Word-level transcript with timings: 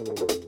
Halo, 0.00 0.39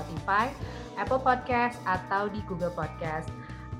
Spotify, 0.00 0.48
Apple 0.96 1.20
Podcast 1.20 1.76
atau 1.84 2.32
di 2.32 2.40
Google 2.48 2.72
Podcast. 2.72 3.28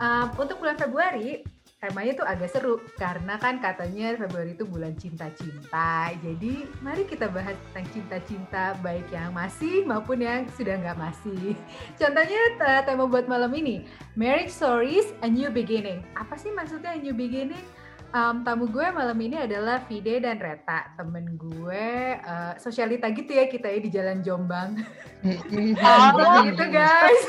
Em, 0.01 0.29
untuk 0.37 0.61
bulan 0.61 0.77
Februari 0.77 1.41
temanya 1.81 2.13
tuh 2.13 2.29
agak 2.29 2.53
seru 2.53 2.77
karena 3.01 3.41
kan 3.41 3.57
katanya 3.57 4.13
Februari 4.13 4.53
itu 4.53 4.69
bulan 4.69 4.93
cinta-cinta. 5.01 6.13
Jadi 6.21 6.69
mari 6.85 7.09
kita 7.09 7.33
bahas 7.33 7.57
tentang 7.73 7.89
cinta-cinta 7.97 8.77
baik 8.85 9.09
yang 9.09 9.33
masih 9.33 9.89
maupun 9.89 10.21
yang 10.21 10.45
sudah 10.61 10.77
nggak 10.77 11.01
masih. 11.01 11.57
Contohnya 11.97 12.41
te- 12.61 12.85
tema 12.85 13.09
buat 13.09 13.25
malam 13.25 13.49
ini, 13.57 13.89
Marriage 14.13 14.53
Stories 14.53 15.17
A 15.25 15.29
New 15.33 15.49
Beginning. 15.49 16.05
Apa 16.13 16.37
sih 16.37 16.53
maksudnya 16.53 16.93
A 16.93 17.01
New 17.01 17.17
Beginning? 17.17 17.65
Um, 18.11 18.43
tamu 18.43 18.67
gue 18.67 18.83
malam 18.91 19.15
ini 19.23 19.39
adalah 19.39 19.87
Vide 19.87 20.19
dan 20.19 20.43
Reta, 20.43 20.99
temen 20.99 21.39
gue 21.39 22.19
uh, 22.19 22.59
sosialita 22.59 23.07
gitu 23.15 23.31
ya 23.31 23.47
kita 23.47 23.71
ya 23.71 23.79
di 23.79 23.87
Jalan 23.87 24.19
Jombang. 24.27 24.83
Oh, 25.23 26.43
gitu 26.43 26.65
guys. 26.75 27.23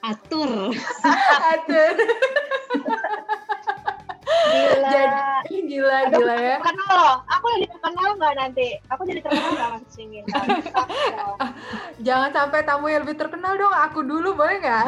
Atur. 0.00 0.72
Aduh, 1.52 1.92
Gila. 4.36 4.88
jadi 4.88 5.56
gila 5.66 5.98
gila 6.10 6.34
ya. 6.36 6.56
Loh. 6.62 7.14
Aku 7.28 7.46
jadi 7.54 7.66
terkenal 7.68 8.08
nggak 8.14 8.34
nanti? 8.36 8.68
Aku 8.88 9.02
jadi 9.02 9.20
terkenal 9.20 9.50
nggak 9.52 9.82
singin? 9.88 10.24
Jangan 12.00 12.30
sampai 12.30 12.60
tamu 12.62 12.86
yang 12.86 13.02
lebih 13.02 13.16
terkenal 13.16 13.54
dong. 13.54 13.72
Aku 13.72 14.00
dulu 14.00 14.34
boleh 14.34 14.56
nggak? 14.58 14.86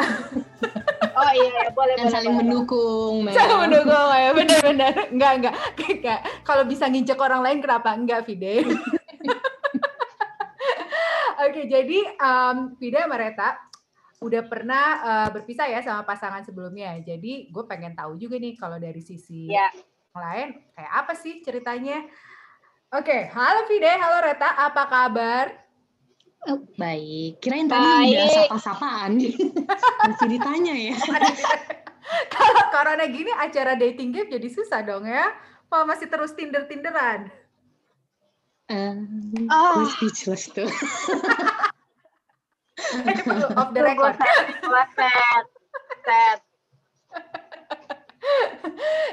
Oh 1.18 1.30
iya, 1.34 1.46
iya, 1.50 1.66
boleh 1.72 1.94
Dan 1.94 2.06
boleh. 2.06 2.14
saling 2.14 2.30
boleh. 2.30 2.40
mendukung. 2.46 3.14
Mel. 3.26 3.34
Saya 3.34 3.54
mendukung 3.58 4.08
ya, 4.14 4.30
benar-benar. 4.34 4.92
Enggak, 5.10 5.32
enggak. 5.38 5.54
Kayak 5.76 6.20
kalau 6.42 6.62
bisa 6.62 6.84
nginjek 6.86 7.18
orang 7.18 7.42
lain 7.42 7.58
kenapa 7.58 7.90
enggak, 7.90 8.22
Vide? 8.22 8.62
Oke, 11.38 11.70
jadi 11.70 11.98
um, 12.18 12.74
Vide 12.76 12.98
sama 12.98 13.14
Reta 13.14 13.48
udah 14.18 14.42
pernah 14.44 14.84
uh, 15.00 15.28
berpisah 15.30 15.70
ya 15.70 15.78
sama 15.78 16.02
pasangan 16.02 16.42
sebelumnya. 16.42 16.98
Jadi 17.00 17.48
gue 17.48 17.64
pengen 17.64 17.94
tahu 17.94 18.18
juga 18.18 18.36
nih 18.36 18.58
kalau 18.58 18.76
dari 18.76 18.98
sisi 18.98 19.46
Ya. 19.46 19.70
yang 20.12 20.18
lain 20.18 20.48
kayak 20.74 20.92
apa 20.92 21.12
sih 21.14 21.38
ceritanya? 21.40 22.02
Oke, 22.90 23.28
halo 23.30 23.68
Vide, 23.68 23.92
halo 23.94 24.24
Reta, 24.24 24.48
apa 24.56 24.82
kabar? 24.88 25.46
Oh, 26.48 26.64
baik. 26.74 27.38
Kirain 27.38 27.68
tadi 27.68 28.14
udah 28.14 28.30
sapa-sapaan. 28.48 29.18
Masih 30.08 30.28
ditanya 30.30 30.72
ya. 30.72 30.96
Kalau 32.34 32.64
corona 32.72 33.04
gini 33.04 33.28
acara 33.30 33.76
dating 33.76 34.10
game 34.10 34.30
jadi 34.32 34.48
susah 34.48 34.80
dong 34.80 35.04
ya. 35.04 35.28
Apa 35.68 35.84
masih 35.84 36.08
terus 36.08 36.32
Tinder-Tinderan? 36.32 37.28
Um, 38.72 39.04
Ah. 39.52 39.76
Gue 39.76 39.92
speechless 39.92 40.48
tuh. 40.48 40.64
Ini 42.78 43.22
perlu 43.26 43.46
off 43.58 43.70
the 43.74 43.82
record. 43.82 44.14
set. 44.14 44.46
Gua 44.62 44.84
set. 44.94 45.44
Set. 46.06 46.40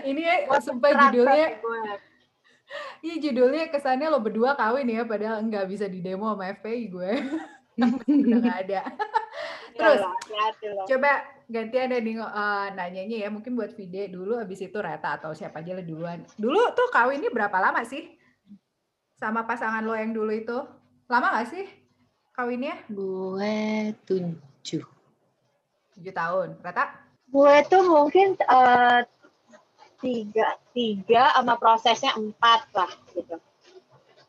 Ini 0.06 0.22
ya, 0.22 0.36
terang 0.62 1.10
judulnya, 1.10 1.48
iya 3.02 3.16
judulnya 3.18 3.64
kesannya 3.74 4.08
lo 4.12 4.22
berdua 4.22 4.54
kawin 4.54 4.86
ya, 4.86 5.02
padahal 5.08 5.42
nggak 5.42 5.66
bisa 5.66 5.90
di 5.90 6.04
demo 6.04 6.30
sama 6.30 6.54
FPI 6.54 6.84
gue. 6.94 7.12
Udah 8.06 8.38
nggak 8.38 8.60
ada. 8.70 8.82
Terus. 9.76 10.02
Coba 10.86 11.26
gantian 11.50 11.90
deh 11.90 12.02
nih 12.06 12.22
eh, 12.22 12.68
nanyanya 12.78 13.18
ya, 13.26 13.30
mungkin 13.34 13.58
buat 13.58 13.74
Vide 13.74 14.14
dulu, 14.14 14.38
habis 14.38 14.62
itu 14.62 14.78
Reta 14.78 15.18
atau 15.18 15.34
siapa 15.34 15.66
aja 15.66 15.74
lah 15.74 15.86
duluan. 15.86 16.22
Dulu 16.38 16.76
tuh 16.78 16.90
kawinnya 16.94 17.34
berapa 17.34 17.58
lama 17.58 17.82
sih? 17.82 18.14
Sama 19.16 19.48
pasangan 19.48 19.82
lo 19.82 19.96
yang 19.96 20.12
dulu 20.14 20.30
itu? 20.30 20.60
Lama 21.08 21.40
gak 21.40 21.50
sih 21.50 21.85
kawinnya? 22.36 22.76
gue 22.92 23.56
tujuh. 24.06 24.84
7 25.96 26.12
tahun. 26.12 26.60
Reta? 26.60 26.86
Gue 27.32 27.56
tuh 27.72 27.84
mungkin 27.88 28.36
eh, 28.36 29.02
tiga 30.04 30.48
tiga 30.76 31.32
sama 31.34 31.56
prosesnya 31.56 32.12
empat 32.14 32.68
lah 32.76 32.92
gitu. 33.16 33.40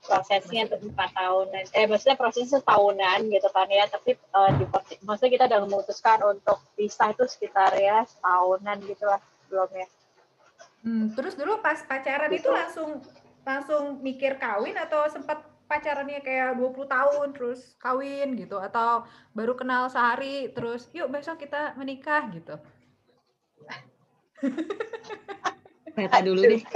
Prosesnya 0.06 0.70
tuh 0.70 0.78
empat 0.86 1.10
tahunan. 1.18 1.64
Eh 1.74 1.90
maksudnya 1.90 2.14
prosesnya 2.14 2.62
setahunan 2.62 3.26
gitu 3.26 3.50
kan 3.50 3.66
ya. 3.66 3.90
Tapi 3.90 4.14
eh, 4.14 4.50
di 4.56 4.64
maksudnya 5.02 5.32
kita 5.34 5.44
udah 5.50 5.60
memutuskan 5.66 6.18
untuk 6.22 6.62
pisah 6.78 7.10
itu 7.10 7.26
sekitar 7.26 7.74
ya 7.74 8.06
setahunan 8.06 8.78
gitu 8.86 9.04
lah 9.04 9.18
belumnya. 9.50 9.90
Hmm, 10.86 11.10
terus 11.18 11.34
dulu 11.34 11.58
pas 11.58 11.82
pacaran 11.82 12.30
itu 12.30 12.46
Gitu. 12.46 12.50
langsung 12.54 13.02
langsung 13.42 13.98
mikir 14.02 14.38
kawin 14.38 14.78
atau 14.78 15.02
sempat 15.10 15.42
pacarannya 15.66 16.22
kayak 16.22 16.54
20 16.58 16.86
tahun 16.86 17.28
terus 17.34 17.74
kawin 17.82 18.38
gitu 18.38 18.56
atau 18.62 19.02
baru 19.34 19.58
kenal 19.58 19.90
sehari 19.90 20.54
terus 20.54 20.86
yuk 20.94 21.10
besok 21.10 21.42
kita 21.42 21.74
menikah 21.74 22.30
gitu. 22.30 22.54
Reta 25.96 26.18
dulu 26.22 26.40
deh. 26.44 26.62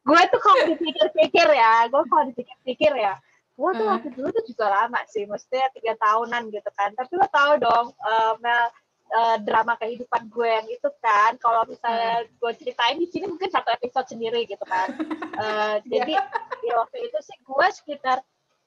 gue 0.00 0.20
tuh 0.32 0.40
kalau 0.42 0.62
dipikir-pikir 0.74 1.48
ya, 1.54 1.86
gue 1.86 2.02
kalau 2.08 2.24
dipikir-pikir 2.32 2.92
ya, 2.98 3.14
gue 3.54 3.70
tuh 3.76 3.84
Hmm. 3.84 3.92
waktu 3.96 4.08
dulu 4.16 4.28
tuh 4.32 4.44
juga 4.48 4.66
lama 4.68 5.00
sih, 5.06 5.28
maksudnya 5.28 5.68
tiga 5.76 5.94
tahunan 6.00 6.50
gitu 6.50 6.70
kan. 6.74 6.90
Tapi 6.96 7.12
lo 7.14 7.26
tau 7.30 7.52
dong, 7.60 7.86
eh, 7.94 8.32
Mel, 8.42 8.64
eh, 9.10 9.36
drama 9.42 9.74
kehidupan 9.76 10.30
gue 10.30 10.48
yang 10.48 10.66
itu 10.70 10.88
kan, 11.02 11.34
kalau 11.36 11.66
misalnya 11.66 12.24
gue 12.30 12.52
ceritain 12.54 12.96
di 12.96 13.06
sini 13.10 13.26
mungkin 13.26 13.50
satu 13.50 13.74
episode 13.74 14.06
sendiri 14.08 14.46
gitu 14.46 14.62
kan. 14.64 14.88
Eh, 15.40 15.76
jadi 15.88 16.20
ya 16.60 16.74
waktu 16.84 17.08
itu 17.08 17.16
sih 17.24 17.32
gue 17.40 17.66
sekitar 17.72 18.20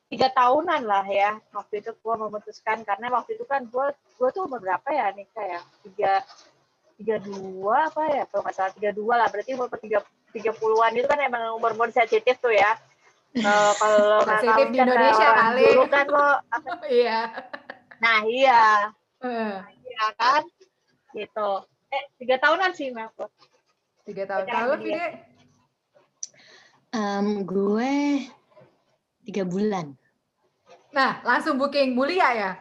tiga 0.09 0.33
tahunan 0.33 0.81
lah 0.89 1.05
ya 1.05 1.37
waktu 1.53 1.85
itu 1.85 1.93
gue 1.93 2.15
memutuskan. 2.17 2.81
Karena 2.81 3.13
waktu 3.13 3.37
itu 3.37 3.45
kan 3.45 3.69
gue 3.69 3.93
gue 3.93 4.29
tuh 4.33 4.49
umur 4.49 4.57
berapa 4.57 4.89
ya 4.89 5.13
nikah 5.13 5.45
ya? 5.45 5.61
Tiga 5.85 6.25
tiga 6.97 7.21
dua 7.21 7.93
apa 7.93 8.09
ya? 8.09 8.25
Kalau 8.25 8.41
nggak 8.41 8.55
salah 8.57 8.73
tiga 8.73 8.89
dua 8.89 9.21
lah. 9.21 9.29
Berarti 9.29 9.53
umur 9.53 9.69
tiga 9.77 10.01
tiga 10.33 10.49
puluhan 10.57 10.97
itu 10.97 11.05
kan 11.05 11.21
emang 11.21 11.53
umur 11.61 11.77
umur 11.77 11.93
sensitif 11.93 12.41
tuh 12.41 12.57
ya. 12.57 12.73
Eh, 13.33 13.71
kalau 13.77 14.21
Sensitif 14.25 14.67
di 14.73 14.77
kan 14.81 14.85
Indonesia 14.89 15.29
kali. 15.33 15.61
dulu 15.73 15.83
kan 15.89 16.05
lo 16.09 16.27
Iya. 16.89 17.19
nah 17.97 18.17
iya 18.25 18.61
iya 19.93 20.07
kan 20.17 20.41
gitu 21.13 21.49
eh 21.93 22.03
tiga 22.17 22.41
tahunan 22.41 22.71
sih 22.73 22.89
Mel 22.89 23.13
Tiga 24.03 24.27
tahun. 24.27 24.43
Kalau 24.51 24.75
dia. 24.83 24.83
Vide? 24.83 25.07
Em, 26.93 27.27
gue 27.47 27.93
tiga 29.23 29.43
bulan. 29.47 29.95
Nah, 30.93 31.23
langsung 31.25 31.55
booking 31.57 31.95
mulia 31.95 32.29
ya. 32.35 32.51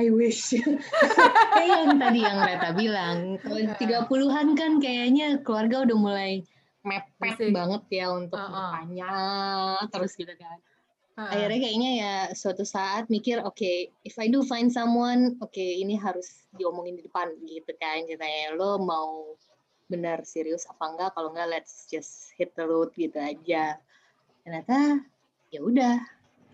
I 0.00 0.08
wish. 0.08 0.56
Kayak 1.52 1.68
yang 1.68 1.98
tadi 2.00 2.20
yang 2.24 2.38
Reta 2.40 2.70
bilang, 2.72 3.36
kalau 3.42 3.60
tiga 3.76 4.08
puluhan 4.08 4.56
kan 4.56 4.80
kayaknya 4.80 5.42
keluarga 5.44 5.84
udah 5.84 5.96
mulai 5.98 6.32
mepet 6.80 7.36
Bising. 7.36 7.52
banget 7.52 7.82
ya 7.92 8.06
untuk 8.08 8.40
Uh-uh. 8.40 8.80
bertanya 8.80 9.12
terus 9.92 10.16
gitu 10.16 10.32
kan. 10.40 10.56
Heeh. 11.20 11.36
Akhirnya 11.36 11.58
kayaknya 11.60 11.90
ya 12.00 12.14
suatu 12.32 12.64
saat 12.64 13.12
mikir, 13.12 13.44
oke, 13.44 13.92
if 14.08 14.16
I 14.16 14.32
do 14.32 14.40
find 14.40 14.72
someone, 14.72 15.36
oke 15.44 15.60
ini 15.60 15.92
harus 15.92 16.48
diomongin 16.56 16.96
di 16.96 17.04
depan 17.04 17.28
gitu 17.44 17.76
kan, 17.76 18.08
ceritanya 18.08 18.56
lo 18.56 18.80
mau 18.80 19.36
benar 19.92 20.24
serius 20.24 20.64
apa 20.64 20.96
enggak, 20.96 21.10
kalau 21.12 21.28
enggak 21.36 21.60
let's 21.60 21.84
just 21.92 22.32
hit 22.40 22.56
the 22.56 22.64
road 22.64 22.88
gitu 22.96 23.20
aja. 23.20 23.76
Ternyata 24.48 25.04
ya 25.52 25.60
udah 25.60 26.00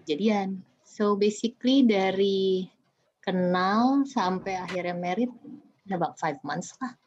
jadian. 0.02 0.58
So 0.82 1.14
basically 1.14 1.86
dari 1.86 2.66
kenal 3.22 4.02
sampai 4.02 4.58
akhirnya 4.58 4.98
married 4.98 5.30
about 5.94 6.18
five 6.18 6.42
months 6.42 6.74
lah. 6.82 6.98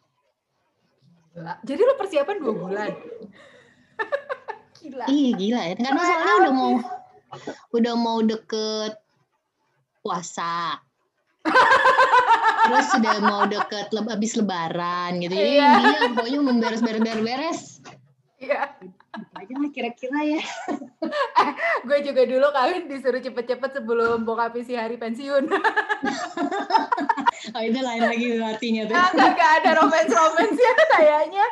Jadi 1.67 1.81
lo 1.83 1.99
persiapan 1.99 2.35
dua 2.39 2.55
bulan. 2.55 2.91
Gila. 4.79 5.05
Iya 5.11 5.29
gila 5.35 5.61
ya. 5.67 5.75
Karena 5.75 6.01
soalnya 6.07 6.35
udah 6.39 6.53
mau 6.55 6.73
udah 7.71 7.93
mau 7.95 8.19
deket 8.21 8.97
puasa. 9.99 10.79
terus 12.69 12.85
sudah 12.93 13.17
mau 13.23 13.49
deket 13.49 13.89
le 13.89 14.05
habis 14.05 14.37
lebaran 14.37 15.17
gitu 15.23 15.33
jadi 15.33 15.49
Iya. 15.57 15.69
intinya 15.73 15.99
pokoknya 16.13 16.39
memberes-beres-beres 16.45 17.61
Iya. 18.39 18.71
Gitu 18.79 19.35
aja 19.35 19.53
lah 19.57 19.71
kira-kira 19.73 20.19
ya 20.21 20.41
Gue 21.87 21.99
juga 22.05 22.23
dulu 22.29 22.47
kawin 22.53 22.85
disuruh 22.85 23.19
cepet-cepet 23.19 23.81
sebelum 23.81 24.21
bokap 24.23 24.53
si 24.61 24.77
hari 24.77 24.95
pensiun. 24.99 25.49
oh 27.55 27.61
itu 27.63 27.79
lain 27.79 28.03
lagi 28.05 28.25
artinya 28.37 28.83
tuh 28.85 28.95
Agak 28.95 29.33
gak 29.33 29.51
ada 29.63 29.71
romance-romance 29.81 30.59
ya 30.59 30.73
kayaknya. 30.93 31.45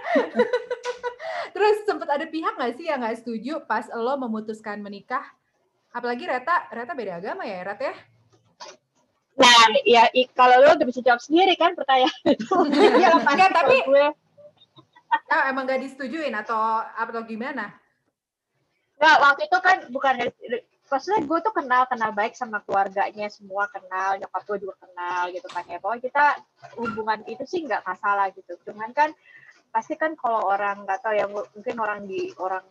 Terus 1.55 1.75
sempet 1.87 2.07
ada 2.11 2.25
pihak 2.29 2.53
nggak 2.55 2.73
sih 2.77 2.85
yang 2.91 3.01
nggak 3.01 3.23
setuju 3.23 3.63
pas 3.65 3.87
lo 3.89 4.19
memutuskan 4.19 4.83
menikah? 4.83 5.25
Apalagi 5.91 6.23
Reta, 6.23 6.67
Reta 6.69 6.93
beda 6.93 7.17
agama 7.17 7.43
ya, 7.43 7.63
Ret 7.63 7.81
ya? 7.81 7.95
Nah, 9.37 9.61
ya 9.85 10.03
kalau 10.33 10.57
lo 10.59 10.73
udah 10.73 10.87
bisa 10.87 10.99
jawab 10.99 11.21
sendiri 11.21 11.53
kan 11.53 11.77
pertanyaan 11.77 12.21
itu. 12.33 12.49
ya 12.97 13.13
Enggak, 13.13 13.49
tapi- 13.53 13.85
gue. 13.85 14.07
Oh, 15.07 15.43
emang 15.47 15.63
gak 15.63 15.79
disetujuin 15.79 16.35
atau 16.35 16.59
atau 16.83 17.21
gimana? 17.23 17.71
Nggak, 18.97 19.17
waktu 19.21 19.41
itu 19.45 19.57
kan 19.61 19.77
bukan 19.87 20.15
maksudnya 20.87 21.19
gue 21.21 21.39
tuh 21.43 21.53
kenal 21.53 21.83
kenal 21.85 22.11
baik 22.11 22.33
sama 22.33 22.63
keluarganya 22.63 23.27
semua 23.27 23.67
kenal 23.67 24.15
nyokap 24.15 24.41
gue 24.47 24.57
juga 24.63 24.75
kenal 24.81 25.27
gitu 25.29 25.43
kan 25.51 25.67
ya 25.67 25.77
pokoknya 25.77 25.99
kita 26.01 26.25
hubungan 26.79 27.19
itu 27.27 27.43
sih 27.43 27.59
nggak 27.61 27.83
masalah 27.83 28.31
gitu 28.31 28.55
cuman 28.63 28.95
kan 28.95 29.11
pasti 29.67 29.99
kan 29.99 30.15
kalau 30.15 30.47
orang 30.47 30.87
nggak 30.87 31.03
tahu 31.03 31.11
ya 31.11 31.27
mu- 31.27 31.43
mungkin 31.51 31.75
orang 31.77 32.07
di 32.07 32.31
orang 32.39 32.63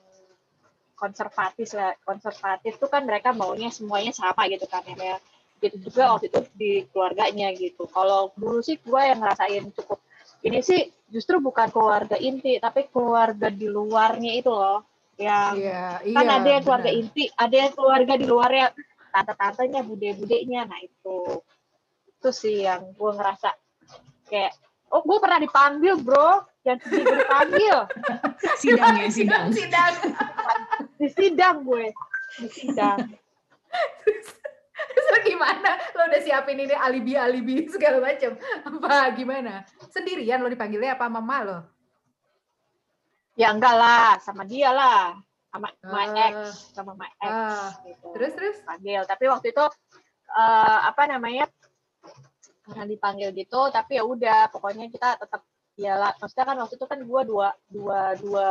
konservatif 0.97 1.77
lah. 1.77 1.95
Konservatif 2.03 2.81
tuh 2.81 2.89
kan 2.89 3.05
mereka 3.05 3.37
maunya 3.37 3.69
semuanya 3.69 4.11
sama 4.17 4.49
gitu 4.49 4.65
kan 4.67 4.83
ya. 4.89 5.21
Gitu 5.61 5.77
juga 5.89 6.17
waktu 6.17 6.33
itu 6.33 6.41
di 6.57 6.73
keluarganya 6.91 7.53
gitu. 7.55 7.85
Kalau 7.87 8.33
dulu 8.35 8.65
sih 8.65 8.81
gue 8.81 9.01
yang 9.01 9.21
ngerasain 9.21 9.71
cukup 9.77 10.01
ini 10.45 10.61
sih 10.61 10.85
justru 11.11 11.39
bukan 11.41 11.71
keluarga 11.73 12.19
inti 12.19 12.59
tapi 12.61 12.91
keluarga 12.91 13.49
di 13.53 13.67
luarnya 13.71 14.33
itu 14.37 14.51
loh. 14.51 14.85
Yang 15.17 15.53
Iya, 15.65 15.85
kan 16.13 16.27
iya. 16.29 16.35
ada 16.37 16.49
yang 16.53 16.63
keluarga 16.63 16.91
benar. 16.93 17.01
inti, 17.01 17.25
ada 17.33 17.57
yang 17.57 17.73
keluarga 17.73 18.15
di 18.21 18.27
luarnya, 18.29 18.67
tante-tantenya, 19.17 19.81
bude-budenya, 19.81 20.69
nah 20.69 20.77
itu, 20.85 21.41
itu 22.05 22.29
sih 22.37 22.69
yang 22.69 22.93
gue 22.93 23.11
ngerasa 23.17 23.49
kayak, 24.29 24.53
oh 24.93 25.01
gue 25.01 25.17
pernah 25.17 25.41
dipanggil 25.41 25.97
bro, 26.05 26.45
yang 26.69 26.77
sedih 26.85 27.17
dipanggil, 27.17 27.77
sidang 28.61 28.95
ya 29.01 29.09
sidang. 29.09 29.47
Sidang. 29.57 29.93
Di 30.97 31.09
sidang 31.13 31.65
gue, 31.65 31.93
di 32.41 32.49
sidang. 32.49 32.99
Terus 34.77 35.07
lo 35.13 35.19
gimana? 35.25 35.71
Lo 35.97 36.03
udah 36.09 36.21
siapin 36.21 36.61
ini 36.61 36.73
alibi-alibi 36.73 37.69
segala 37.69 38.01
macam. 38.01 38.37
Apa 38.65 39.13
gimana? 39.13 39.65
Sendirian 39.93 40.41
lo 40.41 40.49
dipanggilnya 40.49 40.97
apa 40.97 41.09
mama 41.09 41.39
lo? 41.45 41.59
Ya 43.37 43.53
enggak 43.53 43.77
lah, 43.77 44.17
sama 44.25 44.49
dia 44.49 44.73
lah, 44.73 45.21
sama 45.53 45.69
my 45.85 46.09
Ah. 46.09 46.29
ex, 46.33 46.37
sama 46.73 46.93
my 46.97 47.13
ex. 47.21 47.29
Ah, 47.29 47.69
gitu. 47.85 48.07
terus 48.17 48.33
terus? 48.33 48.57
Panggil, 48.65 49.05
tapi 49.05 49.25
waktu 49.29 49.53
itu 49.53 49.65
eh, 50.33 50.79
apa 50.89 51.03
namanya? 51.05 51.45
Karena 52.65 52.89
dipanggil 52.89 53.31
gitu, 53.37 53.69
tapi 53.69 54.01
ya 54.01 54.05
udah, 54.09 54.49
pokoknya 54.51 54.89
kita 54.89 55.21
tetap 55.21 55.45
ya 55.77 56.01
lah. 56.01 56.17
Maksudnya 56.17 56.47
kan 56.49 56.57
waktu 56.65 56.75
itu 56.81 56.87
kan 56.89 56.99
gua 57.05 57.23
dua 57.23 57.49
dua 57.69 58.01
dua 58.17 58.49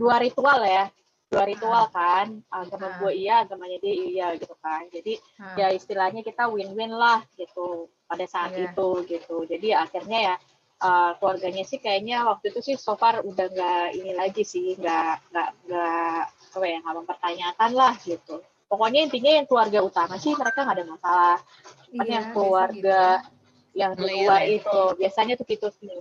dua 0.00 0.14
ritual 0.18 0.64
ya, 0.64 0.88
dua 1.26 1.44
ritual 1.44 1.90
kan. 1.90 2.38
Agama 2.48 2.86
Ah. 2.86 2.96
gue 3.02 3.12
iya, 3.12 3.34
agamanya 3.42 3.78
dia 3.82 3.94
iya 3.94 4.26
gitu 4.38 4.54
kan. 4.58 4.86
Jadi 4.88 5.18
Ah, 5.36 5.54
ya 5.58 5.66
istilahnya 5.70 6.22
kita 6.22 6.46
win-win 6.46 6.94
lah 6.94 7.22
gitu 7.34 7.90
pada 8.06 8.24
saat 8.24 8.54
Iya. 8.54 8.70
itu 8.70 8.88
gitu. 9.08 9.36
Jadi 9.44 9.68
akhirnya 9.74 10.20
ya 10.22 10.36
eh, 10.76 11.10
keluarganya 11.16 11.64
sih 11.64 11.80
kayaknya 11.80 12.20
waktu 12.28 12.52
itu 12.52 12.60
sih 12.60 12.74
so 12.76 13.00
far 13.00 13.24
udah 13.24 13.48
nggak 13.48 13.96
ini 13.96 14.12
lagi 14.12 14.44
sih, 14.44 14.76
nggak 14.76 15.32
nggak 15.32 15.48
nggak 15.64 16.20
apa 16.52 16.66
ya 16.68 16.76
nggak 16.84 16.96
mempertanyakan 17.00 17.70
lah 17.72 17.94
gitu. 18.04 18.44
Pokoknya 18.68 19.08
intinya 19.08 19.30
yang 19.40 19.46
keluarga 19.48 19.80
utama 19.80 20.20
sih 20.20 20.36
mereka 20.36 20.68
nggak 20.68 20.76
ada 20.76 20.86
masalah. 20.86 21.38
Kan 21.40 22.04
iya, 22.04 22.20
yang 22.20 22.26
biasa 22.28 22.34
keluarga 22.36 23.02
gitu 23.24 23.34
yang 23.76 23.92
luar 23.96 24.40
ya. 24.44 24.56
itu 24.60 24.80
biasanya 25.00 25.34
tuh 25.40 25.46
gitu 25.48 25.68
sih. 25.80 25.96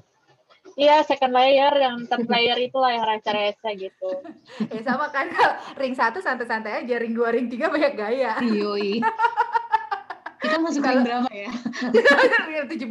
Iya 0.76 1.08
second 1.08 1.32
layer, 1.32 1.72
yang 1.72 2.04
third 2.04 2.28
layer 2.28 2.60
itulah 2.60 2.92
yang 2.92 3.08
receh-receh 3.08 3.74
gitu. 3.80 4.12
ya. 4.68 4.76
Ya 4.76 4.82
sama 4.84 5.08
kan 5.08 5.32
ring 5.80 5.96
satu 5.96 6.20
santai-santai 6.20 6.84
aja, 6.84 6.96
ring 7.00 7.16
dua, 7.16 7.32
ring 7.32 7.48
tiga 7.48 7.72
banyak 7.72 7.96
gaya. 7.96 8.36
Yoi. 8.44 9.00
kita 10.38 10.60
masuk 10.60 10.84
Kalau- 10.84 11.00
ring 11.00 11.08
berapa 11.08 11.32
ya 11.32 11.52
ring 12.52 12.68
17. 12.68 12.86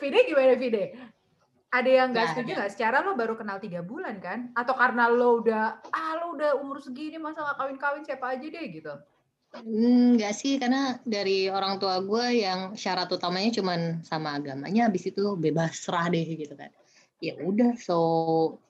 Vide 0.00 0.18
gimana 0.24 0.54
Vide? 0.56 0.84
Ada 1.70 1.86
yang 1.86 2.08
nggak 2.10 2.24
Nggak 2.26 2.34
setuju 2.34 2.50
nggak? 2.56 2.70
Secara 2.74 2.96
lo 3.04 3.14
baru 3.14 3.38
kenal 3.38 3.60
tiga 3.62 3.84
bulan 3.84 4.18
kan? 4.18 4.50
Atau 4.56 4.74
karena 4.74 5.06
lo 5.06 5.38
udah, 5.38 5.78
ah 5.86 6.12
lo 6.18 6.34
udah 6.34 6.58
umur 6.58 6.82
segini 6.82 7.14
masa 7.14 7.44
nggak 7.44 7.58
kawin-kawin 7.60 8.02
siapa 8.02 8.34
aja 8.34 8.42
deh 8.42 8.64
gitu? 8.72 8.90
Enggak 9.50 10.38
sih, 10.38 10.62
karena 10.62 11.02
dari 11.02 11.50
orang 11.50 11.82
tua 11.82 11.98
gue 11.98 12.46
yang 12.46 12.78
syarat 12.78 13.10
utamanya 13.10 13.50
cuman 13.50 13.98
sama 14.06 14.38
agamanya, 14.38 14.86
habis 14.86 15.10
itu 15.10 15.34
bebas 15.34 15.74
serah 15.74 16.06
deh 16.06 16.22
gitu 16.22 16.54
kan. 16.54 16.70
Ya 17.18 17.34
udah, 17.34 17.74
so 17.74 17.98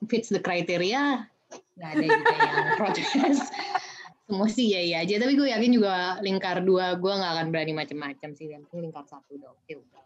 fits 0.09 0.33
the 0.33 0.41
criteria, 0.41 1.29
nggak 1.77 1.91
ada 1.95 2.05
juga 2.09 2.35
yang 2.35 2.65
protes. 2.81 3.09
Semua 4.25 4.47
sih 4.49 4.73
ya 4.73 4.81
iya 4.81 4.97
aja, 5.05 5.21
tapi 5.21 5.37
gue 5.37 5.53
yakin 5.53 5.71
juga 5.75 6.17
lingkar 6.25 6.65
dua 6.65 6.97
gue 6.97 7.13
nggak 7.13 7.31
akan 7.37 7.47
berani 7.53 7.73
macam-macam 7.77 8.29
sih, 8.33 8.49
yang 8.49 8.65
penting 8.65 8.89
lingkar 8.89 9.05
satu 9.05 9.37
dong. 9.37 9.53
Ya 9.69 9.77
udah. 9.77 10.01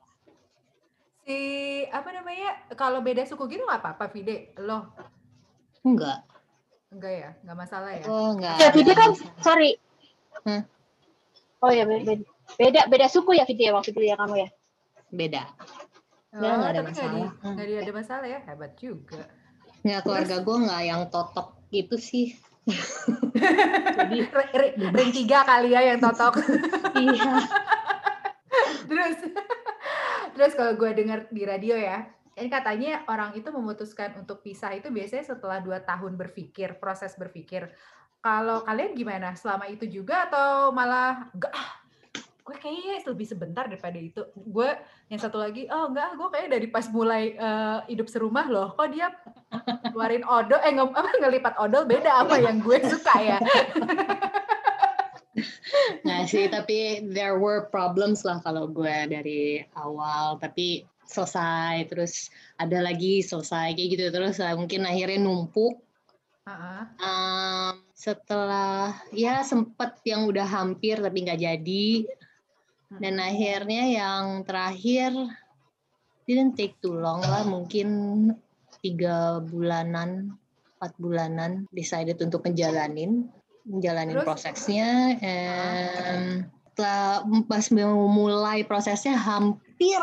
Si 1.24 1.40
apa 1.88 2.10
namanya? 2.12 2.52
Kalau 2.76 3.00
beda 3.00 3.24
suku 3.24 3.48
gitu 3.48 3.64
nggak 3.64 3.80
apa-apa 3.80 4.12
Vide? 4.12 4.52
Lo 4.60 4.92
Enggak, 5.86 6.26
enggak 6.92 7.14
ya? 7.14 7.30
Nggak 7.48 7.58
masalah 7.64 7.92
ya? 7.96 8.04
gue 8.04 8.26
enggak. 8.36 8.58
Ya, 8.60 8.68
kan, 8.92 9.10
masalah. 9.16 9.40
sorry. 9.40 9.72
Hmm. 10.46 10.64
Oh 11.60 11.72
ya 11.74 11.84
beda, 11.84 12.22
beda 12.56 12.82
beda 12.86 13.08
suku 13.10 13.34
ya 13.34 13.44
Vidi 13.50 13.66
ya 13.66 13.74
waktu 13.74 13.90
itu 13.90 14.02
ya 14.06 14.16
kamu 14.16 14.46
ya. 14.46 14.50
Beda. 15.10 15.44
Oh, 16.36 16.44
Ya, 16.44 16.52
nggak 16.54 16.70
ada 16.70 16.82
tapi 16.84 16.92
nggak 16.94 17.06
masalah. 17.10 17.30
Hmm. 17.42 17.56
nggak 17.56 17.84
ada 17.84 17.94
masalah 17.96 18.28
ya? 18.28 18.40
Hebat 18.46 18.72
juga. 18.78 19.24
Nggak, 19.82 20.00
keluarga 20.02 20.36
gue 20.42 20.58
nggak 20.66 20.82
yang 20.86 21.02
totok 21.10 21.48
gitu 21.70 21.96
sih. 21.98 22.28
Jadi, 23.96 24.18
Ri- 24.26 24.54
ri- 24.58 24.76
Ring 24.90 25.12
tiga 25.14 25.46
kali 25.46 25.74
ya 25.74 25.82
yang 25.94 26.00
totok. 26.02 26.42
iya. 27.02 27.34
terus 28.86 29.18
terus 30.34 30.54
kalau 30.54 30.74
gue 30.78 30.92
dengar 30.94 31.26
di 31.30 31.44
radio 31.46 31.74
ya 31.78 32.06
ini 32.36 32.52
katanya 32.52 33.08
orang 33.08 33.32
itu 33.34 33.48
memutuskan 33.50 34.14
untuk 34.20 34.44
pisah 34.44 34.76
itu 34.76 34.92
biasanya 34.92 35.24
setelah 35.24 35.64
dua 35.64 35.80
tahun 35.82 36.20
berpikir 36.20 36.78
proses 36.78 37.16
berpikir 37.16 37.72
kalau 38.26 38.66
kalian 38.66 38.98
gimana 38.98 39.38
selama 39.38 39.70
itu 39.70 39.86
juga 39.86 40.26
atau 40.26 40.74
malah 40.74 41.30
enggak 41.38 41.54
ah 41.54 41.70
gue 42.46 42.58
kayaknya 42.62 43.02
lebih 43.10 43.26
sebentar 43.26 43.66
daripada 43.70 43.98
itu 44.02 44.22
gue 44.34 44.70
yang 45.14 45.22
satu 45.22 45.38
lagi 45.38 45.70
oh 45.70 45.94
enggak 45.94 46.18
gue 46.18 46.28
kayaknya 46.34 46.52
dari 46.58 46.68
pas 46.74 46.86
mulai 46.90 47.38
eh, 47.38 47.80
hidup 47.94 48.10
serumah 48.10 48.46
loh 48.50 48.74
kok 48.74 48.90
dia 48.90 49.14
keluarin 49.94 50.26
odol 50.26 50.58
eh 50.62 50.74
nge, 50.74 50.86
apa, 50.90 51.10
ngelipat 51.22 51.54
odol 51.62 51.86
beda 51.86 52.26
apa 52.26 52.42
yang 52.42 52.58
gue 52.66 52.82
suka 52.90 53.14
ya 53.22 53.38
Nggak 56.06 56.24
sih, 56.32 56.46
tapi 56.48 57.04
there 57.12 57.36
were 57.36 57.68
problems 57.68 58.24
lah 58.24 58.40
kalau 58.40 58.72
gue 58.72 58.96
dari 59.12 59.60
awal. 59.76 60.40
Tapi 60.40 60.88
selesai, 61.06 61.92
terus 61.92 62.32
ada 62.56 62.80
lagi 62.80 63.20
selesai 63.20 63.76
kayak 63.76 63.90
gitu. 63.98 64.06
Terus 64.10 64.40
eh, 64.40 64.56
mungkin 64.56 64.88
akhirnya 64.88 65.20
numpuk. 65.20 65.85
Heeh. 66.46 66.82
Em, 67.02 67.76
setelah 67.98 68.94
ya 69.10 69.42
sempet 69.42 69.98
yang 70.06 70.30
udah 70.30 70.46
hampir 70.46 71.02
tapi 71.02 71.26
nggak 71.26 71.42
jadi. 71.42 71.88
Dan 73.02 73.18
akhirnya 73.18 73.84
yang 73.90 74.46
terakhir 74.46 75.10
didn't 76.30 76.54
take 76.54 76.78
too 76.86 76.94
long 76.94 77.26
lah, 77.26 77.42
mungkin 77.44 77.90
tiga 78.86 79.42
bulanan, 79.42 80.38
empat 80.78 80.94
bulanan 81.02 81.66
decided 81.74 82.22
untuk 82.22 82.46
ngejalanin, 82.46 83.26
menjalanin 83.66 84.22
Terus? 84.22 84.26
prosesnya. 84.30 85.18
And 85.26 86.46
setelah 86.72 87.26
pas 87.50 87.66
mau 87.74 88.06
mulai 88.06 88.62
prosesnya 88.62 89.18
hampir 89.18 90.02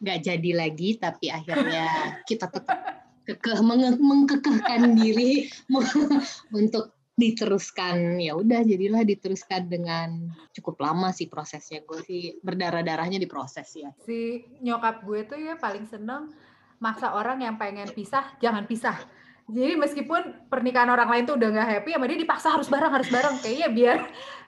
nggak 0.00 0.20
jadi 0.24 0.50
lagi, 0.56 0.96
tapi 0.96 1.28
akhirnya 1.28 1.84
kita 2.28 2.48
tetap 2.48 3.05
kekeh 3.26 3.60
menge- 3.60 3.98
mengkekehkan 3.98 4.94
diri 4.94 5.50
untuk 6.58 6.94
diteruskan 7.16 8.20
ya 8.20 8.36
udah 8.36 8.60
jadilah 8.60 9.00
diteruskan 9.00 9.72
dengan 9.72 10.28
cukup 10.52 10.84
lama 10.84 11.16
sih 11.16 11.32
prosesnya 11.32 11.80
gue 11.80 12.04
sih 12.04 12.36
berdarah 12.44 12.84
darahnya 12.84 13.16
diproses 13.16 13.72
ya 13.72 13.90
si 14.04 14.44
nyokap 14.60 15.00
gue 15.00 15.24
tuh 15.24 15.40
ya 15.40 15.56
paling 15.56 15.88
seneng 15.88 16.28
maksa 16.76 17.16
orang 17.16 17.40
yang 17.40 17.56
pengen 17.56 17.88
pisah 17.88 18.36
jangan 18.38 18.68
pisah 18.68 19.00
Jadi 19.46 19.78
meskipun 19.78 20.50
pernikahan 20.50 20.90
orang 20.90 21.06
lain 21.06 21.22
tuh 21.22 21.38
udah 21.38 21.54
nggak 21.54 21.70
happy, 21.70 21.94
sama 21.94 22.10
dia 22.10 22.18
dipaksa 22.18 22.50
harus 22.50 22.66
bareng, 22.66 22.90
harus 22.90 23.06
bareng. 23.06 23.38
Kayaknya 23.38 23.68
biar, 23.70 23.98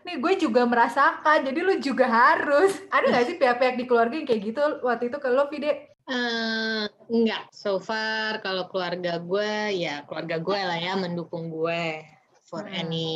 nih 0.02 0.16
gue 0.18 0.32
juga 0.42 0.66
merasakan, 0.66 1.46
jadi 1.46 1.60
lu 1.62 1.78
juga 1.78 2.10
harus. 2.10 2.74
Ada 2.90 3.06
nggak 3.06 3.24
sih 3.30 3.36
pihak-pihak 3.38 3.78
di 3.78 3.86
keluarga 3.86 4.18
yang 4.18 4.26
kayak 4.26 4.42
gitu 4.42 4.82
waktu 4.82 5.06
itu 5.06 5.22
ke 5.22 5.28
lo, 5.30 5.46
Vide? 5.46 5.94
Uh, 6.02 6.90
enggak, 7.08 7.48
so 7.50 7.80
far 7.80 8.40
kalau 8.44 8.68
keluarga 8.68 9.20
gue, 9.20 9.74
ya 9.76 10.04
keluarga 10.04 10.36
gue 10.40 10.60
lah 10.60 10.78
ya 10.78 10.92
mendukung 10.96 11.50
gue 11.52 12.04
for 12.44 12.64
hmm. 12.64 12.80
any 12.84 13.10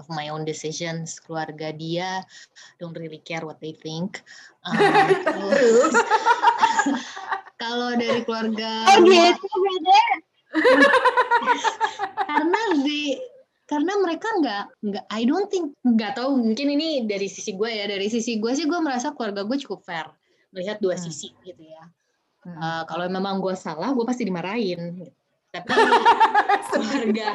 of 0.00 0.08
my 0.12 0.32
own 0.32 0.48
decisions. 0.48 1.20
Keluarga 1.20 1.72
dia 1.72 2.24
don't 2.80 2.96
really 2.96 3.20
care 3.20 3.44
what 3.44 3.60
they 3.60 3.76
think. 3.76 4.24
Um, 4.64 4.76
terus, 5.24 5.94
kalau 7.60 7.92
dari 7.92 8.24
keluarga 8.24 8.88
oh 8.88 8.98
gitu 9.04 9.46
beda 9.60 10.02
karena 12.32 12.60
di 12.82 13.20
karena 13.68 13.92
mereka 14.02 14.26
nggak 14.42 14.64
nggak 14.82 15.04
I 15.12 15.22
don't 15.28 15.46
think 15.46 15.76
nggak 15.86 16.18
tahu 16.18 16.34
mungkin 16.34 16.74
ini 16.74 17.06
dari 17.06 17.30
sisi 17.30 17.54
gue 17.54 17.70
ya 17.70 17.86
dari 17.86 18.10
sisi 18.10 18.40
gue 18.42 18.50
sih 18.56 18.66
gue 18.66 18.80
merasa 18.82 19.14
keluarga 19.14 19.46
gue 19.46 19.60
cukup 19.62 19.86
fair 19.86 20.10
melihat 20.50 20.82
dua 20.82 20.98
hmm. 20.98 21.04
sisi 21.06 21.30
gitu 21.46 21.62
ya. 21.62 21.84
Uh, 22.56 22.82
kalau 22.88 23.06
memang 23.06 23.38
gue 23.38 23.54
salah, 23.54 23.92
gue 23.92 24.04
pasti 24.06 24.26
dimarahin. 24.26 25.04
Tapi 25.50 25.66
keluarga 26.70 27.28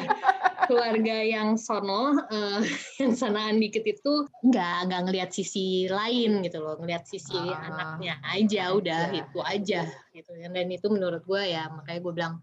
keluarga 0.66 1.16
yang 1.22 1.54
sono, 1.54 2.18
uh, 2.18 2.60
yang 3.00 3.14
sanaan 3.14 3.62
dikit 3.62 3.86
itu 3.86 4.26
nggak 4.42 4.90
nggak 4.90 5.00
ngelihat 5.08 5.30
sisi 5.30 5.86
lain 5.86 6.42
gitu 6.42 6.60
loh, 6.60 6.76
ngelihat 6.82 7.06
sisi 7.06 7.38
ah, 7.38 7.70
anaknya 7.70 8.18
aja, 8.26 8.74
udah 8.74 9.02
aja. 9.08 9.20
itu 9.22 9.38
aja 9.40 9.80
gitu. 10.12 10.30
Dan 10.36 10.68
itu 10.68 10.86
menurut 10.90 11.22
gue 11.24 11.42
ya 11.54 11.70
makanya 11.70 12.00
gue 12.02 12.12
bilang 12.12 12.34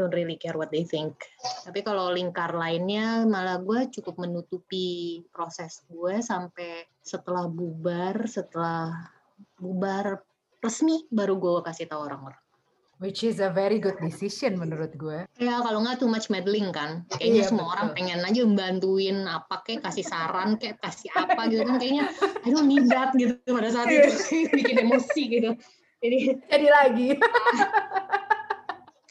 don't 0.00 0.16
really 0.16 0.40
care 0.40 0.56
what 0.56 0.72
they 0.72 0.82
think. 0.88 1.14
Tapi 1.68 1.84
kalau 1.84 2.10
lingkar 2.10 2.56
lainnya 2.56 3.28
malah 3.28 3.60
gue 3.60 3.92
cukup 3.92 4.16
menutupi 4.16 5.20
proses 5.30 5.84
gue 5.86 6.24
sampai 6.24 6.88
setelah 7.04 7.46
bubar, 7.46 8.24
setelah 8.24 9.12
bubar 9.60 10.24
resmi 10.62 11.04
baru 11.10 11.36
gue 11.36 11.66
kasih 11.66 11.90
tahu 11.90 12.06
orang-orang. 12.06 12.38
Which 13.02 13.26
is 13.26 13.42
a 13.42 13.50
very 13.50 13.82
good 13.82 13.98
decision 13.98 14.54
menurut 14.54 14.94
gue. 14.94 15.26
Ya 15.42 15.58
kalau 15.58 15.82
nggak 15.82 15.98
too 15.98 16.06
much 16.06 16.30
meddling 16.30 16.70
kan. 16.70 17.02
Kayaknya 17.10 17.42
iya, 17.42 17.48
semua 17.50 17.66
betul. 17.66 17.74
orang 17.74 17.88
pengen 17.98 18.20
aja 18.22 18.40
membantuin 18.46 19.18
apa 19.26 19.54
kayak 19.66 19.82
kasih 19.82 20.06
saran 20.06 20.54
kayak 20.54 20.78
kasih 20.78 21.10
apa 21.18 21.50
gitu 21.50 21.66
kan 21.66 21.82
kayaknya 21.82 22.06
I 22.46 22.48
don't 22.54 22.70
need 22.70 22.86
that 22.94 23.10
gitu 23.18 23.42
pada 23.42 23.74
saat 23.74 23.90
itu 23.90 24.06
bikin 24.54 24.86
emosi 24.86 25.22
gitu. 25.34 25.50
Jadi 25.98 26.18
jadi 26.46 26.66
lagi. 26.70 27.08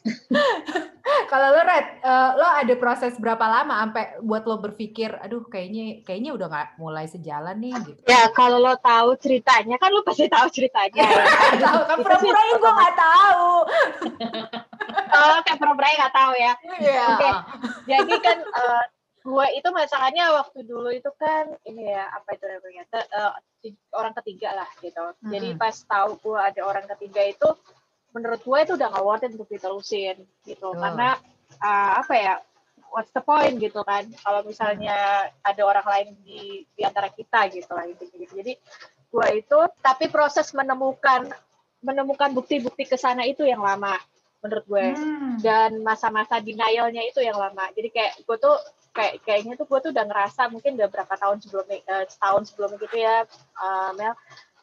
Kalau 1.32 1.48
lo 1.53 1.62
Red, 1.62 1.88
uh, 2.03 2.30
lo 2.38 2.48
ada 2.48 2.74
proses 2.77 3.13
berapa 3.18 3.41
lama 3.41 3.84
sampai 3.84 4.20
buat 4.22 4.44
lo 4.48 4.58
berpikir, 4.60 5.15
aduh 5.20 5.46
kayaknya 5.48 6.03
kayaknya 6.06 6.32
udah 6.36 6.48
nggak 6.48 6.70
mulai 6.80 7.06
sejalan 7.08 7.58
nih 7.60 7.74
gitu. 7.86 8.01
Ya 8.08 8.30
kalau 8.32 8.60
lo 8.60 8.75
tahu 8.80 9.15
ceritanya 9.20 9.75
kan 9.77 9.89
lo 9.91 10.01
pasti 10.03 10.27
tahu 10.27 10.48
ceritanya. 10.50 11.03
ya. 11.12 11.60
tahu 11.60 11.82
kan 11.88 11.98
pura-pura 12.01 12.41
gue 12.48 12.72
nggak 12.72 12.96
tahu. 12.98 13.50
oh 15.18 15.38
kayak 15.46 15.58
pura-pura 15.60 15.88
nggak 15.88 16.15
tahu 16.15 16.34
ya. 16.36 16.53
Iya. 16.80 16.91
Yeah. 16.91 17.08
Oke. 17.08 17.20
Okay. 17.20 17.34
Jadi 17.89 18.13
kan 18.24 18.38
uh, 18.41 18.84
gue 19.22 19.48
itu 19.53 19.70
masalahnya 19.70 20.34
waktu 20.34 20.65
dulu 20.65 20.89
itu 20.89 21.10
kan 21.22 21.53
ini 21.70 21.94
ya 21.94 22.10
apa 22.10 22.34
itu 22.34 22.46
namanya 22.50 22.84
uh, 23.22 23.34
orang 23.94 24.13
ketiga 24.24 24.58
lah 24.58 24.70
gitu. 24.82 25.13
Hmm. 25.22 25.32
Jadi 25.32 25.53
pas 25.58 25.75
tahu 25.86 26.18
gue 26.18 26.39
ada 26.39 26.62
orang 26.65 26.86
ketiga 26.98 27.22
itu 27.30 27.50
menurut 28.12 28.41
gue 28.44 28.58
itu 28.63 28.74
udah 28.75 28.88
gak 28.91 29.06
worth 29.06 29.25
it 29.25 29.34
untuk 29.36 29.50
diterusin 29.51 30.18
gitu 30.44 30.68
oh. 30.72 30.75
karena 30.75 31.15
uh, 31.63 31.91
apa 32.03 32.13
ya 32.15 32.34
what's 32.91 33.12
the 33.15 33.24
point 33.24 33.56
gitu 33.58 33.82
kan 33.88 34.03
kalau 34.20 34.44
misalnya 34.44 35.32
ada 35.41 35.62
orang 35.63 35.88
lain 35.88 36.08
di 36.27 36.68
di 36.75 36.82
antara 36.84 37.08
kita 37.08 37.48
gitu 37.51 37.72
lah 37.72 37.88
gitu, 37.88 38.03
gitu. 38.12 38.34
jadi 38.36 38.53
gue 39.12 39.27
itu 39.36 39.60
tapi 39.80 40.12
proses 40.12 40.51
menemukan 40.51 41.32
menemukan 41.82 42.32
bukti-bukti 42.36 42.86
ke 42.86 43.00
sana 43.00 43.25
itu 43.25 43.48
yang 43.48 43.63
lama 43.63 43.96
menurut 44.41 44.65
gue 44.68 44.86
hmm. 44.98 45.39
dan 45.39 45.80
masa-masa 45.86 46.41
denialnya 46.44 47.01
itu 47.06 47.24
yang 47.24 47.39
lama 47.39 47.70
jadi 47.74 47.89
kayak 47.89 48.13
gue 48.27 48.38
tuh 48.38 48.58
kayak 48.91 49.24
kayaknya 49.24 49.56
tuh 49.56 49.68
gue 49.70 49.80
tuh 49.80 49.91
udah 49.96 50.06
ngerasa 50.06 50.51
mungkin 50.51 50.75
udah 50.75 50.89
berapa 50.91 51.13
tahun 51.15 51.39
sebelumnya 51.39 51.80
uh, 51.88 52.06
setahun 52.10 52.51
sebelumnya 52.51 52.77
gitu 52.84 52.98
ya 53.00 53.24
uh, 53.56 53.91
Mel 53.96 54.13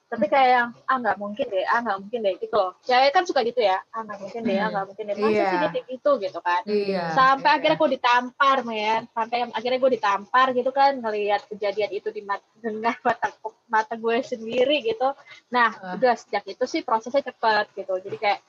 tapi 0.08 0.24
kayak 0.24 0.48
yang 0.48 0.68
ah 0.88 0.96
nggak 0.96 1.16
mungkin 1.20 1.46
deh 1.52 1.66
ah 1.68 1.78
nggak 1.84 1.98
mungkin 2.00 2.20
deh 2.24 2.34
gitu 2.40 2.54
loh 2.56 2.72
cewek 2.80 3.12
kan 3.12 3.28
suka 3.28 3.44
gitu 3.44 3.60
ya 3.60 3.76
ah 3.92 4.00
nggak 4.08 4.18
mungkin 4.24 4.40
deh 4.48 4.56
ah 4.56 4.68
nggak 4.72 4.86
mungkin 4.88 5.04
deh 5.04 5.16
masa 5.20 5.36
yeah. 5.36 5.68
sih 5.68 5.82
itu 5.92 6.10
gitu 6.24 6.38
kan 6.40 6.62
yeah. 6.64 7.12
sampai 7.12 7.44
yeah. 7.44 7.56
akhirnya 7.60 7.76
gue 7.76 7.90
ditampar 8.00 8.56
men 8.64 9.02
sampai 9.12 9.36
akhirnya 9.52 9.78
gue 9.84 9.92
ditampar 10.00 10.46
gitu 10.56 10.70
kan 10.72 10.96
ngelihat 10.96 11.44
kejadian 11.52 11.90
itu 11.92 12.08
di 12.08 12.24
mata 12.24 12.48
dengan 12.64 12.96
mata 13.04 13.28
mata 13.68 13.94
gue 14.00 14.16
sendiri 14.24 14.80
gitu 14.80 15.12
nah 15.52 15.76
uh. 15.76 16.00
udah 16.00 16.16
sejak 16.16 16.48
itu 16.48 16.64
sih 16.64 16.80
prosesnya 16.80 17.20
cepet 17.28 17.68
gitu 17.76 17.92
jadi 18.00 18.16
kayak 18.16 18.40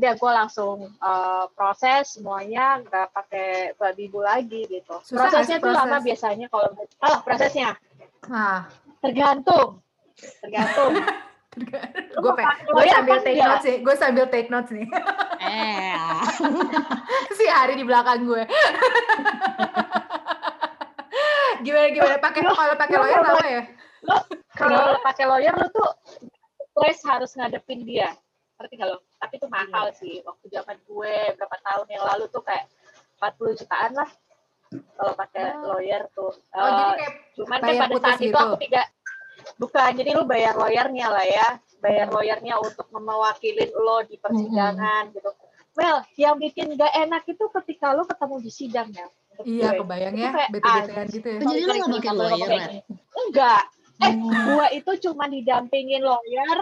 dia 0.00 0.16
gue 0.16 0.32
langsung 0.32 0.94
uh, 0.96 1.44
proses 1.52 2.16
semuanya 2.16 2.80
nggak 2.80 3.12
pakai 3.12 3.76
babi 3.76 4.08
bu 4.08 4.24
lagi 4.24 4.64
gitu 4.64 4.96
Susah 5.04 5.28
prosesnya 5.28 5.58
tuh 5.60 5.74
proses? 5.74 5.80
lama 5.84 5.96
biasanya 6.00 6.46
kalau 6.48 6.68
oh 6.80 7.18
prosesnya 7.20 7.76
nah. 8.30 8.64
tergantung 9.04 9.84
tergantung. 10.40 10.92
Gue 12.22 12.30
gue 12.46 12.84
sambil 12.94 13.18
take 13.26 13.42
notes 13.42 13.64
sih 13.66 13.76
gue 13.82 13.94
sambil 13.98 14.24
take 14.30 14.50
notes 14.54 14.70
nih. 14.70 14.86
Eh. 15.42 15.98
Si 17.38 17.44
hari 17.50 17.74
di 17.74 17.82
belakang 17.82 18.22
gue. 18.22 18.46
Gimana 21.66 21.86
gimana? 21.90 22.16
Pakai 22.22 22.40
kalau 22.46 22.76
pakai 22.78 22.96
lawyer 23.02 23.20
lama 23.26 23.46
ya? 23.50 23.62
kalau 24.54 24.94
pakai 25.02 25.24
lawyer 25.26 25.54
lu 25.58 25.66
tuh 25.74 25.90
stress 26.70 27.02
harus 27.02 27.34
ngadepin 27.34 27.82
dia. 27.82 28.14
Ngerti 28.54 28.78
gak 28.78 28.86
lo 28.86 29.02
tapi 29.18 29.42
itu 29.42 29.50
mahal 29.50 29.90
sih. 29.98 30.22
Waktu 30.22 30.54
zaman 30.54 30.78
gue 30.86 31.14
berapa 31.34 31.56
tahun 31.66 31.86
yang 31.90 32.04
lalu 32.14 32.30
tuh 32.30 32.46
kayak 32.46 32.70
40 33.18 33.58
jutaan 33.58 33.92
lah 33.98 34.10
kalau 34.70 35.12
pakai 35.18 35.44
oh. 35.58 35.74
lawyer 35.74 36.06
tuh. 36.14 36.30
Oh, 36.54 36.62
uh, 36.62 36.70
jadi 36.70 36.92
kayak 36.94 37.14
cuman 37.34 37.58
kan 37.58 37.74
pada 37.74 37.96
saat 37.98 38.18
gitu. 38.22 38.30
itu 38.30 38.38
aku 38.38 38.56
tidak 38.62 38.86
Bukan, 39.60 39.90
jadi 39.92 40.16
lu 40.16 40.24
bayar 40.24 40.56
lawyernya 40.56 41.06
lah 41.12 41.26
ya, 41.28 41.48
bayar 41.84 42.08
lawyernya 42.08 42.56
untuk 42.64 42.88
mewakili 42.88 43.68
lo 43.76 44.00
di 44.08 44.16
persidangan 44.16 45.12
hmm. 45.12 45.14
gitu. 45.20 45.30
Well, 45.76 46.00
yang 46.16 46.40
bikin 46.40 46.80
gak 46.80 46.96
enak 46.96 47.28
itu 47.28 47.44
ketika 47.60 47.92
lo 47.92 48.08
ketemu 48.08 48.36
di 48.40 48.50
sidang 48.50 48.88
ya. 48.88 49.06
Iya, 49.44 49.68
kebayang 49.84 50.16
ya, 50.16 50.30
bete-betean 50.48 51.06
gitu 51.12 51.28
ya. 51.28 51.38
Jadi 51.44 51.60
lo 51.68 51.72
gak 51.76 51.90
pakai 51.92 52.12
lawyer, 52.16 52.50
Enggak. 53.12 53.64
Eh, 54.00 54.12
hmm. 54.16 54.32
gua 54.48 54.66
itu 54.72 54.92
cuma 55.04 55.28
didampingin 55.28 56.00
lawyer, 56.00 56.58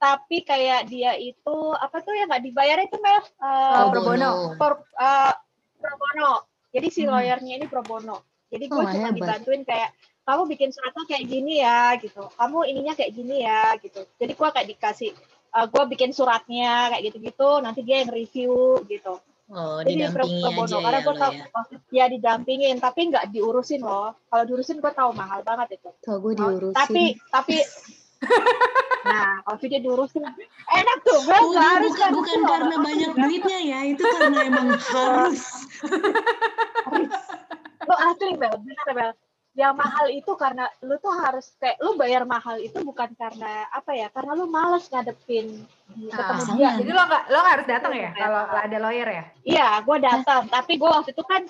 tapi 0.00 0.40
kayak 0.40 0.88
dia 0.88 1.12
itu 1.20 1.56
apa 1.76 2.00
tuh 2.00 2.16
ya 2.16 2.24
nggak 2.24 2.40
dibayar 2.40 2.80
itu 2.80 2.96
Mel? 3.04 3.20
Uh, 3.36 3.92
pro 3.92 4.00
bono. 4.00 4.30
Pro, 4.56 4.80
uh, 4.96 5.32
pro 5.76 5.94
bono. 6.00 6.48
Jadi 6.72 6.88
si 6.88 7.04
hmm. 7.04 7.12
lawyernya 7.12 7.52
ini 7.60 7.66
pro 7.68 7.84
bono. 7.84 8.24
Jadi 8.48 8.64
gue 8.66 8.80
oh, 8.80 8.88
cuma 8.88 9.12
hebat. 9.12 9.16
dibantuin 9.20 9.62
kayak 9.62 9.92
kamu 10.24 10.42
bikin 10.52 10.70
suratnya 10.70 11.04
kayak 11.08 11.24
gini 11.26 11.54
ya 11.64 11.96
gitu. 11.98 12.22
Kamu 12.36 12.58
ininya 12.68 12.94
kayak 12.94 13.12
gini 13.16 13.42
ya 13.42 13.74
gitu. 13.80 14.04
Jadi 14.20 14.32
gue 14.36 14.48
kayak 14.52 14.68
dikasih 14.76 15.10
uh, 15.56 15.64
eh, 15.64 15.66
gue 15.66 15.82
bikin 15.96 16.10
suratnya 16.14 16.94
kayak 16.94 17.02
gitu-gitu 17.10 17.50
nanti 17.64 17.80
dia 17.82 18.04
yang 18.04 18.12
review 18.12 18.78
gitu. 18.86 19.18
Oh, 19.50 19.82
Jadi 19.82 20.06
didampingi 20.06 20.46
pro, 20.54 20.62
aja 20.62 20.78
karena 20.78 21.00
ya, 21.02 21.02
gue 21.02 21.14
tau, 21.18 21.32
ya? 21.34 21.46
ya 21.90 22.04
didampingin, 22.06 22.78
tapi 22.78 23.10
nggak 23.10 23.34
diurusin 23.34 23.82
loh. 23.82 24.14
Kalau 24.30 24.44
diurusin 24.46 24.78
gue 24.78 24.92
tahu 24.94 25.10
mahal 25.10 25.42
banget 25.42 25.82
itu. 25.82 25.90
Tahu 26.06 26.16
gue 26.22 26.34
diurusin. 26.38 26.78
Tapi 26.78 27.18
tapi 27.34 27.56
nah 29.10 29.42
kalau 29.42 29.58
video 29.58 29.82
diurusin. 29.82 30.22
Enak 30.70 30.98
tuh 31.02 31.18
gue 31.26 31.34
oh, 31.34 31.58
harus 31.58 31.90
bukan, 31.90 32.10
bukan 32.14 32.40
karena 32.46 32.76
banyak 32.78 33.10
duitnya 33.18 33.58
ya? 33.58 33.80
Itu 33.90 34.02
karena 34.06 34.38
emang 34.46 34.66
harus. 34.94 35.42
Lo 37.90 37.94
asli 38.06 38.38
bel. 38.38 38.54
Bener 38.54 38.90
bel 38.94 39.10
yang 39.60 39.76
mahal 39.76 40.08
itu 40.08 40.32
karena 40.40 40.72
lu 40.80 40.96
tuh 40.96 41.12
harus 41.12 41.52
kayak 41.60 41.76
lu 41.84 41.92
bayar 42.00 42.24
mahal 42.24 42.56
itu 42.56 42.80
bukan 42.80 43.12
karena 43.12 43.68
apa 43.68 43.92
ya 43.92 44.08
karena 44.08 44.32
lu 44.32 44.48
males 44.48 44.88
ngadepin 44.88 45.68
ketemu 46.08 46.42
ah, 46.48 46.54
dia. 46.56 46.70
Jadi 46.80 46.90
lo 46.96 47.02
gak 47.04 47.24
lo 47.28 47.38
gak 47.44 47.54
harus 47.60 47.68
datang 47.68 47.92
ya 47.92 48.10
kalau 48.16 48.42
ada 48.48 48.78
lawyer 48.80 49.08
ya? 49.12 49.24
Iya 49.44 49.68
gue 49.84 49.96
datang. 50.00 50.48
Tapi 50.48 50.72
gue 50.80 50.88
waktu 50.88 51.12
itu 51.12 51.24
kan 51.28 51.44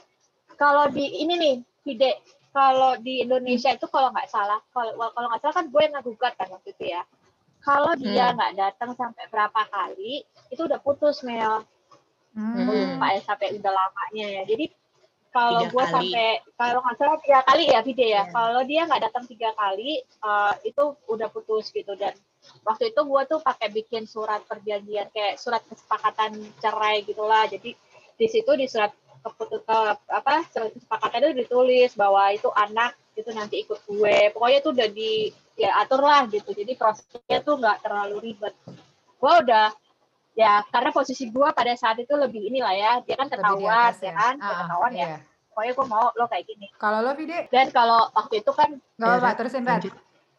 kalau 0.58 0.90
di 0.90 1.22
ini 1.22 1.34
nih 1.38 1.54
ide 1.86 2.18
kalau 2.50 2.98
di 2.98 3.22
Indonesia 3.22 3.70
itu 3.70 3.86
kalau 3.86 4.10
nggak 4.10 4.26
salah 4.26 4.58
kalau 4.74 4.90
kalau 5.14 5.26
nggak 5.30 5.40
salah 5.46 5.54
kan 5.54 5.66
gue 5.70 5.80
yang 5.86 5.94
ngagugat 5.94 6.32
kan 6.34 6.48
waktu 6.50 6.68
itu 6.74 6.84
ya. 6.90 7.06
Kalau 7.62 7.94
dia 7.94 8.26
hmm. 8.26 8.34
nggak 8.34 8.52
hmm. 8.58 8.60
datang 8.66 8.90
sampai 8.98 9.24
berapa 9.30 9.60
kali 9.70 10.26
itu 10.50 10.62
udah 10.66 10.82
putus 10.82 11.22
Mel. 11.22 11.62
Hmm. 12.30 12.62
lupa 12.62 13.06
ya 13.14 13.20
sampai 13.22 13.54
udah 13.54 13.70
lamanya 13.70 14.26
ya. 14.38 14.42
Jadi 14.50 14.70
kalau 15.30 15.62
gue 15.70 15.84
sampai 15.86 16.42
kalau 16.58 16.82
nggak 16.82 16.96
salah 16.98 17.18
tiga 17.22 17.40
kali 17.46 17.64
ya 17.70 17.80
video 17.86 18.06
ya. 18.06 18.14
Yeah. 18.14 18.24
Kalau 18.34 18.60
dia 18.66 18.82
nggak 18.90 19.02
datang 19.06 19.24
tiga 19.30 19.50
kali, 19.54 20.02
uh, 20.26 20.54
itu 20.66 20.82
udah 21.06 21.28
putus 21.30 21.70
gitu 21.70 21.94
dan 21.94 22.14
waktu 22.66 22.90
itu 22.90 23.00
gue 23.06 23.22
tuh 23.30 23.38
pakai 23.38 23.70
bikin 23.70 24.10
surat 24.10 24.42
perjanjian 24.50 25.06
kayak 25.14 25.38
surat 25.38 25.62
kesepakatan 25.70 26.34
cerai 26.58 27.06
gitulah. 27.06 27.46
Jadi 27.46 27.78
di 28.18 28.26
situ 28.26 28.50
di 28.58 28.66
surat 28.66 28.90
keputus 29.20 29.62
uh, 29.68 29.94
apa 30.08 30.48
kesepakatan 30.48 31.30
itu 31.30 31.32
ditulis 31.46 31.90
bahwa 31.94 32.32
itu 32.32 32.48
anak 32.56 32.96
itu 33.14 33.30
nanti 33.36 33.68
ikut 33.68 33.84
gue 33.84 34.32
pokoknya 34.32 34.58
itu 34.64 34.70
udah 34.72 34.88
di 34.88 35.12
ya 35.60 35.76
atur 35.84 36.00
lah 36.00 36.24
gitu 36.32 36.56
jadi 36.56 36.72
prosesnya 36.72 37.44
tuh 37.44 37.60
nggak 37.60 37.84
terlalu 37.84 38.32
ribet 38.32 38.56
gue 39.20 39.32
udah 39.44 39.68
ya 40.38 40.62
karena 40.70 40.90
posisi 40.94 41.28
gue 41.28 41.48
pada 41.52 41.74
saat 41.74 41.98
itu 41.98 42.14
lebih 42.14 42.48
inilah 42.48 42.74
ya 42.74 42.92
dia 43.02 43.16
kan 43.18 43.28
ketahuan 43.28 43.92
ya. 43.92 44.08
ya? 44.08 44.12
kan? 44.14 44.34
Ah, 44.38 44.50
ketahuan 44.64 44.92
ya. 44.94 45.06
iya. 45.06 45.18
pokoknya 45.50 45.72
gue 45.74 45.86
mau 45.90 46.06
lo 46.14 46.24
kayak 46.30 46.44
gini. 46.46 46.66
Kalau 46.78 46.98
lo 47.02 47.12
Vide? 47.18 47.50
Dan 47.50 47.66
kalau 47.74 48.06
waktu 48.14 48.40
itu 48.40 48.52
kan 48.54 48.78
nggak 48.96 49.08
apa-apa 49.18 49.36
terusin 49.36 49.66
Rat 49.66 49.84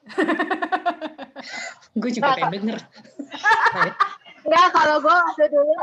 gue 2.01 2.09
juga 2.09 2.33
pengen 2.39 2.51
denger. 2.57 2.79
Enggak, 4.41 4.67
kalau 4.73 4.97
gue 5.05 5.13
waktu 5.13 5.45
dulu, 5.53 5.75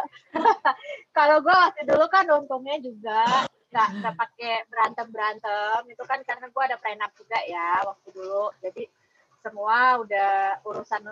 kalau 1.18 1.36
gue 1.38 1.54
waktu 1.54 1.82
dulu 1.86 2.04
kan 2.10 2.26
untungnya 2.26 2.76
juga 2.82 3.46
nggak 3.68 3.88
nggak 4.00 4.14
pakai 4.16 4.52
berantem 4.72 5.06
berantem 5.12 5.80
itu 5.92 6.02
kan 6.08 6.24
karena 6.24 6.48
gue 6.48 6.62
ada 6.64 6.76
prenup 6.80 7.12
juga 7.14 7.38
ya 7.46 7.86
waktu 7.86 8.08
dulu. 8.10 8.50
Jadi 8.58 8.82
semua 9.44 10.02
udah 10.02 10.58
urusan 10.66 11.06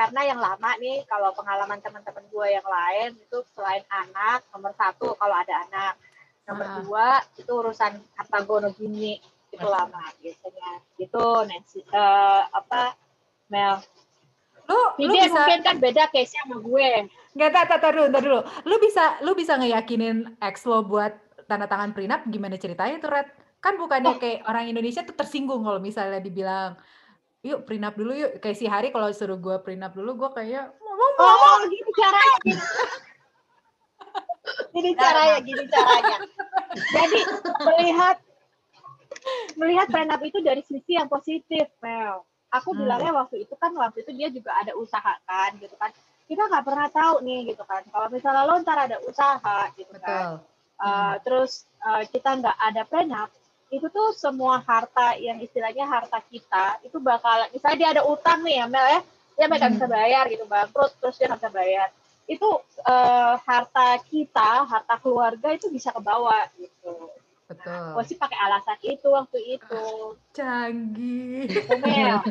karena 0.00 0.32
yang 0.32 0.40
lama 0.40 0.70
nih 0.80 1.04
kalau 1.04 1.28
pengalaman 1.36 1.76
teman-teman 1.84 2.24
gue 2.32 2.46
yang 2.48 2.64
lain 2.64 3.12
itu 3.20 3.44
selain 3.52 3.84
anak 3.92 4.40
nomor 4.48 4.72
satu 4.72 5.12
kalau 5.20 5.36
ada 5.36 5.60
anak. 5.68 6.00
Nomor 6.48 6.64
ah. 6.64 6.74
dua 6.80 7.08
itu 7.36 7.52
urusan 7.52 8.00
harta 8.16 8.40
gono 8.48 8.72
gini 8.72 9.20
itu 9.52 9.66
lama 9.68 10.00
biasanya. 10.24 10.80
Itu 10.96 11.44
Nancy 11.44 11.84
uh, 11.92 12.48
apa 12.48 12.96
Mel? 13.52 13.84
Lu 14.72 14.80
lu 15.04 15.12
bisa 15.12 15.36
mungkin 15.36 15.60
kan 15.68 15.76
beda 15.76 16.08
case 16.08 16.32
sama 16.32 16.64
gue. 16.64 16.90
Nggak 17.36 17.50
tak 17.52 17.64
tak 17.84 17.92
dulu 17.92 18.06
tar 18.08 18.22
dulu. 18.24 18.40
Lu 18.64 18.76
bisa 18.80 19.04
lu 19.20 19.36
bisa 19.36 19.60
ngeyakinin 19.60 20.40
ex 20.40 20.64
lo 20.64 20.80
buat 20.80 21.12
tanda 21.44 21.68
tangan 21.68 21.92
prenup 21.92 22.24
gimana 22.24 22.56
ceritanya 22.56 22.96
tuh 23.04 23.12
Red? 23.12 23.28
Kan 23.60 23.76
bukannya 23.76 24.16
oh. 24.16 24.20
kayak 24.22 24.48
orang 24.48 24.64
Indonesia 24.64 25.04
tuh 25.04 25.12
tersinggung 25.12 25.60
kalau 25.60 25.76
misalnya 25.76 26.24
dibilang 26.24 26.80
yuk 27.40 27.64
prenup 27.64 27.94
dulu 27.96 28.12
yuk 28.12 28.36
kayak 28.40 28.56
si 28.56 28.68
Hari 28.68 28.92
kalau 28.92 29.08
suruh 29.16 29.40
gue 29.40 29.56
prenup 29.64 29.92
dulu 29.96 30.26
gue 30.26 30.30
kayak 30.36 30.76
mau 30.80 31.08
mau 31.16 31.32
oh 31.32 31.60
gini 31.64 31.90
caranya 31.96 32.36
gini, 32.44 32.62
gini 34.76 34.90
caranya 34.92 35.38
gini 35.40 35.64
caranya 35.72 36.16
jadi 36.76 37.20
melihat 37.64 38.16
melihat 39.56 39.86
prenup 39.88 40.20
itu 40.20 40.38
dari 40.44 40.62
sisi 40.68 41.00
yang 41.00 41.08
positif 41.08 41.72
Mel 41.80 42.28
aku 42.52 42.76
hmm. 42.76 42.78
bilangnya 42.84 43.12
waktu 43.24 43.48
itu 43.48 43.54
kan 43.56 43.72
waktu 43.72 44.04
itu 44.04 44.12
dia 44.12 44.28
juga 44.28 44.52
ada 44.60 44.76
usaha 44.76 45.16
kan 45.24 45.56
gitu 45.56 45.72
kan 45.80 45.88
kita 46.28 46.46
nggak 46.46 46.62
pernah 46.62 46.88
tahu 46.92 47.24
nih 47.24 47.56
gitu 47.56 47.64
kan 47.64 47.82
kalau 47.88 48.06
misalnya 48.12 48.46
lo 48.46 48.54
ntar 48.62 48.78
ada 48.86 49.02
usaha 49.02 49.66
gitu 49.74 49.96
kan. 49.96 50.04
Betul. 50.04 50.12
kan 50.12 50.28
uh, 50.76 50.84
hmm. 50.84 51.14
terus 51.24 51.64
uh, 51.80 52.02
kita 52.04 52.30
nggak 52.36 52.56
ada 52.58 52.82
prenup 52.84 53.30
itu 53.70 53.86
tuh 53.86 54.10
semua 54.18 54.58
harta 54.66 55.14
yang 55.14 55.38
istilahnya 55.38 55.86
harta 55.86 56.18
kita 56.26 56.82
itu 56.82 56.98
bakal 56.98 57.46
misalnya 57.54 57.78
dia 57.78 57.88
ada 57.98 58.02
utang 58.02 58.42
nih 58.42 58.62
ya 58.62 58.66
Mel 58.66 58.86
ya 58.86 59.00
dia 59.38 59.44
nggak 59.46 59.62
hmm. 59.62 59.74
bisa 59.78 59.86
bayar 59.86 60.24
gitu 60.26 60.44
bangkrut 60.50 60.92
terus 60.98 61.16
dia 61.16 61.30
nggak 61.30 61.40
bisa 61.40 61.52
bayar 61.54 61.88
itu 62.26 62.48
uh, 62.86 63.34
harta 63.42 63.98
kita 64.10 64.66
harta 64.66 64.94
keluarga 64.98 65.54
itu 65.54 65.70
bisa 65.70 65.94
ke 65.94 66.02
bawah 66.02 66.46
gitu 66.58 67.10
Betul. 67.50 67.98
Gue 67.98 68.04
sih 68.06 68.14
pakai 68.14 68.38
alasan 68.46 68.78
itu 68.86 69.10
waktu 69.10 69.58
itu. 69.58 70.14
Canggih. 70.38 71.50
Mel. 71.82 72.22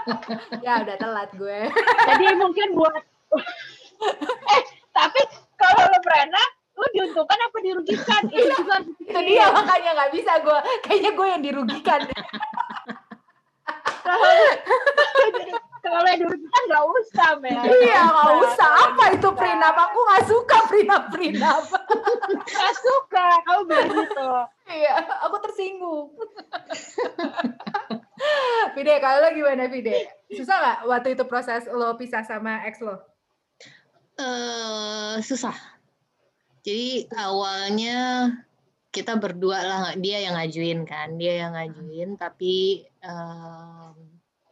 ya 0.66 0.82
udah 0.82 0.96
telat 0.98 1.30
gue. 1.38 1.70
Jadi 2.10 2.24
mungkin 2.34 2.74
buat 2.74 2.98
eh 4.58 4.62
tapi 4.90 5.20
kalau 5.54 5.86
lo 5.86 5.98
berenak 6.02 6.50
lo 6.76 6.86
diuntungkan 6.92 7.38
apa 7.40 7.58
dirugikan? 7.64 8.22
Itu 8.28 8.52
juga 8.52 8.76
itu 9.08 9.20
dia 9.24 9.46
makanya 9.48 9.90
nggak 9.96 10.12
bisa 10.12 10.32
gue. 10.44 10.58
Kayaknya 10.84 11.10
gue 11.16 11.26
yang 11.26 11.42
dirugikan. 11.42 12.00
kalau 15.86 16.08
yang 16.12 16.20
dirugikan 16.20 16.62
nggak 16.68 16.84
usah, 16.84 17.30
Mel. 17.40 17.64
Iya, 17.64 18.00
nggak 18.12 18.32
usah. 18.44 18.70
Apa 18.92 19.04
itu 19.16 19.28
prenup? 19.32 19.74
Aku 19.74 19.98
nggak 20.04 20.24
suka 20.28 20.58
prenup 20.68 21.02
prenup. 21.08 21.64
Nggak 22.44 22.74
suka, 22.84 23.26
kamu 23.48 23.60
bilang 23.64 23.90
gitu. 23.96 24.30
Iya, 24.68 24.92
aku 25.24 25.36
tersinggung. 25.48 26.06
Vide, 28.76 29.00
kalau 29.00 29.24
lo 29.24 29.28
gimana 29.32 29.64
Vide? 29.72 30.12
Susah 30.28 30.56
nggak 30.60 30.78
waktu 30.88 31.08
itu 31.16 31.24
proses 31.24 31.64
lo 31.70 31.96
pisah 31.96 32.26
sama 32.26 32.66
ex 32.68 32.84
lo? 32.84 33.00
Uh, 34.16 35.20
susah. 35.20 35.75
Jadi 36.66 37.06
awalnya 37.14 38.26
kita 38.90 39.14
berdua 39.22 39.58
lah, 39.62 39.82
dia 39.94 40.18
yang 40.26 40.34
ngajuin 40.34 40.82
kan, 40.82 41.14
dia 41.14 41.46
yang 41.46 41.54
ngajuin, 41.54 42.18
tapi 42.18 42.82
um, 43.06 43.94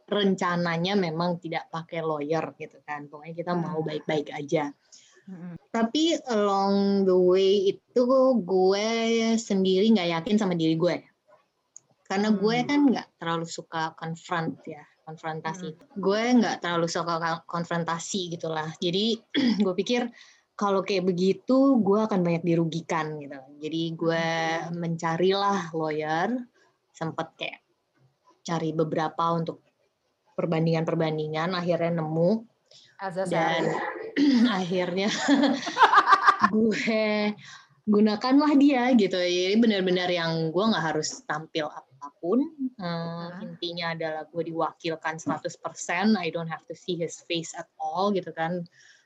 rencananya 0.07 0.95
memang 0.95 1.41
tidak 1.43 1.67
pakai 1.67 1.99
lawyer 1.99 2.55
gitu 2.55 2.79
kan, 2.87 3.11
pokoknya 3.11 3.35
kita 3.35 3.51
mau 3.51 3.83
hmm. 3.83 3.87
baik-baik 3.91 4.31
aja. 4.31 4.71
Tapi 5.73 6.13
along 6.29 7.09
the 7.09 7.17
way 7.17 7.73
itu 7.73 8.05
gue 8.45 8.89
sendiri 9.41 9.89
nggak 9.89 10.21
yakin 10.21 10.37
sama 10.37 10.53
diri 10.53 10.77
gue. 10.77 11.01
Karena 12.05 12.29
gue 12.29 12.55
hmm. 12.61 12.67
kan 12.69 12.79
nggak 12.93 13.07
terlalu 13.17 13.49
suka 13.49 13.97
confront 13.97 14.61
ya, 14.69 14.85
konfrontasi. 15.09 15.73
Hmm. 15.73 15.97
Gue 15.97 16.21
nggak 16.37 16.61
terlalu 16.61 16.85
suka 16.85 17.41
konfrontasi 17.49 18.37
gitulah. 18.37 18.69
Jadi 18.77 19.17
gue 19.65 19.73
pikir 19.73 20.05
kalau 20.55 20.81
kayak 20.87 21.11
begitu 21.11 21.83
gue 21.83 21.99
akan 21.99 22.23
banyak 22.23 22.43
dirugikan 22.47 23.19
gitu. 23.19 23.39
Jadi 23.59 23.81
gue 23.91 24.25
hmm. 24.25 24.71
mencarilah 24.79 25.75
lawyer, 25.75 26.31
sempet 26.95 27.27
kayak 27.35 27.59
cari 28.47 28.71
beberapa 28.71 29.35
untuk 29.35 29.59
perbandingan-perbandingan, 30.39 31.51
akhirnya 31.51 31.99
nemu. 31.99 32.31
Dan 33.27 33.63
akhirnya 34.59 35.11
gue 36.55 37.35
gunakanlah 37.83 38.55
dia 38.55 38.95
gitu. 38.95 39.19
Jadi 39.19 39.59
benar-benar 39.59 40.07
yang 40.07 40.55
gue 40.55 40.63
nggak 40.71 40.85
harus 40.95 41.19
tampil 41.27 41.67
apa 41.67 42.07
pun. 42.23 42.47
Uh, 42.79 43.43
intinya 43.43 43.91
adalah 43.91 44.23
gue 44.31 44.55
diwakilkan 44.55 45.19
100% 45.19 46.15
I 46.15 46.31
don't 46.31 46.47
have 46.47 46.63
to 46.71 46.75
see 46.75 46.95
his 46.95 47.19
face 47.27 47.51
at 47.59 47.67
all 47.75 48.15
gitu 48.15 48.31
kan 48.31 48.63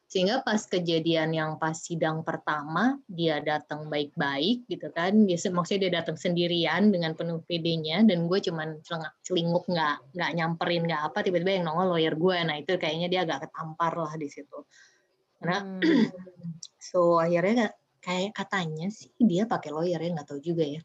sehingga 0.09 0.41
pas 0.41 0.57
kejadian 0.65 1.29
yang 1.37 1.51
pas 1.61 1.77
sidang 1.77 2.25
pertama 2.25 2.97
dia 3.05 3.37
datang 3.45 3.93
baik-baik 3.93 4.65
gitu 4.65 4.89
kan. 4.89 5.13
Dia 5.29 5.37
maksudnya 5.53 5.81
dia 5.85 6.01
datang 6.01 6.17
sendirian 6.17 6.89
dengan 6.89 7.13
penuh 7.13 7.45
PD-nya 7.45 8.01
dan 8.09 8.25
gue 8.25 8.41
cuman 8.41 8.81
celinguk 9.21 9.69
nggak 9.69 10.17
nggak 10.17 10.31
nyamperin 10.33 10.89
nggak 10.89 11.13
apa 11.13 11.21
tiba-tiba 11.21 11.61
yang 11.61 11.69
nongol 11.69 11.93
lawyer 11.93 12.17
gue. 12.17 12.37
Nah 12.41 12.57
itu 12.57 12.73
kayaknya 12.81 13.05
dia 13.05 13.21
agak 13.21 13.45
ketampar 13.45 13.93
lah 13.93 14.13
di 14.17 14.25
situ. 14.33 14.65
Karena 15.37 15.61
hmm. 15.61 16.09
so 16.89 17.21
akhirnya 17.21 17.69
kayak 18.01 18.33
katanya 18.33 18.89
sih 18.89 19.13
dia 19.21 19.45
pakai 19.45 19.69
lawyer 19.69 20.01
ya 20.01 20.09
nggak 20.09 20.25
tahu 20.25 20.41
juga 20.41 20.65
ya. 20.65 20.81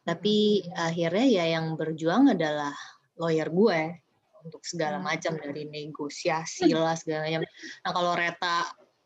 Tapi 0.00 0.64
hmm. 0.64 0.72
akhirnya 0.80 1.26
ya 1.28 1.44
yang 1.60 1.76
berjuang 1.76 2.32
adalah 2.32 2.72
lawyer 3.20 3.52
gue 3.52 4.00
untuk 4.44 4.62
segala 4.66 4.98
hmm. 4.98 5.06
macam 5.06 5.32
dari 5.38 5.64
negosiasi 5.70 6.74
lah 6.74 6.94
segala 6.98 7.26
macam. 7.26 7.42
Nah 7.86 7.90
kalau 7.94 8.12
Reta 8.18 8.56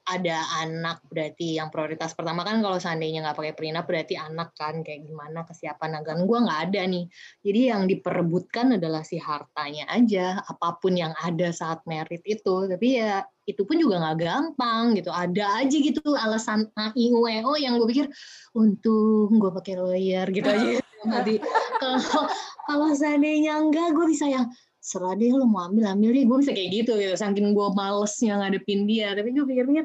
ada 0.06 0.38
anak 0.62 1.02
berarti 1.10 1.58
yang 1.58 1.66
prioritas 1.66 2.14
pertama 2.14 2.46
kan 2.46 2.62
kalau 2.62 2.78
seandainya 2.78 3.26
nggak 3.26 3.38
pakai 3.42 3.54
prenup 3.58 3.90
berarti 3.90 4.14
anak 4.14 4.54
kan 4.54 4.86
kayak 4.86 5.02
gimana 5.02 5.42
kesiapan 5.42 5.98
agan 5.98 6.30
gue 6.30 6.38
nggak 6.46 6.60
ada 6.70 6.82
nih 6.86 7.04
jadi 7.42 7.60
yang 7.74 7.90
diperebutkan 7.90 8.78
adalah 8.78 9.02
si 9.02 9.18
hartanya 9.18 9.90
aja 9.90 10.38
apa 10.46 10.78
pun 10.78 10.94
yang 10.94 11.10
ada 11.18 11.50
saat 11.50 11.82
merit 11.90 12.22
itu 12.22 12.70
tapi 12.70 13.02
ya 13.02 13.26
itu 13.50 13.66
pun 13.66 13.82
juga 13.82 13.98
nggak 13.98 14.18
gampang 14.22 14.94
gitu 14.94 15.10
ada 15.10 15.58
aja 15.58 15.74
gitu 15.74 16.02
alasan 16.14 16.70
AIUEO 16.78 17.58
yang 17.58 17.82
gue 17.82 17.88
pikir 17.90 18.06
untung 18.54 19.42
gue 19.42 19.50
pakai 19.58 19.74
lawyer 19.74 20.26
gitu 20.30 20.46
aja 20.46 20.78
kalau 21.82 22.22
kalau 22.66 22.88
seandainya 22.94 23.58
enggak 23.58 23.90
gue 23.90 24.06
bisa 24.06 24.30
yang 24.30 24.46
serah 24.86 25.18
deh 25.18 25.34
lo 25.34 25.50
mau 25.50 25.66
ambil 25.66 25.90
ambil 25.90 26.14
deh. 26.14 26.22
Gue 26.22 26.38
bisa 26.46 26.54
kayak 26.54 26.70
gitu 26.70 26.92
gitu. 27.02 27.14
Saking 27.18 27.50
gue 27.50 27.68
malesnya 27.74 28.38
ngadepin 28.38 28.86
dia. 28.86 29.18
Tapi 29.18 29.34
gue 29.34 29.42
pikir-pikir 29.42 29.84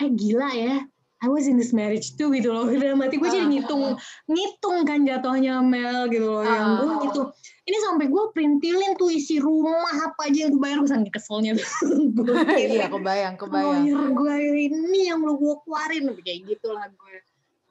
eh 0.00 0.10
gila 0.14 0.50
ya. 0.54 0.76
I 1.20 1.28
was 1.28 1.44
in 1.44 1.60
this 1.60 1.76
marriage 1.76 2.16
too 2.16 2.32
gitu 2.32 2.54
loh. 2.54 2.70
Dalam 2.70 3.02
hati 3.02 3.18
gue 3.18 3.28
jadi 3.28 3.44
ah. 3.44 3.50
ngitung 3.50 3.82
ngitung 4.30 4.76
kan 4.86 5.02
jatuhnya 5.04 5.58
Mel 5.60 6.06
gitu 6.08 6.30
loh. 6.30 6.46
Yang 6.46 6.70
gue 6.78 6.92
ah. 6.94 6.98
gitu. 7.10 7.22
Ini 7.66 7.78
sampai 7.90 8.06
gue 8.06 8.24
printilin 8.32 8.92
tuh 8.96 9.10
isi 9.10 9.36
rumah 9.42 9.90
apa 10.06 10.30
aja 10.30 10.46
yang 10.46 10.56
gue 10.56 10.62
bayar 10.62 10.78
gue 10.80 10.90
saking 10.94 11.12
keselnya. 11.12 11.52
Gue 12.16 12.34
iya 12.72 12.86
kebayang 12.88 13.36
kebayang. 13.36 13.84
Oh, 13.92 14.08
gue 14.14 14.34
ini 14.70 15.10
yang 15.10 15.20
lo 15.20 15.36
gue 15.36 15.54
keluarin. 15.66 16.08
Kayak 16.22 16.56
gitulah 16.56 16.88
gue 16.88 17.14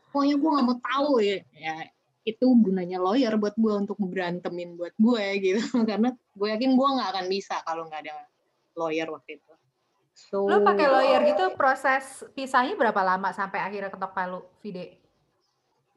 pokoknya 0.10 0.36
gue 0.42 0.50
gak 0.50 0.66
mau 0.66 0.78
tahu 0.82 1.12
ya, 1.22 1.38
ya 1.54 1.76
itu 2.36 2.46
gunanya 2.62 3.02
lawyer 3.02 3.34
buat 3.36 3.58
gue 3.58 3.74
untuk 3.74 3.98
berantemin 4.00 4.78
buat 4.78 4.94
gue 4.98 5.26
gitu. 5.46 5.64
Karena 5.86 6.14
gue 6.14 6.48
yakin 6.48 6.72
gue 6.78 6.88
nggak 7.00 7.10
akan 7.16 7.26
bisa 7.28 7.56
kalau 7.66 7.90
nggak 7.90 8.02
ada 8.06 8.16
lawyer 8.78 9.10
waktu 9.10 9.42
itu. 9.42 9.54
So, 10.20 10.52
lo 10.52 10.60
pakai 10.68 10.88
lawyer 10.92 11.24
gitu 11.32 11.56
proses 11.56 12.28
pisahnya 12.36 12.76
berapa 12.76 13.00
lama 13.00 13.32
sampai 13.32 13.64
akhirnya 13.64 13.88
ketok 13.88 14.12
palu 14.12 14.44
Vide? 14.60 15.00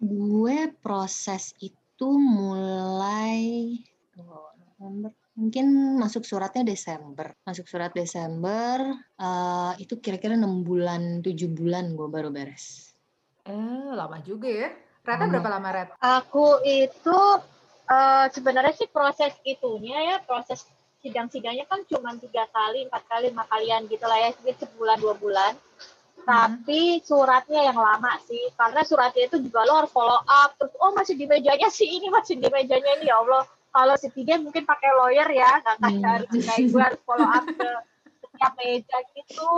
gue 0.02 0.58
proses 0.82 1.54
itu 1.62 2.08
mulai 2.10 3.78
oh, 4.18 4.50
November. 4.58 5.14
Mungkin 5.32 5.96
masuk 5.96 6.26
suratnya 6.26 6.66
Desember. 6.66 7.32
Masuk 7.46 7.70
surat 7.70 7.94
Desember 7.94 8.82
uh, 9.16 9.72
itu 9.78 9.96
kira-kira 10.02 10.34
enam 10.36 10.66
bulan 10.66 11.22
tujuh 11.22 11.48
bulan 11.54 11.94
gue 11.94 12.08
baru 12.10 12.28
beres. 12.34 12.92
Eh 13.46 13.88
lama 13.94 14.18
juga 14.26 14.50
ya 14.50 14.70
Rata 15.02 15.26
berapa 15.26 15.48
lama 15.50 15.68
Rat? 15.74 15.88
Aku 15.98 16.62
itu 16.62 17.18
uh, 17.90 18.26
sebenarnya 18.30 18.74
sih 18.78 18.86
proses 18.86 19.34
itunya 19.42 19.98
ya 19.98 20.16
proses 20.22 20.62
sidang-sidangnya 21.02 21.66
kan 21.66 21.82
cuma 21.90 22.14
tiga 22.14 22.46
kali, 22.54 22.86
empat 22.86 23.02
kali, 23.10 23.34
lima 23.34 23.42
kalian 23.50 23.90
gitu 23.90 24.06
lah 24.06 24.30
ya, 24.30 24.30
sebulan 24.38 25.02
dua 25.02 25.14
bulan. 25.18 25.52
Hmm. 25.58 26.22
Tapi 26.22 27.02
suratnya 27.02 27.66
yang 27.66 27.74
lama 27.74 28.14
sih, 28.30 28.54
karena 28.54 28.86
suratnya 28.86 29.26
itu 29.26 29.42
juga 29.42 29.66
lo 29.66 29.82
harus 29.82 29.90
follow 29.90 30.22
up. 30.22 30.54
Terus, 30.54 30.70
oh 30.78 30.94
masih 30.94 31.18
di 31.18 31.26
mejanya 31.26 31.66
sih 31.66 31.90
ini, 31.90 32.06
masih 32.06 32.38
di 32.38 32.46
mejanya 32.46 33.02
ini, 33.02 33.10
ya 33.10 33.18
Allah. 33.18 33.42
Kalau 33.74 33.94
si 33.98 34.06
tiga 34.14 34.38
mungkin 34.38 34.62
pakai 34.62 34.90
lawyer 34.94 35.26
ya, 35.34 35.50
nggak 35.58 35.76
hmm. 35.82 36.04
harus 36.06 36.30
kayak 36.30 36.70
gue 36.70 36.82
harus 36.86 37.00
follow 37.02 37.26
up 37.26 37.44
ke 37.50 37.70
setiap 38.22 38.52
meja 38.54 38.98
gitu. 39.18 39.54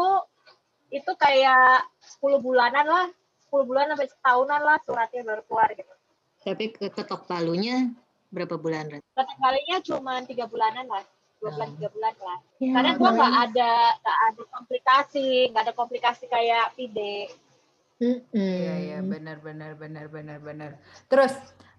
Itu 0.89 1.13
kayak 1.21 1.85
10 2.25 2.41
bulanan 2.41 2.87
lah 2.89 3.07
10 3.55 3.71
bulan 3.71 3.85
sampai 3.95 4.09
setahunan 4.11 4.61
lah 4.67 4.77
suratnya 4.83 5.23
baru 5.23 5.43
keluar 5.47 5.69
gitu. 5.79 5.95
Tapi 6.43 6.65
ketok 6.75 7.23
palunya 7.31 7.95
berapa 8.35 8.59
bulan? 8.59 8.99
Ketok 8.99 9.39
palunya 9.39 9.77
cuma 9.87 10.19
tiga 10.27 10.51
bulanan 10.51 10.91
lah 10.91 11.07
dua 11.45 11.51
bulan 11.61 11.71
tiga 11.77 11.89
bulan 11.93 12.15
lah. 12.25 12.39
Ya, 12.57 12.73
karena 12.73 12.91
gua 12.97 13.11
nggak 13.13 13.35
ada 13.53 13.73
nggak 14.01 14.19
ada 14.33 14.43
komplikasi 14.49 15.29
nggak 15.53 15.63
ada 15.69 15.75
komplikasi 15.77 16.25
kayak 16.25 16.73
pide 16.73 17.29
Iya 18.35 18.75
iya 18.85 18.99
benar 19.01 19.39
benar 19.41 19.79
benar 19.79 20.11
benar 20.11 20.39
benar. 20.43 20.71
Terus 21.07 21.33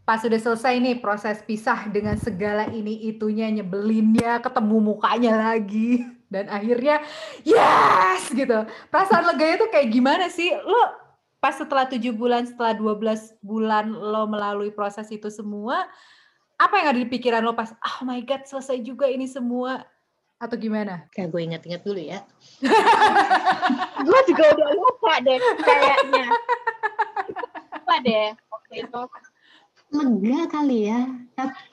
pas 0.07 0.21
sudah 0.21 0.37
selesai 0.37 0.79
nih 0.79 1.01
proses 1.01 1.41
pisah 1.43 1.89
dengan 1.91 2.15
segala 2.15 2.69
ini 2.71 3.09
itunya 3.09 3.49
nyebelinnya 3.51 4.39
ketemu 4.39 4.77
mukanya 4.79 5.33
lagi 5.53 6.05
dan 6.33 6.47
akhirnya 6.49 7.03
yes 7.43 8.31
gitu. 8.31 8.63
Perasaan 8.89 9.27
leganya 9.27 9.67
tuh 9.67 9.69
kayak 9.69 9.91
gimana 9.91 10.25
sih? 10.31 10.49
Lo 10.55 11.04
pas 11.45 11.53
setelah 11.53 11.85
tujuh 11.85 12.09
bulan, 12.09 12.49
setelah 12.49 12.73
12 12.73 13.37
bulan 13.45 13.93
lo 13.93 14.25
melalui 14.25 14.73
proses 14.73 15.05
itu 15.13 15.29
semua, 15.29 15.85
apa 16.57 16.73
yang 16.81 16.87
ada 16.89 16.99
di 17.05 17.05
pikiran 17.05 17.45
lo 17.45 17.53
pas, 17.53 17.69
oh 17.69 18.01
my 18.01 18.17
God, 18.25 18.49
selesai 18.49 18.81
juga 18.81 19.05
ini 19.05 19.29
semua? 19.29 19.85
Atau 20.41 20.57
gimana? 20.57 21.05
Kayak 21.13 21.29
gue 21.29 21.41
inget-inget 21.45 21.81
dulu 21.85 22.01
ya. 22.01 22.25
gue 24.09 24.19
juga 24.25 24.57
udah 24.57 24.69
lupa 24.73 25.13
deh 25.21 25.37
kayaknya. 25.61 26.25
Lupa 27.77 27.95
deh 28.01 28.27
waktu 28.49 28.73
itu. 28.81 29.01
Lega 29.93 30.41
kali 30.49 30.79
ya. 30.89 31.01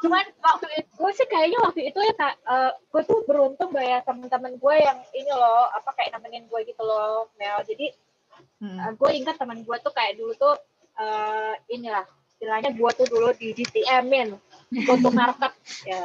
Cuman 0.04 0.24
waktu 0.36 0.68
itu, 0.84 0.90
gue 1.00 1.12
sih 1.16 1.26
kayaknya 1.32 1.58
waktu 1.64 1.80
itu 1.88 1.96
ya, 2.12 2.28
uh, 2.44 2.76
gue 2.76 3.02
tuh 3.08 3.24
beruntung 3.24 3.72
ya 3.80 4.04
teman-teman 4.04 4.52
gue 4.60 4.74
yang 4.84 5.00
ini 5.16 5.32
loh, 5.32 5.72
apa 5.72 5.96
kayak 5.96 6.12
nemenin 6.20 6.44
gue 6.44 6.60
gitu 6.60 6.84
loh, 6.84 7.32
Mel. 7.40 7.64
Jadi 7.64 8.11
Hmm. 8.62 8.78
Uh, 8.78 8.92
gue 8.96 9.10
ingat 9.18 9.36
teman 9.38 9.62
gue 9.62 9.76
tuh 9.82 9.92
kayak 9.94 10.18
dulu 10.18 10.32
tuh 10.38 10.54
uh, 10.98 11.54
inilah 11.70 12.06
istilahnya 12.42 12.74
gue 12.74 12.90
tuh 12.98 13.06
dulu 13.06 13.30
di 13.38 13.54
DTM-in 13.54 14.34
go 14.82 14.94
to 14.98 15.10
market 15.14 15.52
ya. 15.86 16.02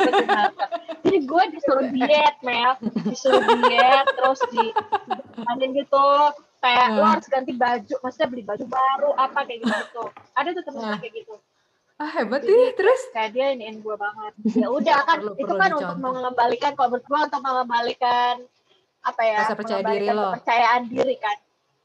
Jadi 1.06 1.18
gue 1.24 1.42
disuruh 1.56 1.86
diet 1.88 2.36
Mel. 2.44 2.76
Disuruh 3.08 3.40
diet 3.64 4.06
terus 4.20 4.40
di 4.52 4.64
angin 5.48 5.70
gitu. 5.72 6.04
Kayak 6.60 6.86
lo 6.92 7.08
harus 7.08 7.24
ganti 7.32 7.56
baju 7.56 7.94
maksudnya 8.04 8.28
beli 8.28 8.44
baju 8.44 8.64
baru 8.68 9.10
apa 9.16 9.48
kayak 9.48 9.64
gitu 9.64 10.04
ada 10.36 10.48
tuh 10.52 10.64
temen 10.68 11.00
kayak 11.00 11.14
gitu. 11.24 11.34
Ah 12.00 12.08
hebat 12.16 12.40
sih, 12.44 12.72
terus? 12.76 13.00
kayak 13.12 13.32
dia 13.36 13.52
iniin 13.56 13.80
gue 13.80 13.96
banget. 13.96 14.32
Ya 14.56 14.68
udah 14.72 15.04
kan, 15.04 15.20
perlu, 15.20 15.32
itu 15.36 15.44
perlu 15.44 15.60
kan 15.60 15.68
dicontoh. 15.68 15.88
untuk 15.88 15.98
mengembalikan 16.00 16.72
kalau 16.76 16.88
menurut 16.96 17.04
gue 17.08 17.18
untuk 17.28 17.42
mengembalikan 17.44 18.34
apa 19.00 19.22
ya? 19.24 19.38
Rasa 19.44 19.56
percaya 19.56 19.82
diri 19.84 20.06
lo. 20.08 20.36
Kepercayaan 20.36 20.82
diri 20.88 21.16
kan. 21.16 21.38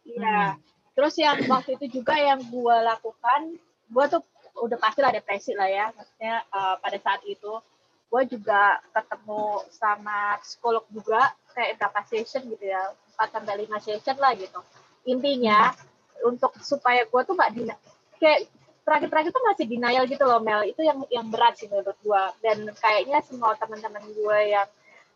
Iya. 0.05 0.39
Hmm. 0.55 0.61
Terus 0.95 1.13
yang 1.19 1.37
waktu 1.51 1.75
itu 1.75 1.99
juga 1.99 2.15
yang 2.15 2.39
gue 2.39 2.77
lakukan, 2.87 3.59
gue 3.91 4.05
tuh 4.07 4.21
udah 4.55 4.77
pasti 4.79 5.03
lah 5.03 5.11
depresi 5.11 5.51
lah 5.51 5.67
ya. 5.67 5.85
Maksudnya 5.91 6.35
uh, 6.51 6.75
pada 6.79 6.97
saat 6.99 7.21
itu 7.27 7.59
gue 8.05 8.21
juga 8.31 8.79
ketemu 8.95 9.65
sama 9.75 10.39
psikolog 10.39 10.85
juga 10.93 11.35
kayak 11.51 11.81
berapa 11.81 11.99
session 12.07 12.47
gitu 12.47 12.63
ya, 12.71 12.95
4 13.19 13.33
sampai 13.33 13.67
5 13.67 13.75
session 13.83 14.15
lah 14.21 14.31
gitu. 14.39 14.59
Intinya 15.03 15.75
untuk 16.23 16.55
supaya 16.63 17.03
gue 17.03 17.21
tuh 17.27 17.35
gak 17.35 17.51
di 17.51 17.67
kayak 18.21 18.47
terakhir-terakhir 18.85 19.31
tuh 19.33 19.43
masih 19.43 19.65
denial 19.65 20.05
gitu 20.05 20.23
loh 20.23 20.39
Mel 20.39 20.61
itu 20.63 20.85
yang 20.85 21.01
yang 21.09 21.27
berat 21.33 21.57
sih 21.57 21.65
menurut 21.65 21.97
gue 22.05 22.23
dan 22.45 22.69
kayaknya 22.77 23.19
semua 23.25 23.57
teman-teman 23.57 24.05
gue 24.13 24.39
yang 24.45 24.69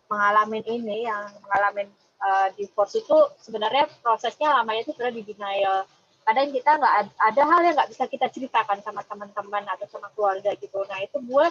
mengalami 0.09 0.59
ini 0.65 1.05
yang 1.05 1.29
mengalami 1.45 1.87
uh, 2.19 2.49
divorce 2.57 2.99
itu 2.99 3.17
sebenarnya 3.39 3.87
prosesnya 4.01 4.57
lamanya 4.59 4.89
itu 4.89 4.93
sudah 4.97 5.13
di 5.13 5.23
denial. 5.23 5.85
Kadang 6.25 6.53
kita 6.53 6.77
nggak 6.77 6.95
ada 7.17 7.41
hal 7.41 7.59
yang 7.65 7.73
nggak 7.73 7.89
bisa 7.89 8.05
kita 8.05 8.29
ceritakan 8.29 8.85
sama 8.85 9.01
teman-teman 9.01 9.65
atau 9.65 9.85
sama 9.89 10.13
keluarga 10.13 10.53
gitu. 10.57 10.85
Nah 10.85 10.99
itu 11.01 11.17
gue 11.17 11.45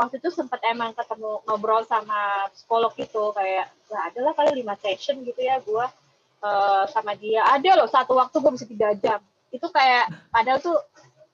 waktu 0.00 0.14
itu 0.16 0.28
sempat 0.32 0.64
emang 0.64 0.96
ketemu 0.96 1.44
ngobrol 1.44 1.84
sama 1.84 2.48
psikolog 2.56 2.92
gitu 2.96 3.36
kayak 3.36 3.68
ya 3.88 4.00
adalah 4.08 4.32
kali 4.32 4.64
lima 4.64 4.80
session 4.80 5.20
gitu 5.28 5.40
ya 5.44 5.60
gue 5.60 5.86
uh, 6.40 6.84
sama 6.88 7.12
dia. 7.20 7.44
Ada 7.44 7.84
loh 7.84 7.88
satu 7.90 8.16
waktu 8.16 8.36
gue 8.40 8.52
bisa 8.56 8.66
tiga 8.68 8.88
jam. 8.96 9.20
Itu 9.52 9.68
kayak 9.68 10.08
padahal 10.32 10.60
tuh 10.62 10.78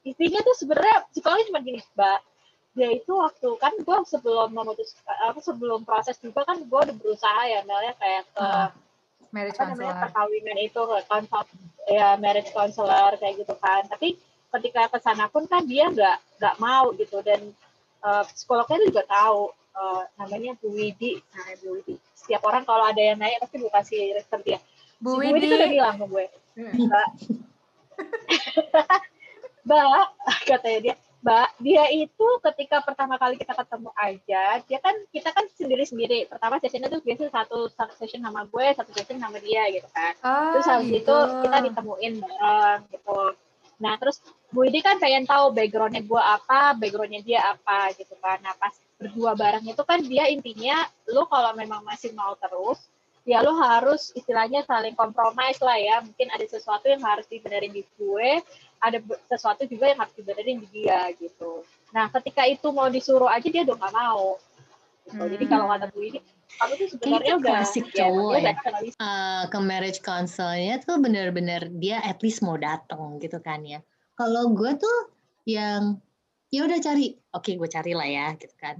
intinya 0.03 0.41
tuh 0.43 0.57
sebenarnya 0.57 0.97
psikolognya 1.13 1.47
cuma 1.53 1.61
gini 1.61 1.79
mbak 1.95 2.19
dia 2.81 2.97
itu 2.97 3.13
waktu 3.13 3.49
kan 3.61 3.77
gue 3.77 3.97
sebelum 4.09 4.57
memutus 4.57 4.97
aku 5.29 5.45
sebelum 5.45 5.85
proses 5.85 6.17
juga 6.17 6.49
kan 6.49 6.57
gue 6.65 6.81
udah 6.81 6.97
berusaha 6.97 7.43
ya 7.45 7.61
Mel 7.69 7.85
kayak 8.01 8.25
ke 8.33 8.41
uh, 8.41 8.73
marriage 9.35 9.59
apa 9.61 9.75
namanya 9.75 10.09
perkawinan 10.09 10.59
itu 10.59 10.83
konsult 11.07 11.47
ya 11.87 12.17
marriage 12.17 12.51
counselor 12.57 13.13
kayak 13.19 13.35
gitu 13.43 13.55
kan. 13.59 13.87
Tapi 13.87 14.19
ketika 14.59 14.91
ke 14.91 14.99
sana 15.03 15.31
pun 15.31 15.47
kan 15.47 15.67
dia 15.67 15.91
nggak 15.91 16.17
nggak 16.41 16.57
mau 16.59 16.91
gitu. 16.99 17.23
Dan 17.23 17.55
uh, 18.03 18.25
psikolognya 18.27 18.91
juga 18.91 19.03
tahu 19.07 19.53
uh, 19.75 20.03
namanya 20.19 20.59
Bu 20.59 20.75
Widi. 20.75 21.21
Nah 21.35 21.55
Bu 21.63 21.79
Widi. 21.79 21.95
Setiap 22.17 22.43
orang 22.49 22.67
kalau 22.67 22.85
ada 22.89 23.01
yang 23.01 23.19
naik 23.19 23.39
pasti 23.43 23.57
gue 23.61 23.73
kasih 23.73 24.01
refer 24.19 24.41
dia. 24.43 24.59
Bu 24.99 25.21
si 25.21 25.29
Widi. 25.29 25.31
Bu 25.31 25.35
Widi 25.37 25.47
tuh 25.47 25.59
udah 25.59 25.71
bilang 25.71 25.97
ke 25.97 26.07
gue. 26.07 26.27
Hmm. 26.59 26.73
mbak. 26.89 27.09
Mbak 29.61 30.09
katanya 30.49 30.79
dia 30.81 30.95
Mbak, 31.21 31.49
dia 31.61 31.85
itu 31.93 32.29
ketika 32.41 32.81
pertama 32.81 33.21
kali 33.21 33.37
kita 33.37 33.53
ketemu 33.53 33.93
aja, 33.93 34.65
dia 34.65 34.79
kan 34.81 34.97
kita 35.13 35.29
kan 35.37 35.45
sendiri-sendiri. 35.53 36.25
Pertama 36.25 36.57
sessionnya 36.57 36.89
tuh 36.89 37.05
biasa 37.05 37.29
satu, 37.29 37.69
satu 37.69 37.93
session 38.01 38.25
sama 38.25 38.49
gue, 38.49 38.67
satu 38.73 38.89
session 38.97 39.21
sama 39.21 39.37
dia 39.37 39.69
gitu 39.69 39.85
kan. 39.93 40.17
Oh, 40.25 40.57
terus 40.57 40.67
habis 40.73 40.89
gitu. 40.89 41.05
itu 41.05 41.17
kita 41.45 41.59
ditemuin 41.69 42.13
bareng 42.25 42.81
gitu. 42.89 43.21
Nah 43.81 43.97
terus 44.01 44.25
Bu 44.49 44.65
Idi 44.65 44.81
kan 44.81 44.97
pengen 44.97 45.29
tahu 45.29 45.53
backgroundnya 45.53 46.05
gue 46.05 46.23
apa, 46.25 46.73
backgroundnya 46.81 47.21
dia 47.21 47.41
apa 47.53 47.93
gitu 48.01 48.17
kan. 48.17 48.41
Nah 48.41 48.57
pas 48.57 48.73
berdua 48.97 49.37
bareng 49.37 49.65
itu 49.69 49.83
kan 49.85 50.01
dia 50.01 50.25
intinya, 50.33 50.89
lo 51.13 51.29
kalau 51.29 51.53
memang 51.53 51.85
masih 51.85 52.17
mau 52.17 52.33
terus, 52.41 52.81
ya 53.29 53.45
lo 53.45 53.53
harus 53.57 54.13
istilahnya 54.17 54.65
saling 54.65 54.97
kompromis 54.97 55.61
lah 55.61 55.77
ya. 55.77 55.97
Mungkin 56.01 56.29
ada 56.33 56.47
sesuatu 56.47 56.89
yang 56.89 57.03
harus 57.05 57.27
dibenerin 57.29 57.73
di 57.73 57.85
gue, 57.97 58.41
ada 58.81 58.99
sesuatu 59.29 59.69
juga 59.69 59.93
yang 59.93 60.01
harus 60.01 60.15
dibenerin 60.17 60.59
di 60.65 60.69
dia 60.73 61.13
gitu. 61.17 61.65
Nah, 61.93 62.09
ketika 62.21 62.47
itu 62.47 62.71
mau 62.71 62.89
disuruh 62.89 63.29
aja 63.29 63.47
dia 63.47 63.63
udah 63.67 63.77
gak 63.77 63.95
mau. 63.95 64.39
Gitu. 65.07 65.21
Hmm. 65.21 65.31
Jadi 65.37 65.45
kalau 65.51 65.67
kata 65.69 65.87
Bu 65.91 66.01
ini, 66.07 66.21
kamu 66.59 66.73
tuh 66.77 66.89
sebenarnya 66.93 67.35
udah 67.41 67.53
klasik 67.57 67.87
ya, 67.91 68.07
cowok 68.07 68.33
ya. 68.39 68.53
Uh, 69.01 69.43
ke 69.49 69.59
marriage 69.59 70.01
counselnya 70.05 70.83
tuh 70.83 70.97
bener-bener 71.01 71.67
dia 71.79 71.99
at 72.05 72.21
least 72.23 72.45
mau 72.45 72.57
datang 72.59 73.19
gitu 73.19 73.39
kan 73.43 73.65
ya. 73.65 73.81
Kalau 74.15 74.53
gue 74.53 74.73
tuh 74.77 74.99
yang 75.49 75.99
ya 76.53 76.67
udah 76.67 76.79
cari, 76.83 77.17
oke 77.33 77.43
okay, 77.47 77.55
gue 77.57 77.69
cari 77.71 77.93
lah 77.97 78.09
ya 78.09 78.27
gitu 78.37 78.55
kan. 78.61 78.79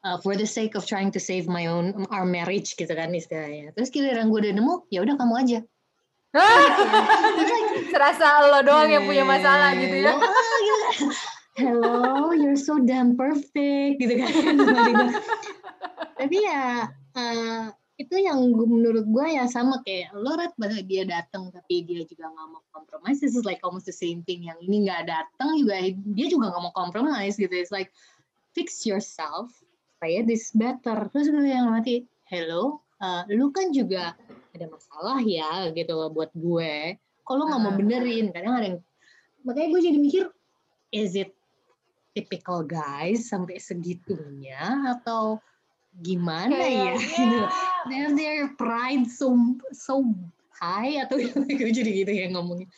Uh, 0.00 0.16
for 0.24 0.32
the 0.32 0.48
sake 0.48 0.72
of 0.80 0.88
trying 0.88 1.12
to 1.12 1.20
save 1.20 1.44
my 1.44 1.68
own 1.68 2.08
our 2.08 2.24
marriage 2.24 2.72
gitu 2.72 2.88
kan 2.88 3.12
istilahnya. 3.12 3.76
Terus 3.76 3.92
kira-kira 3.92 4.24
gue 4.24 4.38
udah 4.48 4.54
nemu, 4.56 4.74
ya 4.88 5.04
udah 5.04 5.12
kamu 5.20 5.34
aja 5.44 5.60
Serasa 7.92 8.46
lo 8.46 8.62
doang 8.62 8.90
yang 8.90 9.02
punya 9.02 9.26
masalah 9.26 9.74
gitu 9.74 9.96
ya. 10.06 10.14
Hello, 11.58 12.30
you're 12.30 12.54
so 12.54 12.78
damn 12.78 13.18
perfect 13.18 13.98
gitu 13.98 14.14
kan. 14.14 14.32
Tapi 16.14 16.36
ya 16.38 16.86
uh, 17.18 17.74
itu 17.98 18.14
yang 18.14 18.38
menurut 18.54 19.10
gue 19.10 19.26
ya 19.26 19.50
sama 19.50 19.82
kayak 19.82 20.14
lo 20.14 20.38
rat 20.38 20.54
banget 20.54 20.86
dia 20.86 21.02
datang 21.02 21.50
tapi 21.50 21.82
dia 21.82 22.06
juga 22.06 22.30
nggak 22.30 22.46
mau 22.46 22.62
kompromis. 22.70 23.18
This 23.18 23.34
is 23.34 23.42
like 23.42 23.58
almost 23.66 23.90
the 23.90 23.96
same 23.96 24.22
thing. 24.22 24.46
Yang 24.46 24.70
ini 24.70 24.86
nggak 24.86 25.10
datang 25.10 25.58
juga 25.58 25.82
dia 26.14 26.26
juga 26.30 26.54
nggak 26.54 26.62
mau 26.62 26.74
kompromis 26.78 27.34
gitu. 27.34 27.50
It's 27.50 27.74
like 27.74 27.90
fix 28.54 28.86
yourself 28.86 29.50
supaya 30.00 30.24
this 30.24 30.48
better. 30.56 31.12
Terus 31.12 31.28
gue 31.28 31.44
yang 31.44 31.68
mati, 31.68 32.08
hello, 32.32 32.80
uh, 33.04 33.28
lu 33.28 33.52
kan 33.52 33.68
juga 33.68 34.16
ada 34.56 34.64
masalah 34.72 35.20
ya 35.20 35.68
gitu 35.76 35.92
loh 35.92 36.08
buat 36.08 36.32
gue. 36.32 36.96
Kalau 37.28 37.44
nggak 37.44 37.60
mau 37.60 37.76
benerin? 37.76 38.32
Kadang 38.32 38.56
ada 38.56 38.66
yang 38.72 38.80
makanya 39.44 39.68
gue 39.76 39.80
jadi 39.84 39.98
mikir 40.00 40.24
is 40.88 41.12
it 41.20 41.36
typical 42.16 42.64
guys 42.64 43.28
sampai 43.28 43.60
segitunya 43.60 44.88
atau 44.88 45.36
gimana 46.00 46.56
ya? 46.56 46.96
Kayaknya. 46.96 47.44
their 47.92 48.08
their 48.16 48.42
pride 48.56 49.04
so 49.04 49.36
so 49.76 50.00
high 50.56 50.96
atau 51.04 51.20
gue 51.60 51.72
jadi 51.76 52.08
gitu 52.08 52.12
ya 52.24 52.32
ngomongnya 52.32 52.72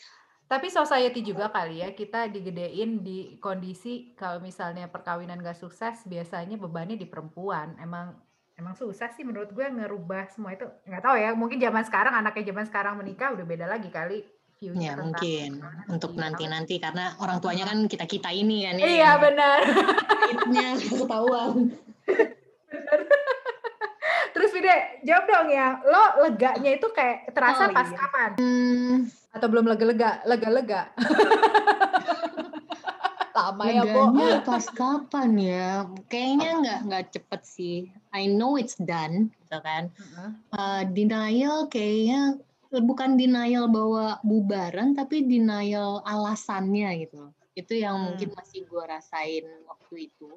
Tapi 0.52 0.68
society 0.68 1.24
juga 1.24 1.48
kali 1.48 1.80
ya, 1.80 1.96
kita 1.96 2.28
digedein 2.28 3.00
di 3.00 3.40
kondisi 3.40 4.12
kalau 4.12 4.36
misalnya 4.36 4.84
perkawinan 4.84 5.40
gak 5.40 5.56
sukses, 5.56 6.04
biasanya 6.04 6.60
bebannya 6.60 7.00
di 7.00 7.08
perempuan. 7.08 7.72
Emang 7.80 8.12
emang 8.60 8.76
susah 8.76 9.08
sih 9.16 9.24
menurut 9.24 9.48
gue 9.48 9.64
ngerubah 9.64 10.28
semua 10.28 10.52
itu. 10.52 10.68
Nggak 10.84 11.02
tahu 11.08 11.16
ya, 11.16 11.32
mungkin 11.32 11.56
zaman 11.56 11.88
sekarang 11.88 12.12
anaknya 12.12 12.52
zaman 12.52 12.68
sekarang 12.68 12.94
menikah 13.00 13.32
udah 13.32 13.46
beda 13.48 13.64
lagi 13.64 13.88
kali 13.88 14.28
view-nya 14.60 14.92
ya 14.92 14.94
mungkin 14.94 15.50
untuk 15.90 16.14
Iya, 16.14 16.20
nanti 16.22 16.44
nanti 16.46 16.74
karena 16.78 17.18
orang 17.18 17.42
tuanya 17.42 17.66
kan 17.66 17.90
kita 17.90 18.06
kita 18.06 18.30
ini 18.30 18.62
kan 18.62 18.78
ya 18.78 18.86
Iya 18.86 19.10
benar. 19.18 19.58
nya 20.54 20.68
ketahuan 20.78 21.74
Terus 24.32 24.48
Vide, 24.54 24.76
jawab 25.04 25.24
dong 25.28 25.48
ya, 25.52 25.76
lo 25.84 26.24
leganya 26.24 26.70
itu 26.72 26.88
kayak 26.94 27.36
terasa 27.36 27.68
Oh, 27.68 27.74
pas 27.74 27.84
iya. 27.84 27.98
kapan? 28.00 28.30
hmm, 28.40 28.98
Atau 29.32 29.48
belum 29.48 29.64
lega-lega? 29.64 30.20
Lega-lega. 30.28 30.92
Lama 33.32 33.64
ya, 33.64 33.82
Bu. 33.88 34.12
Pas 34.44 34.66
kapan 34.68 35.30
ya? 35.40 35.88
Kayaknya 36.12 36.50
nggak 36.60 36.78
nggak 36.84 37.04
cepet 37.16 37.40
sih. 37.42 37.76
I 38.12 38.28
know 38.28 38.60
it's 38.60 38.76
done, 38.76 39.32
gitu 39.40 39.58
kan. 39.64 39.88
Uh, 40.52 40.84
denial 40.92 41.64
kayaknya 41.72 42.36
bukan 42.68 43.16
denial 43.16 43.72
bahwa 43.72 44.20
bubaran, 44.20 44.92
tapi 44.92 45.24
denial 45.24 46.04
alasannya 46.04 47.08
gitu. 47.08 47.32
Itu 47.56 47.72
yang 47.72 47.96
Hmm. 47.96 48.04
mungkin 48.12 48.36
masih 48.36 48.68
gue 48.68 48.84
rasain 48.84 49.44
waktu 49.64 50.12
itu. 50.12 50.28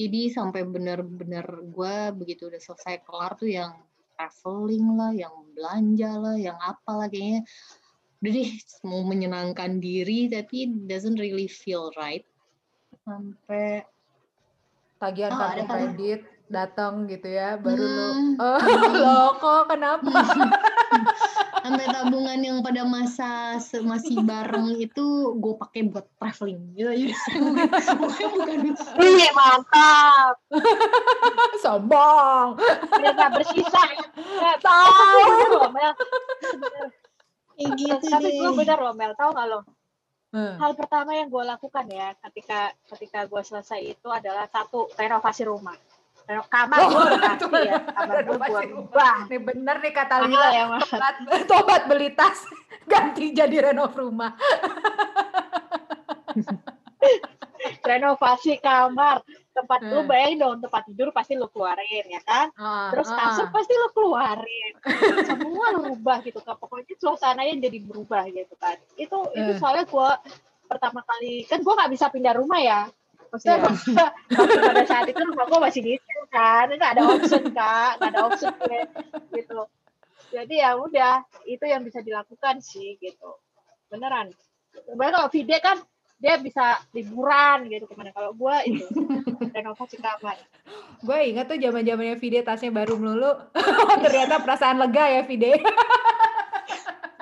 Jadi 0.00 0.32
sampai 0.32 0.64
bener-bener 0.64 1.44
gue 1.72 1.96
begitu 2.16 2.48
udah 2.48 2.60
selesai 2.60 3.04
kelar 3.04 3.36
tuh 3.36 3.48
yang 3.48 3.76
traveling 4.16 4.96
lah, 4.96 5.12
yang 5.12 5.32
belanja 5.56 6.12
lah, 6.20 6.36
yang 6.36 6.56
apa 6.60 6.92
lah 6.92 7.08
kayaknya 7.08 7.44
udah 8.20 8.32
deh 8.36 8.50
mau 8.84 9.00
menyenangkan 9.00 9.80
diri 9.80 10.28
tapi 10.28 10.68
doesn't 10.84 11.16
really 11.16 11.48
feel 11.48 11.88
right 11.96 12.28
sampai 13.08 13.84
Tagihan 15.00 15.32
Oh, 15.32 15.38
kartu 15.40 15.56
ada 15.56 15.62
kredit 15.64 16.20
datang 16.52 17.08
gitu 17.08 17.24
ya, 17.24 17.56
baru 17.56 17.80
lo, 17.80 18.08
Hmm, 18.12 18.30
oh, 18.44 18.58
hmm. 18.60 18.94
lo 19.00 19.20
kok 19.40 19.62
kenapa? 19.72 20.12
sampai 21.60 21.86
tabungan 21.92 22.40
yang 22.40 22.58
pada 22.64 22.82
masa 22.88 23.60
masih 23.84 24.24
bareng 24.24 24.80
itu 24.80 25.36
gue 25.38 25.54
pakai 25.60 25.86
buat 25.92 26.08
traveling 26.16 26.72
gitu 26.72 26.88
aja 26.88 27.06
bukan 28.00 28.28
bukan 28.32 28.58
Iya 28.96 29.28
mantap. 29.36 30.34
Sombong. 31.62 32.58
Nggak 32.96 33.30
bersisa. 33.40 33.82
Tahu. 34.64 35.68
Kayak 37.60 37.76
gitu 37.76 38.06
Tapi 38.08 38.24
deh 38.24 38.32
gue 38.40 38.50
bener 38.56 38.78
loh 38.80 38.94
Mel. 38.96 39.12
Tahu 39.12 39.30
nggak 39.36 39.48
lo? 39.52 39.60
Hmm. 40.30 40.54
Hal 40.62 40.72
pertama 40.78 41.10
yang 41.12 41.26
gue 41.28 41.42
lakukan 41.42 41.86
ya 41.90 42.14
ketika 42.28 42.70
ketika 42.94 43.26
gue 43.26 43.42
selesai 43.42 43.80
itu 43.82 44.08
adalah 44.08 44.46
satu 44.48 44.88
renovasi 44.96 45.42
rumah. 45.44 45.74
Reno 46.24 46.46
kamar 46.46 46.78
Oh, 46.86 46.88
gue 46.94 47.18
pasti 47.26 47.60
ya. 47.66 47.82
Kamar 47.82 48.22
gue 48.22 48.38
renovasi 48.38 48.52
gue 48.54 48.64
rumah. 48.70 48.86
ubah. 48.86 49.16
Nih 49.26 49.40
bener 49.42 49.76
nih 49.82 49.92
kata 49.92 50.14
Lila, 50.24 50.48
ya 50.54 50.64
Mel. 50.70 50.80
tobat, 50.86 51.14
tobat 51.50 51.82
beli 51.90 52.08
tas, 52.14 52.46
ganti 52.90 53.34
jadi 53.34 53.70
renov 53.70 53.92
rumah. 53.92 54.32
Renovasi 57.82 58.56
kamar. 58.62 59.20
Tempat 59.50 59.82
lu 59.82 60.00
Hmm. 60.00 60.08
bayangin 60.08 60.38
dong 60.38 60.56
tempat 60.60 60.82
tidur 60.84 61.10
pasti 61.10 61.34
lu 61.34 61.46
keluarin 61.46 62.06
ya 62.06 62.22
kan. 62.22 62.46
Ah, 62.54 62.88
Terus 62.90 63.08
ah. 63.08 63.16
kasur 63.18 63.46
pasti 63.50 63.74
lo 63.74 63.88
keluarin, 63.90 64.72
semua 65.28 65.66
lo 65.74 65.80
rubah 65.90 66.22
gitu 66.22 66.38
kan. 66.38 66.54
Pokoknya 66.54 66.94
suasananya 66.94 67.58
jadi 67.60 67.78
berubah 67.82 68.24
gitu 68.26 68.54
kan. 68.54 68.78
Itu 68.94 69.16
itu 69.32 69.50
Eh. 69.50 69.58
soalnya 69.58 69.84
gue 69.84 70.10
pertama 70.64 71.02
kali 71.02 71.42
kan 71.44 71.58
gue 71.58 71.72
nggak 71.72 71.90
bisa 71.90 72.06
pindah 72.08 72.34
rumah 72.34 72.58
ya. 72.58 72.80
Maksudnya 73.28 73.58
gua- 73.60 74.14
waktu 74.32 74.58
pada 74.60 74.82
saat 74.84 75.06
itu 75.06 75.20
rumah 75.20 75.46
gue 75.46 75.60
masih 75.60 75.80
di 75.80 75.90
situ 75.94 76.22
kan, 76.28 76.66
nggak 76.66 76.90
ada 76.94 77.02
option 77.04 77.44
kak, 77.48 77.90
nggak 77.96 78.10
ada 78.10 78.20
option 78.22 78.50
gue 78.56 78.80
gitu. 79.34 79.60
Jadi 80.30 80.54
ya 80.56 80.74
udah 80.74 81.14
itu 81.44 81.64
yang 81.64 81.82
bisa 81.82 81.98
dilakukan 82.00 82.58
sih 82.58 82.94
gitu. 82.96 83.34
Beneran. 83.86 84.30
Sebenarnya 84.86 85.14
kalau 85.16 85.28
Vide 85.28 85.58
kan 85.58 85.76
dia 86.20 86.36
bisa 86.36 86.76
liburan 86.92 87.64
gitu 87.72 87.88
ke 87.88 87.94
mana. 87.96 88.12
Kalau 88.12 88.36
gue 88.36 88.56
itu 88.68 88.84
renovasi 89.56 89.96
kamar. 89.96 90.36
Gue 91.00 91.18
ingat 91.32 91.48
tuh 91.48 91.56
zaman 91.56 91.80
zamannya 91.80 92.20
Vide 92.20 92.44
tasnya 92.44 92.68
baru 92.68 93.00
melulu. 93.00 93.32
Ternyata 94.04 94.44
perasaan 94.44 94.76
lega 94.76 95.04
ya 95.08 95.22
Vide. 95.24 95.64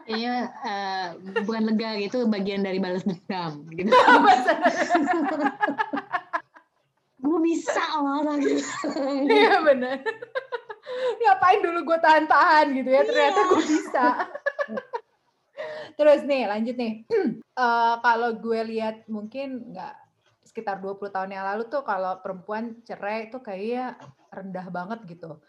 kayaknya 0.09 0.35
eh, 0.73 1.07
bukan 1.45 1.63
lega 1.69 2.01
gitu 2.01 2.25
bagian 2.27 2.65
dari 2.65 2.81
balas 2.81 3.05
dendam 3.05 3.61
gitu 3.77 3.93
gue 7.29 7.39
bisa 7.45 7.85
gitu 8.41 8.65
Iya 9.29 9.61
bener. 9.61 10.01
Ngapain 11.21 11.61
dulu 11.61 11.93
gue 11.93 11.99
tahan-tahan 12.01 12.73
gitu 12.73 12.89
ya, 12.89 13.05
ternyata 13.05 13.41
gue 13.53 13.63
bisa. 13.69 14.07
Terus 15.99 16.23
nih, 16.23 16.47
lanjut 16.47 16.77
nih. 16.79 16.95
Eh, 17.59 17.95
kalau 18.07 18.39
gue 18.39 18.61
lihat 18.71 19.11
mungkin 19.11 19.75
nggak 19.75 19.95
sekitar 20.47 20.79
20 20.79 21.11
tahun 21.11 21.35
yang 21.35 21.43
lalu 21.43 21.67
tuh 21.67 21.83
kalau 21.83 22.23
perempuan 22.23 22.79
cerai 22.87 23.35
tuh 23.35 23.43
kayaknya 23.43 23.99
rendah 24.31 24.71
banget 24.71 25.03
gitu. 25.11 25.43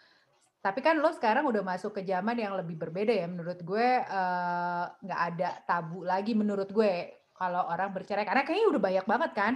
Tapi 0.65 0.81
kan 0.81 0.97
lo 0.97 1.13
sekarang 1.13 1.45
udah 1.45 1.61
masuk 1.61 1.93
ke 1.93 2.01
zaman 2.01 2.33
yang 2.41 2.57
lebih 2.57 2.81
berbeda 2.81 3.13
ya. 3.13 3.29
Menurut 3.29 3.61
gue 3.61 3.87
eh, 4.01 4.85
nggak 5.05 5.21
ada 5.21 5.49
tabu 5.69 6.01
lagi 6.01 6.33
menurut 6.33 6.73
gue 6.73 7.13
kalau 7.37 7.69
orang 7.69 7.93
bercerai. 7.93 8.25
Karena 8.25 8.41
kayaknya 8.41 8.73
udah 8.73 8.81
banyak 8.81 9.05
banget 9.05 9.31
kan. 9.37 9.53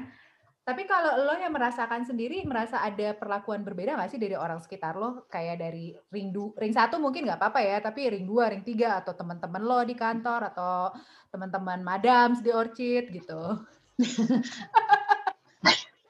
Tapi 0.63 0.87
kalau 0.87 1.27
lo 1.27 1.35
yang 1.35 1.51
merasakan 1.51 2.07
sendiri, 2.07 2.47
merasa 2.47 2.79
ada 2.79 3.11
perlakuan 3.19 3.67
berbeda 3.67 3.99
nggak 3.99 4.15
sih 4.15 4.21
dari 4.21 4.31
orang 4.31 4.63
sekitar 4.63 4.95
lo? 4.95 5.27
Kayak 5.27 5.59
dari 5.59 5.91
ring 6.07 6.31
du, 6.31 6.55
ring 6.55 6.71
satu 6.71 7.03
mungkin 7.03 7.27
nggak 7.27 7.35
apa-apa 7.35 7.59
ya, 7.59 7.83
tapi 7.83 8.07
ring 8.07 8.23
dua, 8.23 8.47
ring 8.47 8.63
tiga, 8.63 9.03
atau 9.03 9.11
teman-teman 9.11 9.59
lo 9.59 9.83
di 9.83 9.91
kantor, 9.91 10.55
atau 10.55 10.95
teman-teman 11.35 11.83
madams 11.83 12.39
di 12.39 12.55
Orchid 12.55 13.11
gitu. 13.11 13.59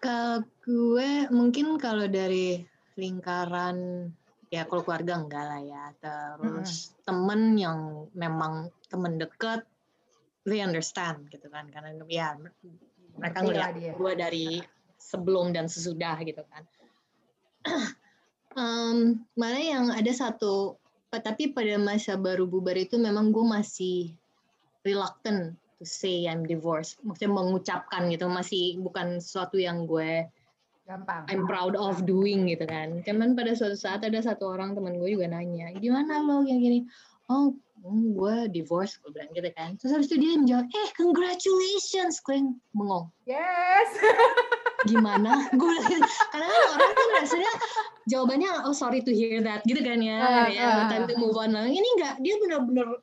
Ke 0.04 0.46
gue 0.70 1.10
mungkin 1.34 1.82
kalau 1.82 2.06
dari 2.06 2.62
lingkaran 2.94 4.06
ya 4.54 4.70
kalau 4.70 4.86
keluarga 4.86 5.18
enggak 5.18 5.46
lah 5.50 5.62
ya. 5.66 5.84
Terus 5.98 6.94
temen 7.02 7.58
yang 7.58 8.06
memang 8.13 8.70
temen 8.86 9.18
deket, 9.18 9.66
they 10.46 10.62
understand 10.62 11.26
gitu 11.34 11.50
kan. 11.50 11.74
Karena 11.74 11.98
ya 12.06 12.38
mereka 13.17 13.38
ngeliat 13.41 13.73
dia. 13.78 13.93
gue 13.93 14.13
dari 14.17 14.47
sebelum 14.97 15.52
dan 15.52 15.67
sesudah 15.67 16.17
gitu 16.23 16.41
kan. 16.47 16.63
Em, 18.54 19.17
mana 19.34 19.58
yang 19.58 19.89
ada 19.89 20.13
satu, 20.13 20.78
tapi 21.10 21.49
pada 21.58 21.73
masa 21.82 22.13
baru 22.13 22.45
bubar 22.45 22.78
itu 22.78 23.02
memang 23.02 23.34
gue 23.34 23.41
masih 23.41 24.13
reluctant 24.86 25.58
to 25.82 25.86
say 25.89 26.30
I'm 26.30 26.45
divorced. 26.45 27.02
Maksudnya 27.02 27.34
mengucapkan 27.34 28.13
gitu, 28.13 28.30
masih 28.30 28.78
bukan 28.78 29.17
sesuatu 29.17 29.58
yang 29.58 29.89
gue 29.89 30.30
Gampang. 30.84 31.23
I'm 31.32 31.47
proud 31.47 31.80
of 31.80 32.04
doing 32.04 32.43
gitu 32.52 32.67
kan. 32.67 32.99
Cuman 33.08 33.39
pada 33.39 33.56
suatu 33.56 33.80
saat 33.80 34.04
ada 34.04 34.19
satu 34.19 34.52
orang 34.52 34.76
teman 34.76 34.99
gue 34.99 35.15
juga 35.15 35.32
nanya, 35.32 35.71
gimana 35.80 36.19
lo 36.19 36.43
yang 36.43 36.60
gini? 36.60 36.84
Oh, 37.32 37.56
hmm, 37.84 38.15
gue 38.15 38.36
divorce, 38.50 38.96
gue 38.98 39.12
bilang 39.12 39.30
gitu 39.32 39.50
kan. 39.54 39.76
Terus 39.76 39.91
habis 39.91 40.08
itu 40.08 40.17
dia 40.17 40.34
menjawab, 40.34 40.65
eh 40.65 40.89
congratulations, 40.96 42.17
gue 42.19 42.36
yang 42.36 42.50
bengong. 42.72 43.12
Yes. 43.24 43.89
Gimana? 44.89 45.48
gue 45.52 45.74
bilang. 45.84 46.04
Karena 46.30 46.48
kan 46.48 46.62
orang 46.74 46.91
kan 46.91 47.08
rasanya 47.19 47.52
jawabannya, 48.06 48.50
oh 48.63 48.74
sorry 48.74 49.00
to 49.00 49.12
hear 49.12 49.39
that, 49.39 49.63
gitu 49.63 49.80
kan 49.80 50.00
ya. 50.00 50.17
Ah, 50.19 50.48
ya 50.48 50.63
ah, 50.65 50.84
time 50.88 51.06
to 51.06 51.15
move 51.15 51.36
on. 51.36 51.52
Nah, 51.52 51.63
ini 51.63 51.86
enggak, 52.00 52.19
dia 52.19 52.36
benar-benar 52.39 53.00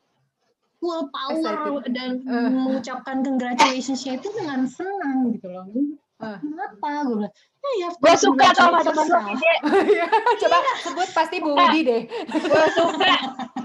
full 0.77 1.13
power 1.13 1.37
Excited. 1.37 1.93
dan 1.93 2.11
Ah. 2.25 2.49
mengucapkan 2.49 3.21
congratulations-nya 3.21 4.17
itu 4.17 4.29
dengan 4.33 4.65
senang 4.65 5.37
gitu 5.37 5.49
loh. 5.49 5.69
Ah. 6.17 6.37
Kenapa? 6.37 7.05
Gue 7.05 7.17
bilang, 7.21 7.35
"Yeah, 7.61 7.73
you 7.77 7.85
have 7.85 7.97
to 7.97 8.01
Gue 8.01 8.15
suka 8.17 8.45
sama 8.53 8.81
congratulate 8.81 8.85
temen 8.85 8.97
lo 8.97 9.05
yourself." 9.05 9.25
Vide. 9.29 9.53
Ya, 10.01 10.07
Coba 10.37 10.57
sebut 10.81 11.09
pasti 11.13 11.37
Bu 11.39 11.51
Widi 11.53 11.81
deh. 11.81 12.03
gue 12.29 12.41
suka 12.73 13.13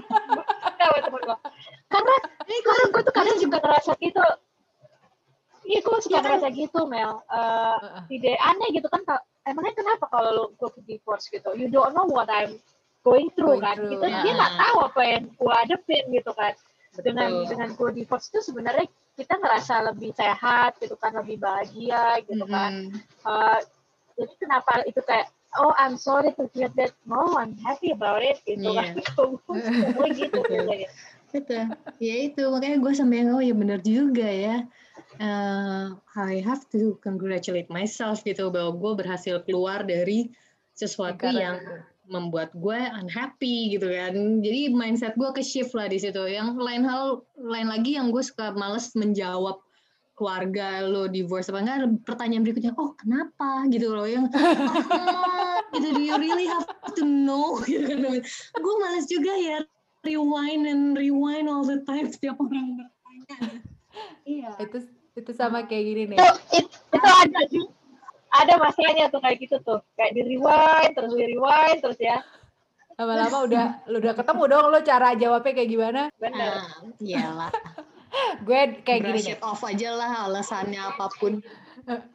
sama 0.86 0.98
temen 1.02 1.20
gue 1.26 1.38
karena 1.90 2.14
karena 2.62 2.84
gue 2.92 3.02
tuh 3.02 3.14
kadang 3.14 3.38
juga 3.42 3.56
ngerasa 3.62 3.92
gitu. 3.98 4.22
Iya 5.66 5.80
gue 5.82 5.98
suka 5.98 6.10
Iya 6.14 6.18
kan? 6.22 6.24
ngerasa 6.38 6.48
gitu 6.54 6.80
Mel. 6.86 7.12
Eh, 7.26 7.78
ide 8.14 8.32
aneh 8.38 8.68
gitu 8.70 8.86
kan 8.86 9.02
emangnya 9.46 9.74
kenapa 9.74 10.06
kalau 10.06 10.30
lo 10.30 10.44
gue 10.54 10.70
divorce 10.86 11.26
gitu? 11.30 11.50
You 11.58 11.66
don't 11.66 11.90
know 11.94 12.06
what 12.06 12.30
I'm 12.30 12.58
going 13.02 13.30
through 13.34 13.58
Going 13.58 13.66
kan? 13.66 13.76
through, 13.78 13.98
gitu. 13.98 14.04
Dia 14.06 14.32
nggak 14.34 14.54
tahu 14.62 14.76
apa 14.86 15.00
yang 15.02 15.22
gue 15.34 15.52
hadepin 15.54 16.04
gitu 16.14 16.30
kan. 16.34 16.54
Dengan 16.96 17.28
Betul. 17.28 17.48
dengan 17.50 17.68
gue 17.74 17.90
divorce 17.98 18.26
itu 18.30 18.40
sebenarnya 18.46 18.86
kita 19.18 19.34
ngerasa 19.36 19.74
lebih 19.92 20.10
sehat 20.14 20.78
gitu 20.78 20.94
kan 20.96 21.12
lebih 21.18 21.36
bahagia 21.42 22.20
gitu 22.24 22.44
kan. 22.46 22.94
Uh, 23.26 23.58
jadi 24.16 24.32
kenapa 24.38 24.80
itu 24.88 25.00
kayak 25.04 25.28
oh 25.60 25.72
I'm 25.76 25.96
sorry 25.96 26.32
to 26.36 26.48
hear 26.52 26.70
that. 26.76 26.92
No 27.04 27.36
I'm 27.36 27.56
happy 27.60 27.92
about 27.92 28.22
it 28.22 28.40
gitu 28.44 28.72
yeah. 28.72 28.92
kan 28.92 29.04
gue 29.96 30.08
gitu 30.16 30.40
itu 31.36 31.58
ya 32.00 32.14
itu 32.32 32.42
makanya 32.48 32.80
gue 32.80 32.92
sampai 32.96 33.28
oh 33.28 33.42
ya 33.42 33.52
benar 33.52 33.80
juga 33.84 34.24
ya. 34.24 34.56
Uh, 35.16 35.96
I 36.16 36.44
have 36.44 36.68
to 36.76 37.00
congratulate 37.00 37.72
myself 37.72 38.20
gitu 38.24 38.52
bahwa 38.52 38.76
gue 38.76 38.92
berhasil 39.04 39.40
keluar 39.48 39.84
dari 39.84 40.32
sesuatu 40.76 41.24
yang 41.32 41.56
membuat 42.06 42.52
gue 42.54 42.76
unhappy 42.76 43.74
gitu 43.76 43.88
kan. 43.90 44.44
Jadi 44.44 44.72
mindset 44.72 45.16
gue 45.16 45.30
ke 45.32 45.42
shift 45.42 45.72
lah 45.74 45.88
di 45.90 45.98
situ. 45.98 46.20
Yang 46.20 46.60
lain 46.60 46.82
hal 46.84 47.24
lain 47.36 47.68
lagi 47.68 47.96
yang 47.98 48.12
gue 48.12 48.22
suka 48.22 48.54
males 48.54 48.92
menjawab 48.94 49.58
keluarga 50.16 50.80
lo 50.80 51.04
divorce 51.04 51.52
apa 51.52 51.60
enggak 51.60 52.08
pertanyaan 52.08 52.40
berikutnya 52.40 52.72
oh 52.80 52.96
kenapa? 52.96 53.68
gitu 53.68 53.92
loh. 53.92 54.08
Yang 54.08 54.32
oh, 54.32 55.45
gitu 55.74 55.88
do 55.96 56.02
you 56.02 56.14
really 56.14 56.46
have 56.46 56.66
to 56.94 57.02
know? 57.02 57.58
Gitu 57.66 57.88
kan 57.88 58.22
gue 58.62 58.74
males 58.78 59.06
juga 59.10 59.32
ya 59.34 59.58
rewind 60.06 60.64
and 60.70 60.94
rewind 60.94 61.50
all 61.50 61.66
the 61.66 61.82
time 61.82 62.06
setiap 62.06 62.38
orang 62.38 62.78
bertanya. 62.78 63.36
Iya. 64.22 64.50
Itu 64.62 64.78
itu 65.16 65.30
sama 65.34 65.64
kayak 65.66 65.84
gini 65.88 66.02
nih. 66.14 66.18
Itu, 66.20 66.32
itu, 66.62 66.70
itu 66.70 67.08
ada 67.10 67.40
juga 67.50 67.72
ada 68.36 68.54
masanya 68.60 69.04
tuh 69.08 69.20
kayak 69.22 69.36
gitu 69.42 69.56
tuh. 69.64 69.80
Kayak 69.96 70.12
di 70.14 70.22
rewind 70.36 70.92
terus 70.92 71.12
di 71.16 71.24
rewind 71.34 71.78
terus 71.80 71.98
ya. 71.98 72.20
Lama-lama 72.96 73.44
udah 73.44 73.66
lu 73.92 74.00
udah 74.00 74.14
ketemu 74.16 74.42
dong 74.48 74.66
lo 74.72 74.80
cara 74.80 75.08
jawabnya 75.16 75.52
kayak 75.52 75.70
gimana? 75.70 76.00
Benar 76.16 76.52
ah, 76.64 76.68
iyalah. 77.00 77.52
Gue 78.48 78.80
kayak 78.80 79.00
gini 79.04 79.20
nih 79.32 79.36
off 79.44 79.60
aja 79.60 79.92
lah 79.92 80.24
alasannya 80.30 80.80
apa 80.80 81.12
pun. 81.20 81.44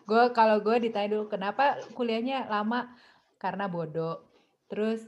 Gue 0.10 0.24
kalau 0.34 0.58
gue 0.58 0.90
ditanya 0.90 1.14
dulu 1.14 1.30
kenapa 1.30 1.78
kuliahnya 1.94 2.50
lama 2.50 2.90
karena 3.42 3.66
bodoh. 3.66 4.22
Terus 4.70 5.02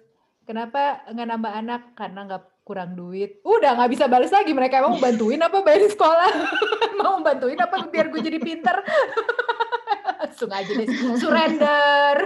kenapa 0.49 1.05
nggak 1.05 1.27
nambah 1.29 1.53
anak? 1.53 1.81
Karena 1.93 2.25
nggak 2.25 2.65
kurang 2.65 2.97
duit. 2.97 3.45
Udah 3.45 3.77
nggak 3.77 3.91
bisa 3.93 4.09
balas 4.09 4.33
lagi. 4.33 4.57
Mereka 4.57 4.81
emang 4.81 4.97
mau 4.97 5.03
bantuin 5.05 5.37
apa 5.37 5.61
bayar 5.61 5.85
sekolah? 5.93 6.31
Mau 7.03 7.19
bantuin 7.19 7.59
apa 7.59 7.89
biar 7.89 8.07
gue 8.07 8.21
jadi 8.21 8.39
pinter? 8.39 8.79
Langsung 10.23 10.49
aja 10.49 10.71
deh. 10.71 10.87
Surrender. 11.21 12.17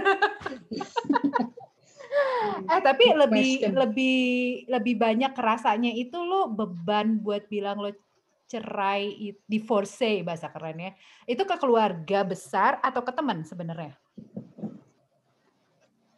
Eh 2.58 2.82
tapi 2.82 3.14
lebih 3.14 3.62
Question. 3.62 3.78
lebih 3.78 4.20
lebih 4.66 4.94
banyak 4.98 5.32
rasanya 5.38 5.94
itu 5.94 6.18
lo 6.18 6.50
beban 6.50 7.22
buat 7.22 7.46
bilang 7.46 7.78
lo 7.78 7.94
cerai 8.50 9.14
divorce 9.46 10.24
bahasa 10.26 10.50
kerennya. 10.50 10.98
Itu 11.24 11.46
ke 11.46 11.56
keluarga 11.56 12.26
besar 12.26 12.82
atau 12.82 13.06
ke 13.06 13.12
teman 13.14 13.46
sebenarnya 13.46 13.94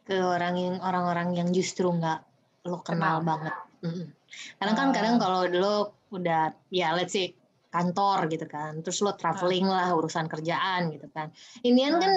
ke 0.05 0.17
orang 0.17 0.57
yang 0.57 0.75
orang-orang 0.81 1.37
yang 1.37 1.49
justru 1.53 1.89
nggak 1.89 2.19
lo 2.67 2.81
kenal, 2.81 3.21
kenal. 3.21 3.27
banget. 3.27 3.55
Mm 3.81 4.05
karena 4.31 4.73
kan 4.79 4.89
kadang 4.95 5.15
oh. 5.17 5.19
kalau 5.19 5.41
lo 5.51 5.75
udah 6.15 6.55
ya 6.71 6.95
let's 6.95 7.11
say 7.11 7.35
kantor 7.71 8.27
gitu 8.31 8.47
kan 8.47 8.79
terus 8.83 8.99
lo 9.03 9.15
traveling 9.15 9.67
lah 9.67 9.91
urusan 9.91 10.27
kerjaan 10.27 10.91
gitu 10.91 11.07
kan. 11.11 11.31
Ini 11.63 11.99
kan 11.99 12.13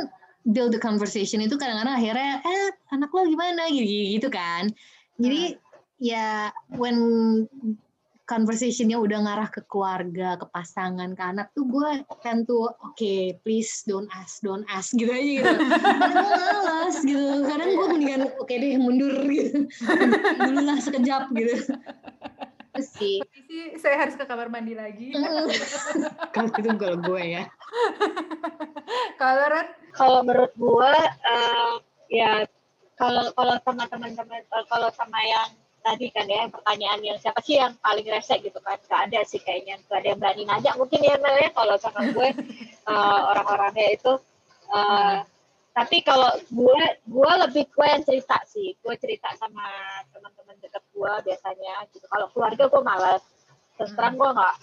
build 0.46 0.74
the 0.74 0.80
conversation 0.82 1.42
itu 1.42 1.58
kadang-kadang 1.58 1.98
akhirnya 1.98 2.42
eh 2.42 2.70
anak 2.94 3.10
lo 3.10 3.26
gimana? 3.26 3.66
Gitu 3.70 4.18
gitu 4.18 4.28
kan. 4.30 4.70
Jadi 5.18 5.58
ya 6.02 6.50
when 6.74 6.98
conversationnya 8.24 8.96
udah 8.96 9.18
ngarah 9.24 9.48
ke 9.52 9.60
keluarga, 9.68 10.40
ke 10.40 10.46
pasangan, 10.48 11.12
ke 11.12 11.22
anak 11.22 11.52
tuh 11.52 11.68
gue 11.68 12.04
kan 12.24 12.48
tuh 12.48 12.72
oke 12.72 12.96
okay, 12.96 13.36
please 13.44 13.84
don't 13.84 14.08
ask, 14.16 14.40
don't 14.40 14.64
ask 14.72 14.96
gitu 14.96 15.12
aja 15.12 15.44
gitu. 15.44 15.54
Kadang 16.00 16.24
gue 16.24 16.48
malas 16.64 16.96
gitu, 17.04 17.28
kadang 17.44 17.70
gue 17.76 17.86
mendingan 17.92 18.22
oke 18.24 18.44
okay 18.44 18.56
deh 18.56 18.72
mundur 18.80 19.14
gitu, 19.28 19.68
dulu 20.40 20.60
lah 20.64 20.78
sekejap 20.80 21.30
gitu 21.36 21.54
sih. 22.82 23.22
sih 23.46 23.78
saya 23.78 24.02
harus 24.02 24.18
ke 24.18 24.24
kamar 24.26 24.50
mandi 24.50 24.74
lagi. 24.74 25.14
kalau 26.34 26.50
itu 26.58 26.70
kalau 26.74 26.96
gue 26.98 27.22
ya. 27.22 27.42
kalau 29.20 29.44
Ren? 29.46 29.68
Kalau 29.94 30.20
menurut 30.26 30.52
gue, 30.58 30.94
uh, 31.22 31.72
ya 32.10 32.42
kalau 32.98 33.30
kalau 33.38 33.54
sama 33.62 33.86
teman-teman, 33.86 34.42
eh, 34.42 34.64
kalau 34.66 34.90
sama 34.90 35.18
yang 35.22 35.50
tadi 35.84 36.08
kan 36.08 36.24
ya 36.24 36.48
pertanyaan 36.48 37.00
yang 37.04 37.18
siapa 37.20 37.44
sih 37.44 37.60
yang 37.60 37.76
paling 37.84 38.08
resek 38.08 38.40
gitu 38.40 38.56
kan? 38.64 38.80
Gak 38.88 39.12
ada 39.12 39.20
sih 39.28 39.38
kayaknya 39.44 39.76
gak 39.84 40.00
ada 40.00 40.08
yang 40.16 40.20
berani 40.20 40.42
nanya 40.48 40.72
mungkin 40.80 41.00
ya 41.04 41.20
Mel 41.20 41.36
ya 41.36 41.50
kalau 41.52 41.76
sama 41.76 42.00
gue 42.08 42.28
uh, 42.88 43.20
orang-orangnya 43.36 43.92
itu 43.92 44.12
uh, 44.72 45.20
tapi 45.74 46.00
kalau 46.00 46.32
gue 46.48 46.82
gue 47.04 47.32
lebih 47.44 47.68
gue 47.68 47.86
yang 47.86 48.02
cerita 48.06 48.40
sih 48.48 48.72
gue 48.80 48.94
cerita 48.96 49.28
sama 49.36 49.66
teman-teman 50.14 50.56
dekat 50.64 50.84
gue 50.94 51.12
biasanya 51.28 51.74
gitu. 51.92 52.06
Kalau 52.08 52.26
keluarga 52.32 52.64
gue 52.64 52.82
malas. 52.82 53.22
Terus 53.76 53.90
hmm. 53.92 53.98
terang 54.00 54.14
gue 54.16 54.30
nggak 54.32 54.56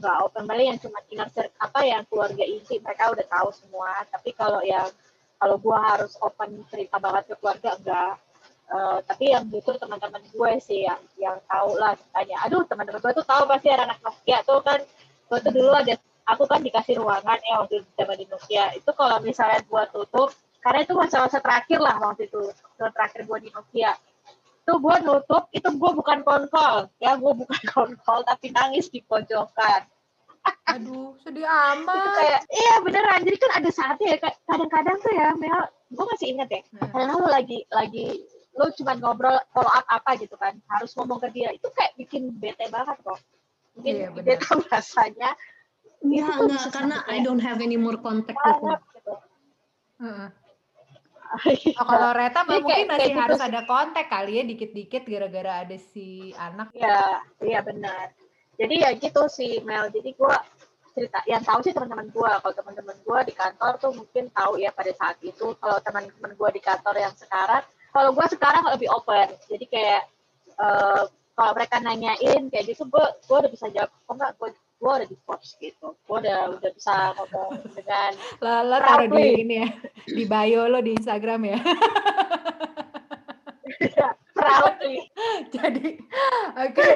nggak 0.00 0.16
open 0.20 0.44
balik 0.44 0.66
yang 0.76 0.80
cuma 0.80 1.00
inner 1.08 1.28
apa 1.56 1.80
yang 1.88 2.04
keluarga 2.08 2.44
inti 2.44 2.80
mereka 2.80 3.12
udah 3.12 3.26
tahu 3.28 3.48
semua. 3.52 3.90
Tapi 4.08 4.30
kalau 4.32 4.64
yang 4.64 4.88
kalau 5.36 5.60
gue 5.60 5.78
harus 5.92 6.16
open 6.24 6.62
cerita 6.72 6.96
banget 6.96 7.28
ke 7.28 7.34
keluarga 7.36 7.76
enggak 7.76 8.14
uh, 8.70 8.98
tapi 9.04 9.34
yang 9.34 9.44
justru 9.52 9.76
teman-teman 9.76 10.22
gue 10.24 10.52
sih 10.62 10.86
yang 10.88 11.00
yang 11.20 11.36
tahu 11.50 11.76
lah 11.76 11.98
tanya 12.14 12.36
aduh 12.46 12.64
teman-teman 12.64 13.00
gue 13.02 13.12
tuh 13.12 13.26
tahu 13.26 13.42
pasti 13.50 13.68
anak 13.72 13.98
Nokia 14.00 14.40
tuh 14.46 14.60
kan. 14.64 14.80
Gue 15.28 15.38
tuh 15.40 15.52
dulu 15.52 15.72
ada 15.72 15.96
aku 16.24 16.44
kan 16.48 16.60
dikasih 16.64 17.00
ruangan 17.00 17.38
ya 17.44 17.54
waktu 17.64 17.84
zaman 17.96 18.16
di 18.16 18.26
Nokia. 18.28 18.64
Itu 18.76 18.90
kalau 18.96 19.20
misalnya 19.20 19.60
gue 19.64 19.82
tutup 19.92 20.32
karena 20.64 20.80
itu 20.80 20.92
masa-masa 20.96 21.38
terakhir 21.44 21.78
lah 21.80 22.00
waktu 22.00 22.24
itu 22.28 22.40
masa 22.80 22.92
terakhir 22.92 23.20
gue 23.28 23.38
di 23.44 23.50
Nokia. 23.52 23.92
Itu 24.64 24.72
gue 24.80 24.96
nutup 25.04 25.44
itu 25.52 25.68
gue 25.68 25.90
bukan 25.92 26.18
konkol. 26.24 26.88
Ya 27.00 27.16
gue 27.16 27.32
bukan 27.36 27.62
konkol 27.74 28.20
tapi 28.24 28.52
nangis 28.52 28.88
di 28.88 29.04
pojokan. 29.04 29.84
Aduh 30.68 31.16
sedih 31.24 31.48
amat. 31.48 31.96
Itu 31.96 32.10
kayak 32.20 32.40
iya 32.52 32.74
beneran 32.84 33.20
jadi 33.24 33.36
kan 33.40 33.52
ada 33.64 33.70
saatnya 33.72 34.06
ya 34.12 34.18
kadang-kadang 34.44 34.96
tuh 35.00 35.12
ya 35.12 35.32
Mel 35.40 35.60
gue 35.94 36.04
masih 36.10 36.26
inget 36.34 36.48
ya 36.50 36.60
hmm. 36.60 36.90
karena 36.90 37.12
lu 37.14 37.28
lagi 37.30 37.58
lagi 37.70 38.06
lu 38.54 38.70
cuma 38.78 38.94
ngobrol 38.94 39.34
follow 39.50 39.70
up 39.70 39.86
apa 39.90 40.14
gitu 40.18 40.38
kan 40.38 40.54
harus 40.70 40.94
ngomong 40.94 41.18
ke 41.18 41.28
dia 41.34 41.50
itu 41.50 41.66
kayak 41.74 41.92
bikin 41.98 42.30
bete 42.38 42.70
banget 42.70 42.94
kok 43.02 43.18
mungkin 43.74 43.94
iya, 43.98 44.08
dia 44.22 44.36
tahu 44.38 44.62
rasanya 44.74 45.34
Enggak, 46.04 46.36
enggak, 46.36 46.64
karena 46.68 46.96
I 47.08 47.24
don't 47.24 47.40
have 47.40 47.64
any 47.64 47.80
more 47.80 47.96
contact 47.96 48.36
him. 48.36 48.76
Gitu. 48.92 49.14
Uh. 50.04 50.28
Oh, 51.80 51.86
kalau 51.88 52.14
Reta 52.14 52.46
mungkin 52.46 52.86
kayak, 52.86 52.86
masih 52.94 53.10
kayak 53.10 53.22
harus 53.26 53.40
gitu. 53.42 53.48
ada 53.50 53.60
kontak 53.66 54.06
kali 54.06 54.32
ya 54.38 54.44
dikit-dikit 54.46 55.02
gara-gara 55.02 55.66
ada 55.66 55.76
si 55.80 56.30
anak. 56.38 56.70
Iya, 56.70 57.02
iya 57.42 57.60
benar. 57.64 58.14
Jadi 58.54 58.74
ya 58.86 58.94
gitu 58.94 59.26
sih 59.26 59.58
Mel. 59.66 59.90
Jadi 59.90 60.14
gue 60.14 60.36
cerita 60.94 61.18
yang 61.26 61.42
tahu 61.42 61.58
sih 61.66 61.74
teman-teman 61.74 62.06
gue. 62.14 62.30
Kalau 62.38 62.54
teman-teman 62.54 62.96
gue 63.02 63.18
di 63.26 63.34
kantor 63.34 63.72
tuh 63.82 63.92
mungkin 63.98 64.30
tahu 64.30 64.62
ya 64.62 64.70
pada 64.70 64.92
saat 64.94 65.18
itu. 65.26 65.58
Kalau 65.58 65.78
teman-teman 65.82 66.38
gue 66.38 66.50
di 66.54 66.62
kantor 66.62 66.94
yang 67.02 67.14
sekarang, 67.18 67.66
kalau 67.94 68.10
gue 68.10 68.26
sekarang 68.34 68.66
lebih 68.74 68.90
open. 68.90 69.30
Jadi 69.46 69.64
kayak 69.70 70.02
uh, 70.58 71.06
kalau 71.38 71.52
mereka 71.54 71.78
nanyain 71.78 72.50
kayak 72.50 72.66
gitu, 72.66 72.84
gue 72.90 73.06
gue 73.30 73.36
udah 73.38 73.52
bisa 73.54 73.70
jawab. 73.70 73.90
Oh 74.10 74.18
enggak, 74.18 74.34
gue 74.42 74.50
gue 74.84 74.92
udah 74.92 75.08
di 75.08 75.16
post 75.24 75.56
gitu 75.64 75.96
gue 75.96 76.16
udah 76.20 76.60
udah 76.60 76.70
bisa 76.76 77.16
ngomong 77.16 77.56
dengan 77.72 78.12
lo, 78.44 78.52
lo 78.68 78.76
taruh 78.84 79.08
di 79.16 79.24
ini 79.40 79.54
ya 79.64 79.68
di 80.04 80.24
bio 80.28 80.68
lo 80.68 80.84
di 80.84 80.92
Instagram 80.92 81.40
ya 81.48 81.58
proudly 84.36 85.08
jadi 85.56 85.88
oke 86.52 86.76
okay. 86.76 86.94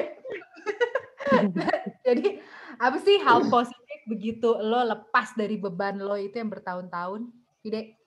jadi 2.05 2.45
apa 2.77 2.97
sih 3.01 3.17
hal 3.25 3.49
positif 3.49 3.99
begitu 4.05 4.53
lo 4.53 4.85
lepas 4.85 5.33
dari 5.33 5.57
beban 5.57 5.97
lo 5.97 6.13
itu 6.13 6.37
yang 6.37 6.53
bertahun-tahun 6.53 7.25
ide 7.65 7.97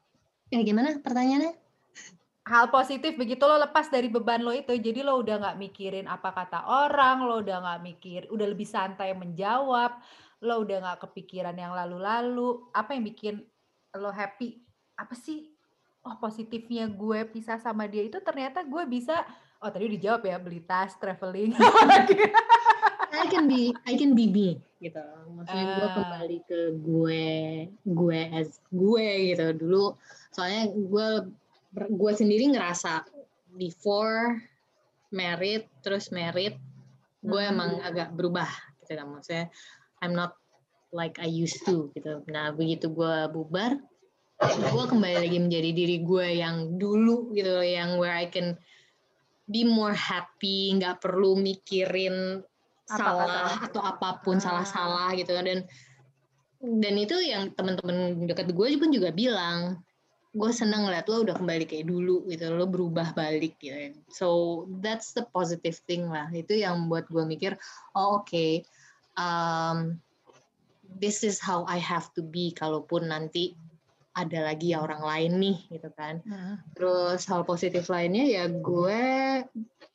ya 0.46 0.62
gimana 0.62 1.02
pertanyaannya 1.02 1.58
hal 2.42 2.74
positif 2.74 3.14
begitu 3.14 3.46
lo 3.46 3.54
lepas 3.54 3.86
dari 3.86 4.10
beban 4.10 4.42
lo 4.42 4.50
itu 4.50 4.74
jadi 4.74 5.06
lo 5.06 5.22
udah 5.22 5.38
nggak 5.46 5.58
mikirin 5.62 6.10
apa 6.10 6.34
kata 6.34 6.66
orang 6.66 7.22
lo 7.22 7.38
udah 7.38 7.62
nggak 7.62 7.80
mikir 7.86 8.20
udah 8.34 8.46
lebih 8.50 8.66
santai 8.66 9.14
menjawab 9.14 10.02
lo 10.42 10.66
udah 10.66 10.76
nggak 10.82 11.00
kepikiran 11.08 11.54
yang 11.54 11.72
lalu-lalu. 11.72 12.66
Apa 12.74 12.98
yang 12.98 13.06
bikin 13.06 13.34
lo 13.94 14.10
happy? 14.10 14.58
Apa 14.98 15.14
sih? 15.14 15.54
Oh 16.02 16.18
positifnya 16.18 16.90
gue 16.90 17.22
pisah 17.30 17.62
sama 17.62 17.86
dia 17.86 18.02
itu 18.02 18.18
ternyata 18.18 18.66
gue 18.66 18.82
bisa 18.90 19.22
oh 19.62 19.70
tadi 19.70 19.86
udah 19.86 19.94
dijawab 19.94 20.22
ya 20.26 20.36
beli 20.42 20.60
tas 20.66 20.98
traveling. 20.98 21.54
I 23.22 23.30
can 23.30 23.46
be 23.46 23.70
I 23.86 23.94
can 23.94 24.18
be 24.18 24.26
me 24.26 24.48
gitu. 24.82 24.98
Maksudnya 25.38 25.62
uh. 25.62 25.74
gue 25.78 25.86
ah. 25.86 25.94
kembali 25.94 26.38
ke 26.42 26.60
gue 26.82 27.26
gue 27.86 28.20
as 28.34 28.58
gue 28.74 29.08
gitu. 29.30 29.46
Dulu 29.62 29.94
soalnya 30.34 30.74
gue 30.74 31.06
gue 31.72 32.12
sendiri 32.12 32.52
ngerasa 32.52 33.04
before 33.56 34.40
married 35.12 35.68
terus 35.80 36.12
married 36.12 36.56
gue 37.22 37.42
hmm. 37.42 37.52
emang 37.52 37.70
agak 37.80 38.12
berubah 38.12 38.48
gitu 38.82 38.98
kan 38.98 39.08
maksudnya 39.08 39.46
I'm 40.02 40.12
not 40.12 40.36
like 40.92 41.16
I 41.18 41.26
used 41.26 41.64
to 41.64 41.88
gitu. 41.96 42.20
Nah 42.28 42.52
begitu 42.52 42.92
gue 42.92 43.16
bubar, 43.32 43.80
gue 44.44 44.84
kembali 44.86 45.24
lagi 45.24 45.38
menjadi 45.40 45.70
diri 45.72 46.04
gue 46.04 46.26
yang 46.38 46.76
dulu 46.76 47.32
gitu, 47.32 47.64
yang 47.64 47.96
where 47.96 48.12
I 48.12 48.28
can 48.28 48.60
be 49.48 49.64
more 49.64 49.96
happy, 49.96 50.76
nggak 50.76 51.00
perlu 51.00 51.34
mikirin 51.40 52.44
Apa 52.92 52.98
salah 52.98 53.56
atau 53.64 53.82
apa 53.82 54.20
pun 54.20 54.36
Ah. 54.36 54.44
salah-salah 54.44 55.16
gitu 55.16 55.32
dan 55.32 55.64
dan 56.62 56.94
itu 56.94 57.16
yang 57.24 57.50
teman-teman 57.56 58.28
dekat 58.28 58.52
gue 58.52 58.66
pun 58.78 58.92
juga 58.92 59.10
bilang 59.10 59.80
gue 60.32 60.50
seneng 60.50 60.88
ngeliat 60.88 61.04
lo 61.12 61.28
udah 61.28 61.36
kembali 61.36 61.68
kayak 61.68 61.92
dulu 61.92 62.24
gitu 62.24 62.48
lo 62.56 62.64
berubah 62.64 63.12
balik 63.12 63.60
gitu 63.60 63.92
so 64.08 64.28
that's 64.80 65.12
the 65.12 65.24
positive 65.30 65.76
thing 65.84 66.08
lah 66.08 66.28
itu 66.32 66.64
yang 66.64 66.88
buat 66.88 67.04
gue 67.12 67.24
mikir 67.24 67.52
oh 67.92 68.24
oke 68.24 68.64
um, 69.20 70.00
this 70.96 71.20
is 71.20 71.36
how 71.36 71.68
I 71.68 71.76
have 71.76 72.08
to 72.16 72.24
be 72.24 72.56
kalaupun 72.56 73.12
nanti 73.12 73.52
ada 74.12 74.44
lagi 74.44 74.76
ya 74.76 74.84
orang 74.84 75.00
lain 75.00 75.32
nih 75.40 75.58
gitu 75.72 75.88
kan 75.96 76.20
Hmm. 76.28 76.60
Terus 76.76 77.24
hal 77.24 77.48
positif 77.48 77.88
lainnya 77.88 78.24
ya 78.28 78.44
gue 78.48 79.02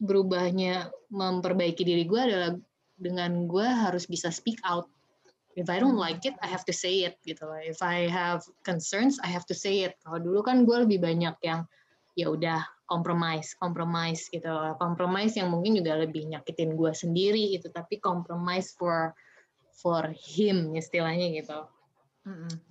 berubahnya 0.02 0.90
memperbaiki 1.14 1.86
diri 1.86 2.04
gue 2.06 2.18
adalah 2.18 2.52
dengan 2.98 3.46
gue 3.46 3.66
harus 3.66 4.10
bisa 4.10 4.34
speak 4.34 4.58
out. 4.66 4.90
If 5.58 5.74
I 5.74 5.82
don't 5.82 5.98
like 5.98 6.22
it, 6.30 6.38
I 6.46 6.48
have 6.54 6.62
to 6.70 6.74
say 6.76 7.02
it 7.02 7.18
gitu 7.26 7.50
loh. 7.50 7.58
If 7.58 7.82
I 7.82 8.06
have 8.06 8.46
concerns, 8.62 9.18
I 9.26 9.30
have 9.34 9.50
to 9.50 9.58
say 9.58 9.82
it. 9.90 9.98
Kalau 10.06 10.22
dulu 10.22 10.46
kan 10.46 10.70
gue 10.70 10.86
lebih 10.86 11.02
banyak 11.02 11.34
yang 11.42 11.66
ya 12.14 12.30
udah 12.30 12.62
compromise, 12.86 13.58
compromise 13.58 14.30
gitu. 14.30 14.46
loh. 14.46 14.78
Compromise 14.78 15.34
yang 15.34 15.50
mungkin 15.50 15.74
juga 15.74 15.98
lebih 15.98 16.30
nyakitin 16.30 16.78
gue 16.78 16.94
sendiri 16.94 17.58
gitu, 17.58 17.74
tapi 17.74 17.98
compromise 17.98 18.78
for 18.78 19.18
for 19.74 20.14
him 20.14 20.78
istilahnya 20.78 21.34
gitu 21.42 21.66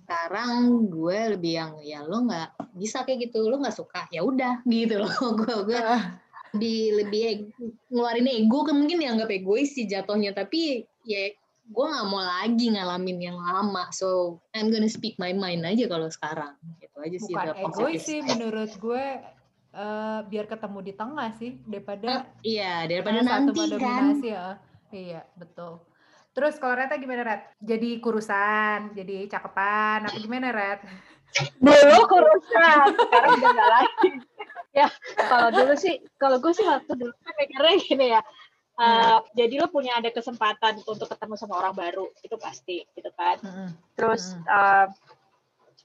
sekarang 0.05 0.87
gue 0.87 1.19
lebih 1.37 1.53
yang 1.57 1.71
ya 1.81 2.05
lo 2.05 2.23
nggak 2.29 2.77
bisa 2.77 3.01
kayak 3.01 3.29
gitu 3.29 3.49
lo 3.49 3.57
nggak 3.57 3.73
suka 3.73 4.05
ya 4.13 4.21
udah 4.21 4.61
gitu 4.69 5.01
loh 5.01 5.13
gue 5.33 5.55
gue 5.65 5.81
Ah, 5.81 6.21
lebih 6.55 7.03
lebih 7.03 7.23
ngeluarin 7.91 8.29
ego 8.29 8.63
kan 8.63 8.77
mungkin 8.77 9.01
dianggap 9.03 9.29
egois 9.33 9.75
sih 9.75 9.83
jatuhnya 9.89 10.31
tapi 10.31 10.85
ya 11.03 11.33
gue 11.67 11.85
nggak 11.85 12.07
mau 12.07 12.23
lagi 12.23 12.65
ngalamin 12.71 13.19
yang 13.31 13.37
lama 13.37 13.91
so 13.91 14.39
I'm 14.55 14.71
gonna 14.71 14.87
speak 14.87 15.19
my 15.19 15.35
mind 15.35 15.67
aja 15.67 15.85
kalau 15.91 16.07
sekarang 16.07 16.55
gitu 16.79 16.97
aja 16.99 17.17
sih 17.19 17.33
bukan 17.35 17.55
egois 17.59 18.01
sih 18.07 18.19
menurut 18.23 18.71
gue 18.79 19.05
eh, 19.75 20.19
biar 20.25 20.45
ketemu 20.47 20.79
di 20.81 20.93
tengah 20.95 21.29
sih 21.35 21.59
daripada 21.67 22.27
iya 22.41 22.87
daripada 22.87 23.19
nanti 23.21 23.59
kan 23.75 24.17
ya. 24.23 24.45
Iya, 24.87 25.19
betul. 25.35 25.83
Terus 26.31 26.55
kalau 26.63 26.79
Reta 26.79 26.95
gimana 26.95 27.27
Ret? 27.27 27.59
Jadi 27.59 27.99
kurusan, 27.99 28.95
jadi 28.95 29.27
cakepan, 29.27 30.07
apa 30.07 30.15
gimana 30.15 30.55
Ret? 30.55 30.79
dulu 31.59 32.01
kurusan 32.07 32.95
sekarang 32.95 33.31
udah 33.37 33.51
nggak 33.51 33.71
lagi 33.71 34.09
ya 34.73 34.87
kalau 35.17 35.49
dulu 35.49 35.73
sih 35.73 35.95
kalau 36.21 36.37
gue 36.37 36.53
sih 36.53 36.65
waktu 36.65 36.91
dulu 36.93 37.13
kan 37.25 37.33
mikirnya 37.37 37.75
gini 37.81 38.05
ya 38.13 38.21
uh, 38.77 39.19
jadi 39.33 39.61
lo 39.61 39.67
punya 39.67 39.97
ada 39.97 40.09
kesempatan 40.13 40.81
untuk 40.85 41.09
ketemu 41.09 41.33
sama 41.35 41.59
orang 41.59 41.75
baru 41.75 42.05
itu 42.21 42.35
pasti 42.37 42.85
gitu 42.95 43.09
kan. 43.17 43.41
Mm-mm. 43.43 43.69
terus 43.97 44.37
uh, 44.47 44.87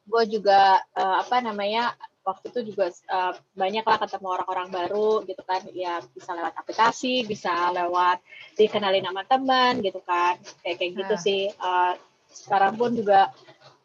gue 0.03 0.25
juga 0.39 0.83
uh, 0.99 1.23
apa 1.23 1.41
namanya 1.41 1.95
waktu 2.23 2.55
itu 2.55 2.75
juga 2.75 2.87
uh, 3.11 3.35
banyak 3.59 3.83
lah 3.83 3.99
ketemu 3.99 4.27
orang-orang 4.31 4.69
baru 4.71 5.27
gitu 5.27 5.43
kan. 5.43 5.63
Ya 5.75 5.99
bisa 6.15 6.35
lewat 6.35 6.55
aplikasi 6.55 7.27
bisa 7.27 7.51
lewat 7.75 8.23
dikenalin 8.55 9.03
sama 9.03 9.23
teman 9.27 9.83
gitu 9.83 9.99
kan. 10.07 10.39
Kayak 10.63 10.77
kayak 10.79 10.93
gitu 11.03 11.15
Nah. 11.19 11.23
sih. 11.23 11.43
Uh, 11.59 11.95
sekarang 12.33 12.81
pun 12.81 12.97
juga 12.97 13.29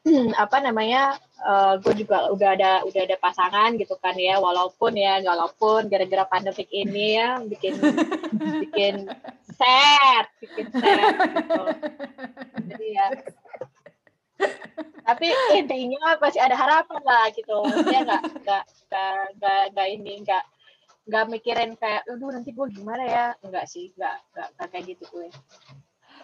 apa 0.44 0.58
namanya 0.64 1.18
uh, 1.44 1.78
gue 1.82 2.06
juga 2.06 2.32
udah 2.34 2.50
ada 2.58 2.72
udah 2.88 3.02
ada 3.04 3.18
pasangan 3.20 3.76
gitu 3.78 3.96
kan 4.00 4.16
ya 4.18 4.40
walaupun 4.42 4.96
ya 4.98 5.22
walaupun 5.22 5.92
gara-gara 5.92 6.26
pandemik 6.28 6.70
ini 6.72 7.20
ya 7.20 7.42
bikin 7.44 7.78
bikin 8.68 9.10
sad 9.58 10.26
bikin 10.42 10.68
sad 10.74 11.16
gitu. 11.34 11.64
Jadi 12.68 12.88
ya. 12.94 13.08
Tapi 15.08 15.28
intinya 15.58 16.20
masih 16.20 16.42
ada 16.44 16.56
harapan 16.56 17.02
lah 17.02 17.26
gitu. 17.34 17.58
Ya 17.90 18.00
nggak 18.06 18.22
nggak 18.44 18.64
nggak 18.88 19.16
nggak 19.40 19.62
nggak 19.74 19.88
ini 19.98 20.14
nggak 20.24 20.44
nggak 21.08 21.26
mikirin 21.32 21.72
kayak 21.80 22.04
aduh 22.06 22.30
nanti 22.30 22.52
gue 22.54 22.68
gimana 22.74 23.04
ya? 23.04 23.26
Enggak 23.42 23.66
sih 23.66 23.90
nggak 23.96 24.18
nggak 24.36 24.48
nggak 24.56 24.68
kayak 24.70 24.86
gitu 24.94 25.04
gue 25.10 25.28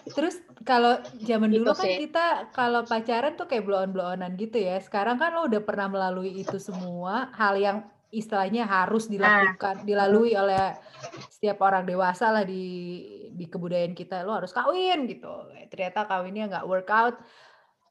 Terus 0.04 0.36
kalau 0.68 1.00
zaman 1.24 1.52
Gitu 1.52 1.64
dulu 1.64 1.72
kan 1.72 1.86
sih. 1.88 1.96
kita 2.08 2.52
kalau 2.52 2.84
pacaran 2.84 3.40
tuh 3.40 3.48
kayak 3.48 3.64
blow-on-blow-onan 3.64 4.36
gitu 4.36 4.60
ya. 4.60 4.80
Sekarang 4.84 5.16
kan 5.16 5.32
lo 5.36 5.48
udah 5.48 5.64
pernah 5.64 5.88
melalui 5.88 6.36
itu 6.44 6.60
semua, 6.60 7.32
hal 7.36 7.56
yang 7.56 7.78
istilahnya 8.14 8.70
harus 8.70 9.10
dilakukan, 9.10 9.88
dilalui 9.90 10.38
oleh 10.38 10.78
setiap 11.34 11.66
orang 11.66 11.88
dewasa 11.88 12.30
lah 12.30 12.46
di 12.46 13.02
di 13.34 13.46
kebudayaan 13.50 13.98
kita. 13.98 14.22
Lo 14.22 14.38
harus 14.38 14.54
kawin 14.54 15.10
gitu. 15.10 15.50
Ternyata 15.72 16.06
kawinnya 16.06 16.52
nggak 16.52 16.68
workout. 16.68 17.18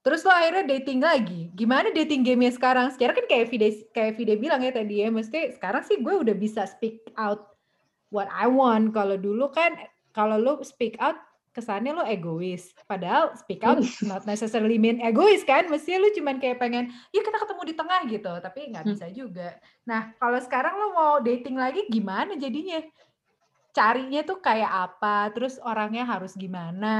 Terus 0.02 0.26
lo 0.26 0.34
akhirnya 0.34 0.66
dating 0.66 0.98
lagi. 0.98 1.50
Gimana 1.54 1.94
dating 1.94 2.26
game-nya 2.26 2.50
sekarang? 2.50 2.90
Sekarang 2.90 3.22
kan 3.22 3.26
kayak 3.30 3.46
Vide, 3.54 3.68
kayak 3.94 4.18
Vide 4.18 4.34
bilang 4.34 4.58
ya 4.62 4.74
tadi 4.74 4.98
ya, 4.98 5.08
mesti 5.14 5.54
sekarang 5.54 5.86
sih 5.86 6.02
gue 6.02 6.10
udah 6.10 6.34
bisa 6.34 6.66
speak 6.66 7.06
out 7.14 7.54
what 8.10 8.26
I 8.34 8.50
want. 8.50 8.90
Kalau 8.94 9.14
dulu 9.14 9.50
kan 9.54 9.78
kalau 10.10 10.42
lo 10.42 10.58
speak 10.66 10.98
out 10.98 11.18
kesannya 11.52 11.92
lo 11.92 12.02
egois. 12.02 12.72
Padahal 12.84 13.36
speak 13.36 13.60
out 13.62 13.78
not 14.02 14.24
necessarily 14.24 14.76
mean 14.76 14.98
egois 14.98 15.44
kan. 15.44 15.68
Mestinya 15.68 16.02
lo 16.02 16.10
cuman 16.10 16.36
kayak 16.36 16.56
pengen, 16.56 16.88
ya 17.08 17.20
kita 17.20 17.36
ketemu 17.36 17.62
di 17.62 17.74
tengah 17.76 18.00
gitu. 18.08 18.32
Tapi 18.40 18.60
nggak 18.72 18.84
Hmm. 18.84 18.92
bisa 18.92 19.06
juga. 19.08 19.48
Nah 19.84 20.16
kalau 20.16 20.40
sekarang 20.40 20.74
lo 20.74 20.88
mau 20.92 21.14
dating 21.20 21.54
lagi 21.54 21.84
gimana 21.86 22.34
jadinya? 22.34 22.80
Carinya 23.72 24.20
tuh 24.20 24.36
kayak 24.36 24.68
apa? 24.68 25.32
Terus 25.32 25.56
orangnya 25.56 26.04
harus 26.04 26.32
gimana? 26.34 26.92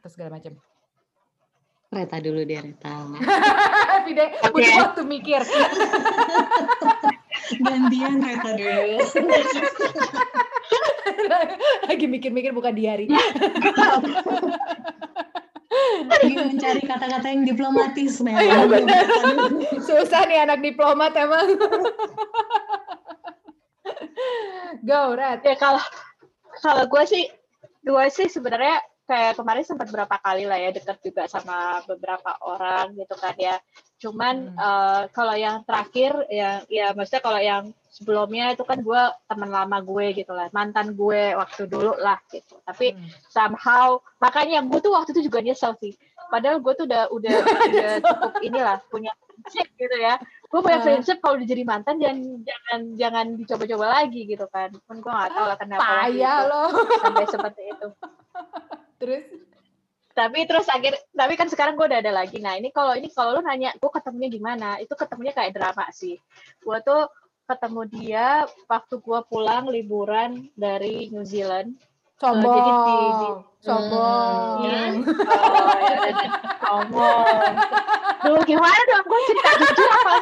Terus 0.00 0.12
segala 0.16 0.36
macam. 0.36 0.56
Reta 1.90 2.22
dulu 2.22 2.46
deh 2.46 2.54
Reta 2.54 3.02
Vide 4.06 4.26
Oke. 4.46 4.62
butuh 4.62 4.74
waktu 4.78 5.02
mikir. 5.04 5.40
gantian 7.58 8.22
Reta 8.22 8.50
dulu 8.54 8.98
Lagi 11.90 12.06
mikir-mikir 12.06 12.54
bukan 12.54 12.72
diari. 12.72 13.10
lagi 16.10 16.34
mencari 16.34 16.82
kata-kata 16.86 17.26
yang 17.28 17.42
diplomatis. 17.46 18.22
Iya. 18.22 18.66
Susah 19.82 20.22
nih 20.30 20.46
anak 20.46 20.62
diplomat 20.62 21.12
emang. 21.18 21.58
Go, 24.86 25.18
Red. 25.18 25.44
ya 25.44 25.54
kalau 25.58 25.82
kalau 26.62 26.84
gue 26.88 27.04
sih 27.08 27.24
gue 27.84 28.04
sih 28.12 28.28
sebenarnya 28.28 28.80
kayak 29.10 29.34
kemarin 29.34 29.66
sempat 29.66 29.90
berapa 29.90 30.14
kali 30.16 30.46
lah 30.46 30.54
ya 30.54 30.70
deket 30.70 31.02
juga 31.02 31.26
sama 31.26 31.82
beberapa 31.82 32.38
orang 32.38 32.94
gitu 32.94 33.18
kan 33.18 33.34
ya. 33.34 33.58
Cuman 33.98 34.36
Hmm. 34.48 34.56
eh, 34.56 35.02
kalau 35.10 35.34
yang 35.34 35.66
terakhir 35.66 36.14
ya 36.30 36.62
ya 36.70 36.94
maksudnya 36.94 37.18
kalau 37.20 37.42
yang 37.42 37.62
sebelumnya 37.90 38.54
itu 38.54 38.62
kan 38.62 38.78
gue 38.78 39.02
teman 39.26 39.50
lama 39.50 39.82
gue 39.82 40.14
gitu 40.14 40.30
lah 40.30 40.46
mantan 40.54 40.94
gue 40.94 41.34
waktu 41.34 41.66
dulu 41.66 41.98
lah 41.98 42.22
gitu. 42.30 42.54
Tapi 42.62 42.94
Hmm. 42.94 43.10
somehow 43.26 43.86
makanya 44.16 44.62
gue 44.62 44.78
tuh 44.78 44.94
waktu 44.94 45.10
itu 45.10 45.26
juga 45.26 45.42
nyesel 45.42 45.74
sih. 45.76 45.98
Padahal 46.30 46.62
gue 46.62 46.72
tuh 46.72 46.86
udah 46.86 47.10
udah 47.10 47.34
udah 47.66 47.92
cukup 47.98 48.32
inilah 48.40 48.78
punya 48.86 49.10
prinsip 49.18 49.66
gitu 49.74 49.96
ya. 49.98 50.22
Gue 50.46 50.62
punya 50.62 50.78
prinsip 50.80 51.18
kalau 51.18 51.34
udah 51.34 51.46
jadi 51.46 51.62
mantan 51.66 51.98
jangan 51.98 52.18
jangan 52.46 52.80
jangan 52.94 53.26
dicoba-coba 53.34 53.86
lagi 54.00 54.22
gitu 54.24 54.46
kan. 54.46 54.70
Pun 54.86 55.02
gue 55.02 55.10
nggak 55.10 55.30
tahu 55.30 55.46
lah 55.50 55.58
kenapa 55.58 55.82
Payah 56.06 56.36
itu 56.38 56.46
lo. 56.46 56.62
sampai 57.02 57.26
seperti 57.26 57.62
itu 57.68 57.88
Terus 59.00 59.24
tapi 60.10 60.42
terus 60.44 60.66
akhir 60.68 60.98
tapi 61.14 61.38
kan 61.38 61.48
sekarang 61.48 61.78
gue 61.78 61.86
udah 61.86 62.02
ada 62.02 62.12
lagi 62.12 62.42
nah 62.42 62.58
ini 62.58 62.74
kalau 62.74 62.92
ini 62.98 63.08
kalau 63.14 63.38
lu 63.38 63.46
nanya 63.46 63.72
gue 63.78 63.88
ketemunya 63.88 64.28
gimana 64.28 64.76
itu 64.82 64.92
ketemunya 64.92 65.30
kayak 65.32 65.54
drama 65.54 65.86
sih 65.94 66.18
gue 66.60 66.78
tuh 66.82 67.06
ketemu 67.46 67.82
dia 67.88 68.26
waktu 68.66 69.00
gue 69.00 69.20
pulang 69.30 69.70
liburan 69.70 70.50
dari 70.58 71.08
New 71.14 71.22
Zealand 71.22 71.78
sombong. 72.20 72.52
jadi 72.52 72.72
di- 72.84 73.16
di- 73.16 73.42
sombong. 73.64 74.36
Iya. 74.60 74.82
Oh, 75.24 75.72
ya 75.80 75.94
udah 75.96 76.12
deh. 76.12 76.30
ngomong. 76.60 77.54
Duh, 78.20 78.40
gimana 78.44 78.80
dong? 78.88 79.04
Gue 79.08 79.20
cerita 79.24 79.50
jujur 79.56 79.88
apa? 79.88 80.14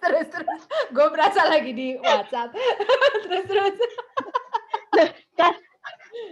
Terus 0.00 0.26
terus 0.32 0.60
gue 0.88 1.06
berasa 1.12 1.40
lagi 1.48 1.72
di 1.76 1.88
WhatsApp. 2.00 2.56
terus 3.28 3.44
terus. 3.44 3.74
Kan, 5.36 5.52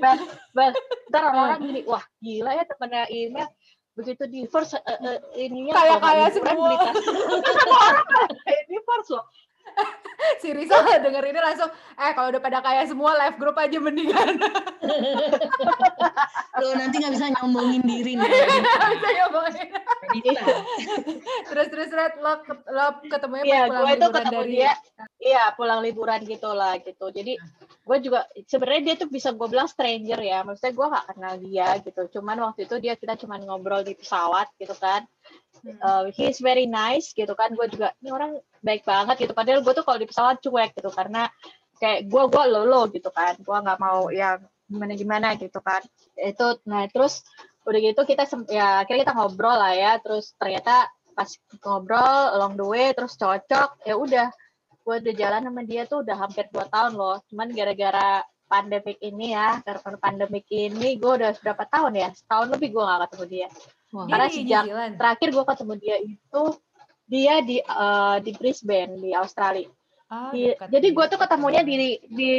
bang, 0.00 0.18
bang, 0.56 0.72
ntar 1.08 1.22
orang-orang 1.32 1.60
gini, 1.64 1.80
wah 1.88 2.04
gila 2.20 2.50
ya 2.54 2.64
temennya 2.68 3.04
ini 3.10 3.42
begitu 3.98 4.30
di 4.30 4.46
first 4.46 4.78
eh, 4.78 4.82
eh, 4.86 5.18
ininya 5.42 5.74
nggak 5.74 5.86
liburan 5.98 6.30
semua. 6.38 6.70
orang 6.78 8.30
kayak 8.46 8.62
di 8.70 8.78
first 8.86 9.10
loh. 9.10 9.24
si 10.42 10.48
Rizal 10.50 10.82
denger 11.04 11.24
ini 11.30 11.40
langsung, 11.40 11.70
eh 11.98 12.12
kalau 12.14 12.28
udah 12.32 12.42
pada 12.42 12.58
kaya 12.62 12.82
semua 12.86 13.14
live 13.16 13.36
group 13.38 13.56
aja 13.58 13.78
mendingan. 13.78 14.38
Lo 16.58 16.68
nanti 16.74 16.96
nggak 16.98 17.14
bisa 17.14 17.26
nyombongin 17.38 17.82
diri 17.86 18.12
nih. 18.18 18.30
Bisa 18.98 19.08
ngomongin. 19.28 19.68
Bisa. 20.18 20.44
Terus 21.52 21.66
terus 21.70 21.90
Red, 21.92 22.18
lo, 22.18 22.42
lo 22.48 22.86
ketemunya 23.06 23.44
Iya, 23.44 23.60
pas 23.60 23.68
pulang 23.68 23.82
gue 23.84 23.92
itu 23.94 23.94
liburan 23.94 24.14
ketemu 24.18 24.32
dari 24.34 24.50
dia, 24.50 24.72
iya 25.20 25.44
pulang 25.54 25.80
liburan 25.84 26.20
gitu 26.26 26.50
lah 26.52 26.72
gitu. 26.82 27.06
Jadi 27.12 27.32
gue 27.88 27.98
juga 28.04 28.28
sebenarnya 28.44 28.82
dia 28.84 28.94
tuh 29.00 29.08
bisa 29.08 29.32
gue 29.32 29.48
bilang 29.48 29.64
stranger 29.64 30.20
ya, 30.20 30.44
maksudnya 30.44 30.76
gue 30.76 30.86
gak 30.92 31.06
kenal 31.08 31.34
dia 31.40 31.68
gitu. 31.80 32.02
Cuman 32.20 32.36
waktu 32.44 32.68
itu 32.68 32.76
dia 32.84 32.94
kita 33.00 33.16
cuma 33.16 33.40
ngobrol 33.40 33.80
di 33.80 33.96
pesawat 33.96 34.52
gitu 34.60 34.76
kan. 34.76 35.08
Hmm. 35.64 35.80
Uh, 35.80 36.02
he's 36.12 36.44
very 36.44 36.68
nice 36.68 37.16
gitu 37.16 37.32
kan. 37.32 37.56
Gue 37.56 37.72
juga 37.72 37.96
ini 38.04 38.12
orang 38.12 38.36
baik 38.60 38.84
banget 38.84 39.24
gitu. 39.24 39.32
Padahal 39.32 39.64
gue 39.64 39.72
tuh 39.72 39.84
kalau 39.88 39.96
di 39.96 40.04
pesawat 40.04 40.36
cuek 40.44 40.76
gitu 40.76 40.92
karena 40.92 41.32
kayak 41.80 42.12
gue 42.12 42.22
gue 42.28 42.44
lolo 42.44 42.92
gitu 42.92 43.08
kan. 43.08 43.40
Gue 43.40 43.56
nggak 43.56 43.80
mau 43.80 44.12
yang 44.12 44.44
gimana 44.68 44.92
gimana 44.92 45.28
gitu 45.40 45.58
kan. 45.64 45.80
Itu 46.12 46.60
nah 46.68 46.84
terus 46.92 47.24
udah 47.64 47.80
gitu 47.80 48.04
kita 48.04 48.28
ya 48.52 48.84
akhirnya 48.84 49.08
kita 49.08 49.16
ngobrol 49.16 49.56
lah 49.56 49.72
ya. 49.72 49.96
Terus 50.04 50.36
ternyata 50.36 50.92
pas 51.16 51.30
ngobrol 51.64 52.36
along 52.36 52.54
the 52.60 52.66
way 52.68 52.92
terus 52.92 53.16
cocok 53.16 53.80
ya 53.82 53.96
udah 53.96 54.28
gue 54.88 54.96
udah 54.98 55.14
jalan 55.14 55.42
sama 55.44 55.62
dia 55.62 55.84
tuh 55.84 56.00
udah 56.00 56.16
hampir 56.16 56.48
dua 56.48 56.64
tahun 56.66 56.96
loh 56.96 57.20
cuman 57.28 57.52
gara-gara 57.52 58.08
pandemik 58.48 58.96
ini 58.98 59.36
ya 59.36 59.60
karena 59.60 60.00
pandemik 60.00 60.48
ini 60.48 60.96
gue 60.96 61.12
udah 61.14 61.36
berapa 61.36 61.64
tahun 61.68 61.92
ya 61.94 62.08
setahun 62.16 62.48
lebih 62.48 62.72
gue 62.72 62.80
gak 62.82 63.00
ketemu 63.04 63.24
dia 63.28 63.48
Wah. 63.88 64.04
Dia 64.04 64.10
Karena 64.10 64.26
sejak 64.28 64.62
Zealand. 64.64 64.94
terakhir 64.96 65.28
gue 65.30 65.44
ketemu 65.46 65.72
dia 65.76 65.96
itu 65.98 66.42
dia 67.04 67.34
di 67.40 67.56
eh, 67.58 68.16
di 68.18 68.30
Brisbane 68.32 68.96
di 68.96 69.12
Australia 69.12 69.68
Oh, 70.08 70.32
Di- 70.32 70.56
jadi 70.56 70.88
di- 70.88 70.94
gue 70.96 71.04
tuh 71.06 71.20
ketemunya 71.20 71.60
di 71.60 71.76
di 72.08 72.32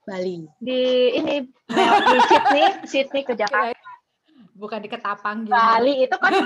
Bali. 0.00 0.48
di 0.58 0.80
ini 1.12 1.34
di 1.44 1.82
Sydney 2.24 2.64
Sydney 2.84 3.22
ke 3.22 3.36
Jakarta 3.36 3.68
Kirain 3.68 3.79
bukan 4.60 4.78
di 4.84 4.88
Ketapang 4.92 5.48
gitu. 5.48 5.56
Bali 5.56 6.04
itu 6.04 6.16
kan 6.20 6.32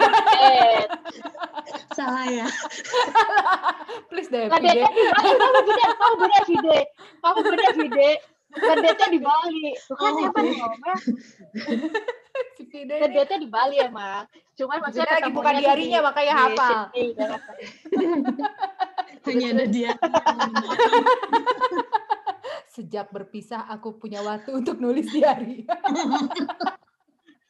Salah 1.98 2.26
ya. 2.30 2.46
Please 4.10 4.30
deh, 4.30 4.46
date 4.46 4.86
di 4.86 5.02
Bali, 5.10 5.30
kamu 5.34 5.60
beda, 5.66 5.86
kamu 5.94 6.14
beda 6.16 6.40
Vide. 6.46 6.78
Kamu 7.18 7.38
beda 7.42 7.68
Vide. 7.74 8.10
Date 8.54 9.06
di 9.10 9.18
Bali. 9.18 9.66
Tuh 9.74 9.96
kan 9.98 10.12
Oh, 10.14 10.30
Nggak 12.74 13.06
ini 13.06 13.14
date 13.14 13.38
di 13.38 13.46
Bali 13.46 13.78
emang. 13.78 14.26
Cuman 14.54 14.78
maksudnya 14.82 15.18
lagi 15.18 15.30
bukan 15.30 15.52
di- 15.54 15.66
makanya 15.98 16.32
di 16.34 16.44
hafal. 16.54 16.82
Hanya 19.24 19.56
ada 19.56 19.64
dia. 19.64 19.96
Sejak 22.68 23.08
berpisah 23.14 23.64
aku 23.70 23.94
punya 23.96 24.20
waktu 24.20 24.52
untuk 24.52 24.76
nulis 24.82 25.08
diary. 25.08 25.64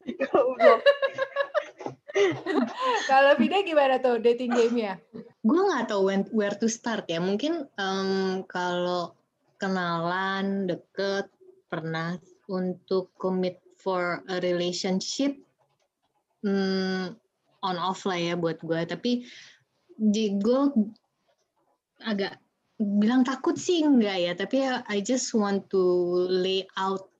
Kalau 3.10 3.34
Vide 3.34 3.66
gimana 3.66 3.98
tuh 3.98 4.22
dating 4.22 4.54
game-nya? 4.54 5.02
gue 5.44 5.60
nggak 5.60 5.92
tahu 5.92 6.08
when, 6.08 6.24
where 6.32 6.56
to 6.56 6.66
start 6.66 7.04
ya. 7.06 7.20
Mungkin 7.20 7.68
em, 7.76 8.42
kalau 8.48 9.12
kenalan 9.60 10.64
deket 10.64 11.28
pernah 11.68 12.16
untuk 12.48 13.12
commit 13.20 13.60
for 13.76 14.24
a 14.32 14.40
relationship 14.40 15.36
hmm, 16.40 17.12
on 17.60 17.76
off 17.76 18.08
lah 18.08 18.16
ya 18.16 18.34
buat 18.36 18.60
gue 18.64 18.80
tapi 18.88 19.28
di 19.94 20.36
gue 20.40 20.60
agak 22.04 22.40
bilang 22.80 23.22
takut 23.22 23.60
sih 23.60 23.84
enggak 23.84 24.18
ya. 24.18 24.32
Tapi 24.32 24.56
I 24.88 25.04
just 25.04 25.36
want 25.36 25.68
to 25.70 25.80
lay 26.32 26.64
out 26.80 27.12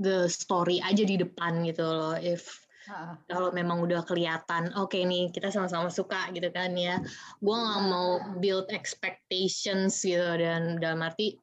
the 0.00 0.28
story 0.28 0.80
aja 0.84 1.02
di 1.04 1.16
depan 1.20 1.64
gitu 1.64 1.84
loh. 1.84 2.16
If 2.16 2.66
Ah, 2.86 3.18
kalau 3.26 3.50
memang 3.50 3.82
udah 3.82 4.06
kelihatan 4.06 4.70
oke 4.78 4.94
nih 4.94 5.34
kita 5.34 5.50
sama-sama 5.50 5.90
suka 5.90 6.30
gitu 6.30 6.54
kan 6.54 6.70
ya. 6.78 7.02
Gue 7.42 7.56
nggak 7.58 7.82
mau 7.90 8.08
build 8.38 8.70
expectations 8.70 9.98
gitu 10.06 10.22
dan 10.22 10.78
dalam 10.78 11.02
arti 11.02 11.34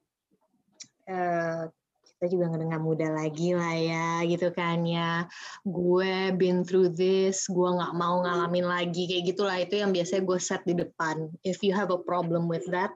eh, 1.04 1.68
kita 2.08 2.26
juga 2.32 2.48
nggak 2.48 2.80
muda 2.80 3.12
lagi 3.12 3.52
lah 3.60 3.76
ya 3.76 4.24
gitu 4.24 4.56
kan 4.56 4.88
ya. 4.88 5.28
Gue 5.68 6.32
been 6.32 6.64
through 6.64 6.96
this 6.96 7.44
gue 7.52 7.70
nggak 7.76 7.92
mau 7.92 8.24
ngalamin 8.24 8.64
lagi 8.64 9.04
kayak 9.12 9.36
gitulah. 9.36 9.60
Itu 9.60 9.84
yang 9.84 9.92
biasanya 9.92 10.24
gue 10.24 10.40
set 10.40 10.64
di 10.64 10.80
depan. 10.80 11.28
If 11.44 11.60
you 11.60 11.76
have 11.76 11.92
a 11.92 12.00
problem 12.00 12.48
with 12.48 12.64
that 12.72 12.96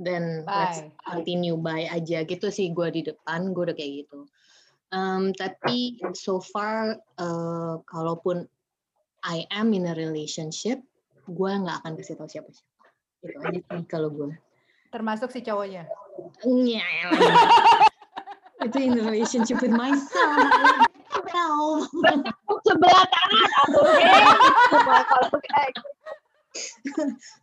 then 0.00 0.48
let's 0.48 0.80
Bye. 0.80 1.20
continue 1.20 1.60
by 1.60 1.84
aja. 1.84 2.24
Gitu 2.24 2.48
sih 2.48 2.72
gue 2.72 2.88
di 2.88 3.04
depan 3.04 3.52
gue 3.52 3.68
udah 3.68 3.76
kayak 3.76 4.08
gitu 4.08 4.24
Um, 4.94 5.34
tapi 5.34 5.98
so 6.14 6.38
far 6.38 7.02
uh, 7.18 7.82
kalaupun 7.90 8.46
I 9.26 9.42
am 9.50 9.74
in 9.74 9.90
a 9.90 9.94
relationship, 9.98 10.78
gue 11.26 11.50
nggak 11.50 11.82
akan 11.82 11.98
kasih 11.98 12.14
tahu 12.14 12.30
siapa-siapa. 12.30 12.84
Itu 13.26 13.38
aja 13.42 13.60
sih 13.60 13.84
kalau 13.90 14.14
gue. 14.14 14.30
termasuk 14.94 15.34
si 15.34 15.42
cowoknya. 15.42 15.90
Nyel. 16.46 17.10
itu 18.62 18.78
in 18.78 18.94
a 18.94 19.02
relationship 19.02 19.58
with 19.58 19.74
myself. 19.74 20.38
Self. 21.10 21.90
Sebelah 22.62 23.02
kanan, 23.10 23.50
aduh, 23.66 23.86
kayak 25.50 25.74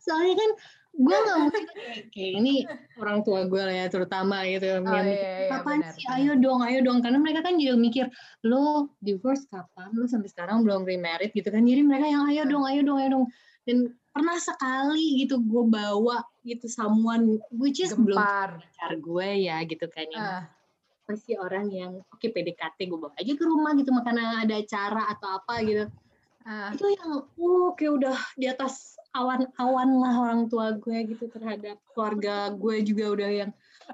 Soalnya 0.00 0.34
kan 0.40 0.50
gue 0.92 1.16
nggak 1.16 1.36
mau 1.40 1.48
kayak, 1.48 1.72
ini 2.12 2.68
orang 3.00 3.24
tua 3.24 3.48
gue 3.48 3.62
lah 3.64 3.72
ya 3.74 3.86
terutama 3.88 4.44
gitu. 4.44 4.68
Oh 4.68 4.84
yang 4.84 5.08
iya, 5.08 5.48
iya, 5.48 5.48
kapan 5.48 5.80
benar, 5.80 5.92
sih? 5.96 6.04
ayo 6.12 6.32
dong 6.36 6.60
ayo 6.60 6.78
dong. 6.84 6.98
Karena 7.00 7.18
mereka 7.18 7.40
kan 7.40 7.56
juga 7.56 7.74
mikir 7.80 8.06
lo 8.44 8.92
divorce 9.00 9.48
kapan? 9.48 9.88
Lo 9.96 10.04
sampai 10.04 10.28
sekarang 10.28 10.60
belum 10.62 10.84
remarried 10.84 11.32
gitu 11.32 11.48
kan. 11.48 11.64
Jadi 11.64 11.80
mereka 11.80 12.06
yang 12.12 12.28
ayo 12.28 12.44
dong 12.44 12.64
ayo 12.68 12.80
dong 12.84 12.98
ayo 13.00 13.08
dong. 13.08 13.26
Dan 13.64 13.76
pernah 14.12 14.36
sekali 14.36 15.24
gitu 15.24 15.40
gue 15.40 15.64
bawa 15.72 16.20
gitu 16.44 16.68
someone 16.68 17.40
which 17.48 17.80
is 17.80 17.96
belum 17.96 18.20
Gempar. 18.20 18.60
pacar 18.60 18.92
gue 19.00 19.28
ya 19.48 19.64
gitu 19.64 19.88
kan 19.88 20.04
ya 20.12 20.20
Ah, 20.20 20.42
pasti 21.08 21.32
orang 21.40 21.72
yang 21.72 21.92
oke 22.12 22.26
PDKT 22.28 22.92
gue 22.92 22.98
bawa 23.00 23.16
aja 23.16 23.32
ke 23.32 23.44
rumah 23.48 23.72
gitu 23.72 23.88
makanya 23.88 24.44
ada 24.44 24.60
acara 24.60 25.08
atau 25.16 25.40
apa 25.40 25.64
gitu 25.64 25.88
ah. 26.46 26.70
itu 26.74 26.86
yang 26.94 27.10
oh, 27.38 27.72
kayak 27.74 27.92
udah 27.98 28.16
di 28.38 28.46
atas 28.50 28.96
awan-awan 29.12 29.90
lah 30.00 30.14
orang 30.16 30.42
tua 30.48 30.72
gue 30.76 31.12
gitu 31.12 31.28
terhadap 31.28 31.76
keluarga 31.92 32.48
gue 32.52 32.80
juga 32.80 33.04
udah 33.12 33.30
yang 33.30 33.50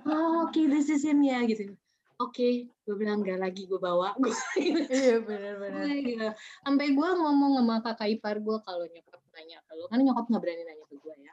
oh, 0.07 0.47
oke 0.47 0.61
this 0.71 0.87
is 0.87 1.03
him 1.03 1.19
ya 1.27 1.43
gitu 1.45 1.75
oke 2.19 2.49
gue 2.71 2.95
bilang 2.99 3.23
gak 3.23 3.39
lagi 3.39 3.67
gue 3.67 3.79
bawa 3.79 4.15
gue 4.23 4.35
gitu. 4.59 4.91
Iya 4.91 5.17
benar-benar. 5.23 5.87
Gitu. 5.87 6.29
sampai 6.67 6.87
gue 6.95 7.09
ngomong 7.19 7.53
sama 7.63 7.77
kakak 7.83 8.09
ipar 8.19 8.37
gue 8.39 8.57
kalau 8.63 8.85
nyokap 8.87 9.23
nanya 9.35 9.59
lo 9.75 9.87
kan 9.87 9.99
nyokap 10.03 10.25
nggak 10.27 10.43
berani 10.43 10.63
nanya 10.67 10.85
ke 10.87 10.97
gue 10.99 11.15
ya 11.19 11.33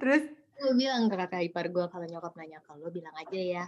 Terus 0.00 0.22
gue 0.60 0.72
bilang 0.76 1.08
ke 1.08 1.14
kakak 1.18 1.42
ipar 1.50 1.66
gue 1.70 1.84
kalau 1.90 2.06
nyokap 2.06 2.34
nanya 2.38 2.58
lo 2.78 2.88
bilang 2.90 3.14
aja 3.14 3.38
ya 3.38 3.64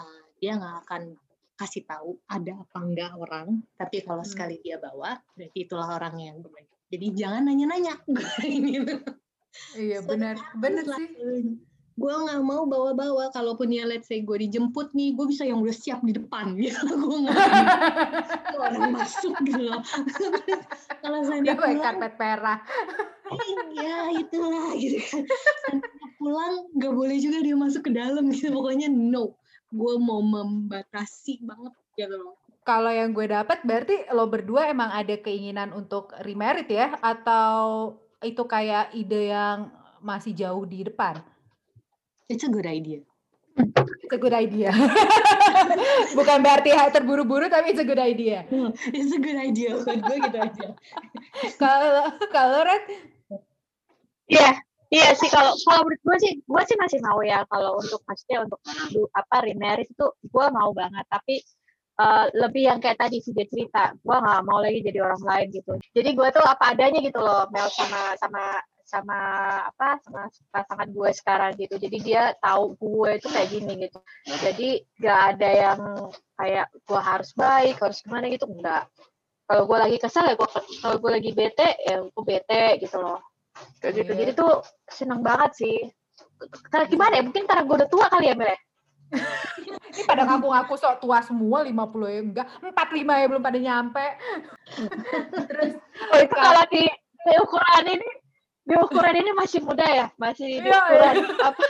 uh, 0.00 0.22
dia 0.40 0.56
nggak 0.56 0.76
akan 0.88 1.16
kasih 1.62 1.86
tahu 1.86 2.18
ada 2.26 2.58
apa 2.58 2.78
enggak 2.78 3.14
orang 3.14 3.48
tapi 3.74 4.02
kalau 4.02 4.20
Hmm. 4.20 4.28
sekali 4.28 4.58
dia 4.58 4.76
bawa 4.76 5.14
berarti 5.32 5.58
itulah 5.62 5.94
orang 5.94 6.18
yang 6.18 6.36
benar 6.38 6.66
jadi 6.88 7.06
jangan 7.16 7.48
nanya-nanya. 7.48 7.94
Gitu. 8.44 9.00
Iya 9.72 10.04
So, 10.04 10.12
benar, 10.12 10.36
benar 10.54 10.84
sih. 10.92 11.08
gue 11.92 12.14
nggak 12.20 12.40
mau 12.40 12.64
bawa-bawa. 12.64 13.32
Kalaupun 13.32 13.68
ya 13.68 13.84
let's 13.84 14.08
say 14.08 14.20
gue 14.20 14.36
dijemput 14.38 14.92
nih 14.92 15.12
gue 15.12 15.24
bisa 15.24 15.44
yang 15.44 15.64
udah 15.64 15.72
siap 15.72 16.04
di 16.04 16.12
depan. 16.12 16.52
Gitu 16.60 16.84
gue 16.84 17.16
nggak 17.24 17.36
orang 18.54 18.92
masuk 18.92 19.32
gitu 19.40 19.72
loh. 19.72 19.80
Kalau 21.02 21.20
saya 21.24 21.40
Udah 21.40 21.56
pakai 21.56 21.76
karpet 21.80 22.14
merah. 22.16 22.58
ya 23.72 23.96
itulah 24.12 24.76
gitu 24.76 25.00
kan. 25.00 25.24
Pulang 26.16 26.68
nggak 26.76 26.92
boleh 26.92 27.16
juga 27.18 27.40
dia 27.40 27.56
masuk 27.56 27.88
ke 27.88 27.92
dalam 27.96 28.28
gitu. 28.28 28.52
Pokoknya 28.52 28.92
no 28.92 29.32
gue 29.72 29.94
mau 29.96 30.20
membatasi 30.20 31.40
banget 31.42 31.72
gitu 31.96 32.16
loh. 32.20 32.36
Kalau 32.62 32.94
yang 32.94 33.10
gue 33.10 33.26
dapat 33.26 33.64
berarti 33.66 34.06
lo 34.14 34.30
berdua 34.30 34.70
emang 34.70 34.94
ada 34.94 35.18
keinginan 35.18 35.74
untuk 35.74 36.14
remarried 36.22 36.70
ya? 36.70 36.94
Atau 37.02 37.96
itu 38.22 38.46
kayak 38.46 38.94
ide 38.94 39.34
yang 39.34 39.72
masih 39.98 40.30
jauh 40.30 40.62
di 40.62 40.86
depan? 40.86 41.18
it's 42.32 42.44
a 42.44 42.48
good 42.48 42.64
idea. 42.64 43.00
It's 43.58 44.14
a 44.14 44.16
good 44.16 44.32
idea. 44.32 44.72
Bukan 46.18 46.40
berarti 46.40 46.72
terburu-buru 46.72 47.52
tapi 47.52 47.76
it's 47.76 47.82
a 47.82 47.84
good 47.84 48.00
idea. 48.00 48.48
It's 48.96 49.12
a 49.12 49.20
good 49.20 49.36
idea. 49.36 49.76
Buat 49.76 50.00
gue 50.00 50.16
gitu 50.24 50.38
aja. 50.40 50.66
Kalau 51.60 52.16
kalau 52.32 52.60
Red? 52.64 52.84
Iya, 54.32 54.56
iya 54.92 55.16
sih 55.16 55.28
kalau 55.32 55.56
kalau 55.64 55.88
menurut 55.88 56.02
gue 56.04 56.16
sih 56.22 56.32
gue 56.44 56.62
sih 56.68 56.76
masih 56.76 56.98
mau 57.00 57.20
ya 57.24 57.42
kalau 57.48 57.80
untuk 57.80 58.00
maksudnya 58.04 58.44
untuk 58.44 58.60
apa 59.16 59.36
remarriage 59.48 59.90
itu 59.92 60.06
gue 60.28 60.46
mau 60.52 60.70
banget. 60.76 61.04
Tapi 61.08 61.34
eh, 62.02 62.26
lebih 62.36 62.62
yang 62.68 62.78
kayak 62.82 62.98
tadi 63.00 63.18
video 63.24 63.46
cerita 63.48 63.96
gue 63.96 64.16
nggak 64.22 64.42
mau 64.44 64.58
lagi 64.60 64.78
jadi 64.84 64.98
orang 65.00 65.22
lain 65.24 65.48
gitu. 65.56 65.72
Jadi 65.96 66.10
gue 66.12 66.28
tuh 66.36 66.44
apa 66.44 66.64
adanya 66.76 67.00
gitu 67.00 67.18
loh 67.24 67.48
Mel 67.48 67.68
sama 67.72 68.02
sama 68.20 68.44
sama 68.84 69.18
apa 69.72 69.96
sama 70.04 70.28
pasangan 70.52 70.88
gue 70.92 71.10
sekarang 71.16 71.52
gitu. 71.56 71.74
Jadi 71.80 71.96
dia 72.04 72.22
tahu 72.44 72.76
gue 72.76 73.10
itu 73.16 73.28
kayak 73.32 73.48
gini 73.48 73.72
gitu. 73.88 73.98
Jadi 74.28 74.68
gak 75.00 75.20
ada 75.36 75.50
yang 75.50 75.80
kayak 76.36 76.66
gue 76.74 77.00
harus 77.00 77.30
baik 77.32 77.80
harus 77.80 77.98
gimana 78.04 78.28
gitu 78.28 78.44
enggak 78.50 78.84
kalau 79.46 79.68
gue 79.68 79.78
lagi 79.78 79.96
kesel 80.00 80.26
ya 80.26 80.34
gue 80.34 80.48
kalau 80.80 80.96
gue 80.96 81.10
lagi 81.12 81.30
bete 81.36 81.68
ya 81.84 82.00
gue 82.02 82.24
bete 82.24 82.82
gitu 82.82 82.96
loh 82.98 83.20
kayak 83.78 83.94
gitu 84.00 84.10
Iya. 84.12 84.18
jadi 84.24 84.32
tuh 84.32 84.52
seneng 84.88 85.20
banget 85.20 85.52
sih 85.56 85.76
karena 86.68 86.86
gimana 86.86 87.12
ya 87.18 87.22
mungkin 87.22 87.44
karena 87.46 87.62
gue 87.62 87.76
udah 87.82 87.90
tua 87.90 88.06
kali 88.10 88.26
ya 88.30 88.34
Mel 88.34 88.50
ya? 88.50 88.58
Ini 89.92 90.08
pada 90.08 90.24
ngaku-ngaku 90.24 90.72
sok 90.74 91.04
tua 91.04 91.20
semua 91.20 91.60
50 91.60 91.68
ya 92.08 92.20
enggak 92.24 92.46
45 92.64 93.20
ya 93.20 93.26
belum 93.28 93.42
pada 93.44 93.58
nyampe. 93.60 94.06
Terus 95.52 95.72
Oh, 96.08 96.18
itu 96.18 96.32
kalau 96.32 96.64
di, 96.72 96.88
di 97.22 97.34
ukuran 97.36 97.84
ini 97.92 98.08
di 98.64 98.74
ukuran 98.74 99.14
ini 99.20 99.30
masih 99.36 99.60
muda 99.60 99.84
ya 99.84 100.06
masih 100.16 100.48
di 100.48 100.56
Iya, 100.64 100.80
ukuran 100.80 101.14
apa 101.52 101.64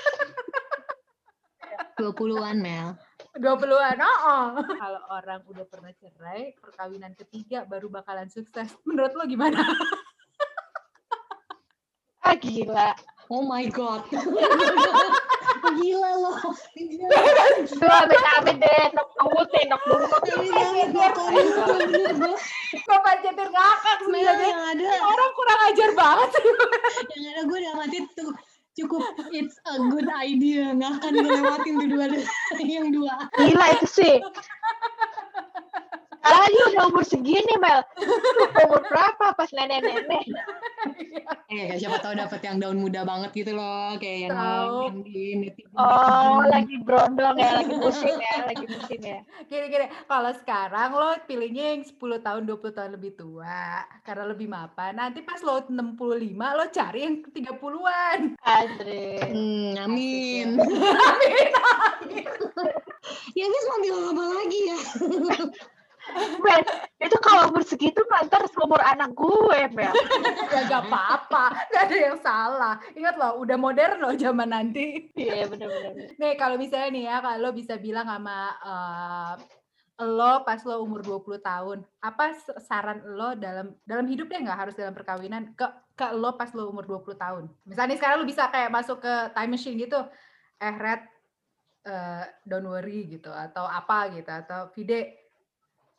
20-an 1.98 2.56
Mel. 2.58 2.88
20-an. 3.32 3.96
Oh, 4.02 4.60
Kalau 4.60 5.02
orang 5.08 5.40
udah 5.48 5.64
pernah 5.64 5.92
cerai, 5.96 6.52
perkawinan 6.60 7.16
ketiga 7.16 7.64
baru 7.64 7.88
bakalan 7.88 8.28
sukses. 8.28 8.76
Menurut 8.84 9.12
lo 9.16 9.24
gimana? 9.24 9.56
Gila 12.40 12.94
Oh 13.32 13.40
my 13.40 13.64
god. 13.72 14.04
Gila 15.80 16.10
loh. 16.20 16.36
Gila. 16.76 17.16
Lu 17.64 17.88
amit-amit 17.88 18.60
deh, 18.60 18.92
nok 18.92 19.08
nurutin, 19.16 19.72
nok 19.72 19.82
nurutin. 19.88 20.36
Tapi 20.52 20.84
banget 20.92 21.16
gue 22.76 22.98
pacetir 23.08 23.48
ngakak 23.48 23.96
sebenarnya? 24.04 24.48
yang 24.52 24.62
ada 24.76 24.84
Orang 25.00 25.30
kurang 25.32 25.60
ajar 25.72 25.90
banget 25.96 26.28
sih. 26.36 26.44
yang 27.16 27.24
ada 27.32 27.42
gue 27.48 27.56
udah 27.56 27.74
mati 27.80 27.98
tuh 28.12 28.36
cukup 28.76 29.00
it's 29.32 29.56
a 29.68 29.80
good 29.88 30.08
idea 30.12 30.72
nggak 30.76 30.92
akan 31.00 31.12
ngelewatin 31.12 31.74
tuh 31.76 31.88
dua 31.88 32.04
yang 32.68 32.88
dua 32.92 33.14
Gila 33.40 33.66
itu 33.80 33.86
sih. 33.88 34.14
Sekarang 36.22 36.46
aja 36.46 36.60
udah 36.70 36.82
umur 36.86 37.02
segini, 37.02 37.54
Mel. 37.58 37.82
Lu 37.98 38.46
Umur 38.62 38.82
berapa 38.86 39.34
pas 39.34 39.50
nenek-nenek? 39.50 40.22
eh 41.52 41.76
siapa 41.76 41.98
tahu 41.98 42.14
dapat 42.14 42.40
yang 42.46 42.56
daun 42.62 42.78
muda 42.80 43.04
banget 43.04 43.30
gitu 43.36 43.52
loh 43.52 43.94
kayak 44.00 44.30
yang 44.30 44.34
yang 44.88 44.98
di 45.04 45.36
netizen 45.36 45.74
Oh, 45.76 46.40
lagi 46.46 46.80
brondong 46.80 47.36
ya, 47.36 47.60
lagi 47.60 47.74
musim 47.74 48.14
ya, 48.16 48.36
lagi 48.46 48.64
musim 48.70 49.00
ya. 49.02 49.18
Gini-gini, 49.50 49.90
kalau 50.06 50.32
sekarang 50.38 50.94
lo 50.94 51.10
pilihnya 51.26 51.74
yang 51.76 51.82
10 51.82 51.98
tahun, 52.22 52.42
20 52.46 52.76
tahun 52.76 52.90
lebih 52.94 53.12
tua. 53.18 53.82
Karena 54.06 54.24
lebih 54.30 54.46
mapan. 54.46 54.94
Nanti 54.94 55.26
pas 55.26 55.42
lo 55.42 55.58
65, 55.66 56.38
lo 56.38 56.64
cari 56.70 57.00
yang 57.02 57.16
30-an. 57.34 58.18
Andre. 58.46 59.04
Hmm, 59.32 59.72
amin. 59.82 60.48
Amin. 61.12 61.50
ya 63.38 63.44
guys 63.48 63.66
mau 63.68 63.80
bilang 63.82 64.04
apa 64.14 64.24
lagi 64.38 64.60
ya? 64.70 64.78
Mel, 66.42 66.60
itu 66.98 67.16
kalau 67.22 67.54
umur 67.54 67.62
segitu 67.62 68.02
mah 68.10 68.26
ntar 68.26 68.42
seumur 68.50 68.82
anak 68.82 69.14
gue, 69.14 69.60
Mel. 69.70 69.94
ya 70.50 70.60
gak 70.66 70.82
apa-apa, 70.90 71.44
gak 71.70 71.82
ada 71.88 71.96
yang 71.96 72.18
salah. 72.18 72.74
Ingat 72.98 73.14
loh, 73.16 73.38
udah 73.42 73.56
modern 73.56 74.02
loh 74.02 74.14
zaman 74.18 74.50
nanti. 74.50 75.08
Iya, 75.14 75.46
bener-bener. 75.46 76.18
Nih 76.18 76.32
kalau 76.34 76.58
misalnya 76.58 76.88
nih 76.90 77.04
ya, 77.06 77.16
kalau 77.22 77.50
bisa 77.54 77.78
bilang 77.78 78.10
sama 78.10 78.38
eh, 78.60 79.34
lo 80.02 80.42
pas 80.42 80.58
lo 80.66 80.82
umur 80.82 81.06
20 81.06 81.38
tahun, 81.38 81.78
apa 82.02 82.34
saran 82.58 83.06
lo 83.06 83.38
dalam 83.38 83.70
dalam 83.86 84.06
hidup 84.10 84.26
deh 84.26 84.42
nggak 84.42 84.60
harus 84.66 84.74
dalam 84.74 84.96
perkawinan 84.96 85.54
ke 85.54 85.66
ke 85.94 86.06
lo 86.18 86.34
pas 86.34 86.50
lo 86.50 86.66
umur 86.66 86.82
20 86.88 87.14
tahun. 87.14 87.44
Misalnya 87.62 87.94
sekarang 87.94 88.24
lo 88.24 88.26
bisa 88.26 88.50
kayak 88.50 88.74
masuk 88.74 88.98
ke 88.98 89.14
time 89.36 89.50
machine 89.54 89.78
gitu. 89.78 90.00
Eh 90.58 90.74
Red 90.74 91.02
eh, 91.86 92.24
don't 92.42 92.66
worry 92.66 93.06
gitu 93.06 93.30
atau 93.30 93.66
apa 93.66 94.10
gitu 94.10 94.30
atau 94.30 94.70
Vide 94.74 95.21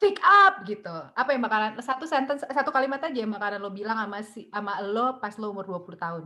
pick 0.04 0.20
up 0.20 0.68
gitu. 0.68 0.92
Apa 1.16 1.32
yang 1.32 1.40
bakalan 1.40 1.80
satu 1.80 2.04
sentence 2.04 2.44
satu 2.44 2.76
kalimat 2.76 3.00
aja 3.00 3.16
yang 3.16 3.32
bakalan 3.32 3.64
lo 3.64 3.72
bilang 3.72 3.96
sama 3.96 4.20
si 4.20 4.52
sama 4.52 4.84
lo 4.84 5.24
pas 5.24 5.32
lo 5.40 5.56
umur 5.56 5.64
20 5.64 5.96
tahun. 5.96 6.24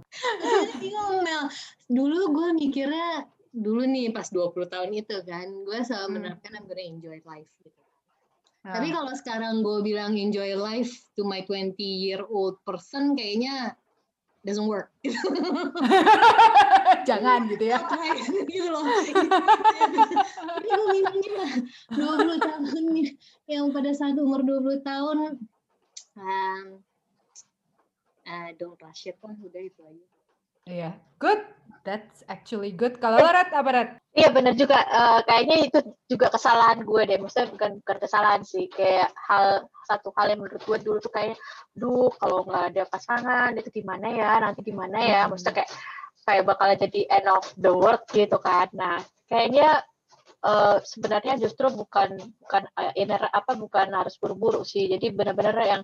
Bingung 0.81 1.21
Mel. 1.21 1.45
Dulu 1.85 2.33
gue 2.33 2.47
mikirnya 2.57 3.29
dulu 3.53 3.85
nih 3.85 4.09
pas 4.09 4.25
20 4.25 4.53
tahun 4.65 4.89
itu 4.97 5.17
kan, 5.21 5.45
gue 5.65 5.77
selalu 5.85 6.05
Hmm. 6.09 6.13
menerapkan 6.17 6.51
I'm 6.57 6.65
gonna 6.65 6.85
enjoy 6.85 7.17
life 7.21 7.49
gitu. 7.61 7.81
Nah, 8.65 8.73
Tapi 8.75 8.91
kalau 8.91 9.13
sekarang 9.15 9.61
gue 9.63 9.77
bilang 9.85 10.17
enjoy 10.17 10.57
life 10.57 10.91
to 11.13 11.23
my 11.23 11.45
20 11.45 11.77
year 11.79 12.25
old 12.27 12.59
person 12.65 13.13
kayaknya 13.13 13.77
doesn't 14.47 14.63
work. 14.63 14.87
jangan 17.09 17.51
gitu 17.51 17.67
ya. 17.67 17.83
gitu 18.47 18.71
loh. 18.71 18.87
Jadi 18.87 20.71
gue 20.71 20.87
bilang 20.95 21.17
gimana? 21.19 21.55
20 21.91 22.47
tahun 22.47 22.83
nih, 22.95 23.09
yang 23.51 23.75
pada 23.75 23.91
saat 23.91 24.15
umur 24.15 24.47
20 24.47 24.87
tahun 24.87 25.35
um, 26.15 26.65
uh, 28.23 28.49
don't 28.55 28.79
rush 28.79 29.11
it 29.11 29.19
lah, 29.19 29.35
udah 29.35 29.61
itu 29.67 29.83
aja. 29.83 30.16
Iya, 30.67 30.91
good. 31.17 31.41
That's 31.87 32.19
actually 32.27 32.75
good. 32.75 32.99
Kalau 32.99 33.15
lo 33.15 33.31
Red, 33.31 33.55
apa 33.55 33.69
Red? 33.71 33.89
Iya 34.11 34.35
bener 34.35 34.59
juga. 34.59 34.75
Eh, 34.83 35.19
kayaknya 35.23 35.57
itu 35.71 35.79
juga 36.11 36.27
kesalahan 36.27 36.83
gue 36.83 37.01
deh. 37.07 37.15
Maksudnya 37.15 37.47
bukan 37.55 37.71
bukan 37.79 37.97
kesalahan 38.03 38.43
sih. 38.43 38.67
Kayak 38.67 39.15
hal 39.15 39.71
satu 39.87 40.11
hal 40.19 40.35
yang 40.35 40.43
menurut 40.43 40.59
gue 40.67 40.77
dulu 40.83 40.99
tuh 40.99 41.15
kayak, 41.15 41.39
duh 41.71 42.11
kalau 42.19 42.43
nggak 42.43 42.75
ada 42.75 42.83
pasangan 42.91 43.55
itu 43.55 43.71
gimana 43.71 44.11
ya? 44.11 44.35
Nanti 44.43 44.67
gimana 44.67 44.99
ya? 44.99 45.31
Maksudnya 45.31 45.63
kayak 45.63 45.71
kayak 46.27 46.43
bakal 46.43 46.67
jadi 46.75 47.01
end 47.07 47.27
of 47.31 47.47
the 47.55 47.71
world 47.71 48.03
gitu 48.11 48.35
kan. 48.43 48.67
Nah 48.75 48.99
kayaknya 49.31 49.79
eh, 50.43 50.77
sebenarnya 50.83 51.39
justru 51.39 51.71
bukan 51.71 52.19
bukan 52.19 52.67
eh, 52.83 52.99
inner 52.99 53.31
apa 53.31 53.55
bukan 53.55 53.95
harus 53.95 54.19
buru-buru 54.19 54.67
sih. 54.67 54.91
Jadi 54.91 55.15
benar-benar 55.15 55.55
yang 55.63 55.81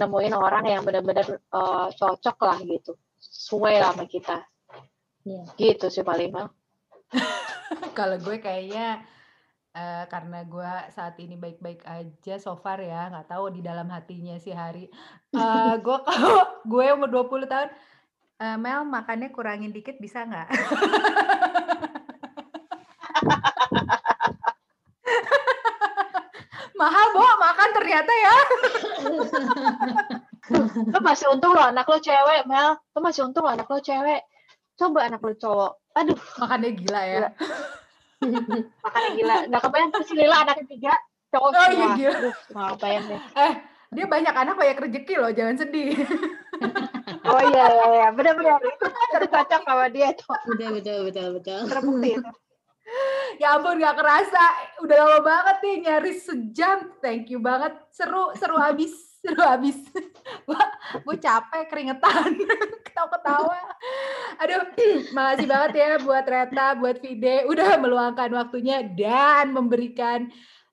nemuin 0.00 0.32
orang 0.32 0.64
yang 0.72 0.80
benar-benar 0.88 1.36
eh, 1.36 1.88
cocok 2.00 2.38
lah 2.48 2.58
gitu. 2.64 2.96
Sesuai 3.34 3.82
lah 3.82 3.90
sama 3.90 4.06
kita. 4.06 4.46
Iya. 5.26 5.42
Gitu 5.58 5.90
sih 5.90 6.06
paling 6.06 6.30
mah. 6.30 6.54
Kalau 7.98 8.14
gue 8.22 8.38
kayaknya 8.38 9.02
eh, 9.74 10.06
karena 10.06 10.46
gue 10.46 10.72
saat 10.94 11.18
ini 11.18 11.34
baik-baik 11.34 11.82
aja 11.82 12.38
so 12.38 12.54
far 12.54 12.78
ya, 12.78 13.10
nggak 13.10 13.26
tahu 13.26 13.50
di 13.50 13.60
dalam 13.60 13.90
hatinya 13.90 14.38
si 14.38 14.54
Hari. 14.54 14.86
Eh, 15.34 15.74
gue 15.84 15.98
kalau 16.06 16.62
gue 16.62 16.86
umur 16.94 17.10
20 17.10 17.50
tahun, 17.50 17.68
eh, 18.38 18.54
Mel 18.54 18.86
makannya 18.86 19.34
kurangin 19.34 19.74
dikit 19.74 19.98
bisa 19.98 20.22
nggak? 20.22 20.48
Mahal, 26.74 27.06
Bo, 27.14 27.22
makan 27.22 27.70
ternyata 27.70 28.12
ya. 28.12 28.36
Lu 30.52 30.98
masih 31.00 31.26
untung 31.32 31.56
lo 31.56 31.62
anak 31.62 31.88
lo 31.88 31.96
cewek 32.00 32.44
Mel. 32.44 32.76
Lu 32.92 33.00
masih 33.00 33.24
untung 33.24 33.44
lo 33.46 33.50
anak 33.52 33.68
lo 33.68 33.78
cewek. 33.80 34.22
Coba 34.76 35.08
anak 35.08 35.20
lo 35.24 35.32
cowok. 35.32 35.72
Aduh. 35.94 36.18
Makannya 36.40 36.70
gila 36.76 37.02
ya. 37.06 37.28
makanya 38.84 39.10
gila. 39.16 39.36
Nggak 39.48 39.62
kebayang 39.62 39.90
tuh 39.92 40.02
si 40.04 40.12
Lila 40.16 40.36
anak 40.44 40.56
ketiga 40.64 40.92
cowok 41.34 41.50
Oh, 41.50 41.54
iya, 41.54 41.66
semua 41.70 41.90
gila. 41.96 42.12
aduh 42.14 42.34
nggak 42.34 42.70
kebayang 42.76 43.04
deh. 43.08 43.22
Dia 43.94 44.06
banyak 44.10 44.34
anak 44.34 44.54
banyak 44.58 44.78
rezeki 44.90 45.14
loh, 45.22 45.30
jangan 45.30 45.54
sedih. 45.54 45.94
oh 47.30 47.40
iya 47.46 47.64
iya 47.70 47.86
iya. 47.94 48.06
Benar-benar 48.10 48.58
itu 48.66 48.86
sama 49.54 49.86
dia 49.86 50.10
tuh. 50.18 50.34
Betul, 50.50 50.70
betul, 50.82 50.98
betul, 51.06 51.26
betul. 51.38 51.60
terbukti 51.70 52.10
itu. 52.18 52.32
Ya 53.40 53.56
ampun 53.58 53.80
gak 53.80 53.96
kerasa, 53.96 54.44
udah 54.84 54.96
lama 54.98 55.18
banget 55.24 55.56
nih 55.64 55.76
nyaris 55.88 56.18
sejam. 56.26 56.90
Thank 57.00 57.32
you 57.32 57.40
banget, 57.40 57.74
seru, 57.90 58.30
seru 58.36 58.54
abis, 58.60 58.92
seru 59.24 59.40
abis. 59.40 59.80
Gua, 60.48 60.60
gue 61.00 61.16
capek, 61.16 61.64
keringetan, 61.72 62.36
ketawa-ketawa. 62.84 63.60
Aduh, 64.44 64.60
makasih 65.16 65.46
banget 65.48 65.72
ya 65.80 65.90
buat 66.00 66.24
Reta, 66.24 66.76
buat 66.76 66.96
Vide, 67.00 67.48
udah 67.48 67.80
meluangkan 67.80 68.28
waktunya 68.32 68.84
dan 68.84 69.52
memberikan 69.52 70.28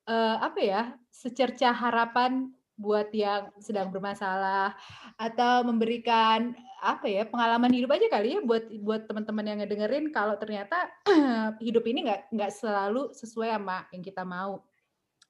eh, 0.08 0.36
apa 0.40 0.60
ya, 0.60 0.82
secerca 1.12 1.72
harapan 1.72 2.52
buat 2.80 3.14
yang 3.14 3.54
sedang 3.62 3.94
bermasalah 3.94 4.74
atau 5.20 5.62
memberikan 5.70 6.58
apa 6.82 7.06
ya 7.06 7.30
pengalaman 7.30 7.70
hidup 7.70 7.94
aja 7.94 8.10
kali 8.10 8.34
ya 8.34 8.40
buat 8.42 8.66
buat 8.82 9.06
teman-teman 9.06 9.46
yang 9.46 9.58
ngedengerin 9.62 10.10
kalau 10.10 10.34
ternyata 10.42 10.90
hidup 11.62 11.86
ini 11.86 12.10
nggak 12.10 12.34
nggak 12.34 12.52
selalu 12.58 13.14
sesuai 13.14 13.54
sama 13.54 13.86
yang 13.94 14.02
kita 14.02 14.26
mau 14.26 14.66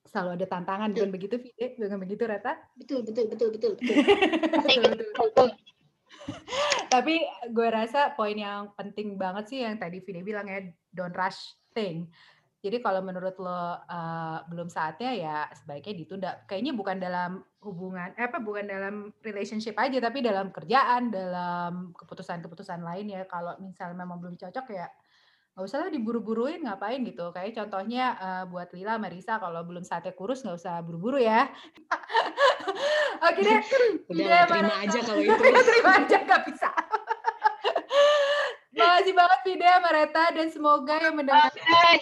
selalu 0.09 0.41
ada 0.41 0.47
tantangan 0.49 0.89
bukan 0.91 1.11
begitu 1.13 1.35
Vide 1.37 1.77
bukan 1.77 1.99
begitu 2.01 2.23
Reta 2.25 2.57
Betul, 2.75 3.05
betul, 3.05 3.25
betul, 3.29 3.49
betul, 3.55 3.71
betul. 3.77 3.95
Betul, 4.49 4.81
betul. 4.81 5.07
Betul. 5.13 5.49
tapi 6.93 7.23
gue 7.49 7.67
rasa 7.71 8.13
poin 8.13 8.35
yang 8.35 8.69
penting 8.77 9.15
banget 9.15 9.49
sih 9.49 9.59
yang 9.63 9.77
tadi 9.79 10.03
Vide 10.03 10.21
bilang 10.25 10.49
ya 10.49 10.65
don't 10.91 11.15
rush 11.15 11.55
thing 11.71 12.09
Jadi 12.61 12.77
kalau 12.77 13.01
menurut 13.01 13.33
lo 13.41 13.49
uh, 13.49 14.45
belum 14.45 14.69
saatnya 14.69 15.17
ya 15.17 15.49
sebaiknya 15.49 15.97
ditunda. 15.97 16.31
Kayaknya 16.45 16.77
bukan 16.77 17.01
dalam 17.01 17.41
hubungan 17.65 18.13
eh, 18.13 18.29
apa 18.29 18.37
bukan 18.37 18.69
dalam 18.69 19.09
relationship 19.25 19.73
aja 19.81 19.97
tapi 19.97 20.21
dalam 20.21 20.53
kerjaan, 20.53 21.09
dalam 21.09 21.89
keputusan-keputusan 21.97 22.85
lain 22.85 23.17
ya. 23.17 23.25
Kalau 23.25 23.57
misal 23.65 23.97
memang 23.97 24.21
belum 24.21 24.37
cocok 24.37 24.77
ya 24.77 24.85
nggak 25.51 25.67
usah 25.67 25.83
lah 25.83 25.89
diburu-buruin 25.91 26.63
ngapain 26.63 27.03
gitu. 27.03 27.27
Kayak 27.35 27.59
contohnya 27.59 28.15
uh, 28.15 28.43
buat 28.47 28.71
Lila 28.71 28.95
Marisa 28.95 29.35
kalau 29.35 29.59
belum 29.67 29.83
saatnya 29.83 30.15
kurus 30.15 30.47
nggak 30.47 30.57
usah 30.57 30.79
buru-buru 30.79 31.19
ya. 31.19 31.51
Oke 33.27 33.43
deh. 33.43 33.59
Udah 34.15 34.47
terima 34.47 34.75
aja 34.79 34.99
kalau 35.03 35.21
itu. 35.27 35.43
terima 35.43 35.91
aja 35.99 36.17
nggak 36.23 36.43
bisa. 36.47 36.71
Makasih 38.71 39.13
banget 39.13 39.39
Vida 39.43 39.71
Mareta 39.83 40.23
dan 40.31 40.47
semoga 40.47 40.95
yang 40.97 41.15
mendengarkan 41.19 41.99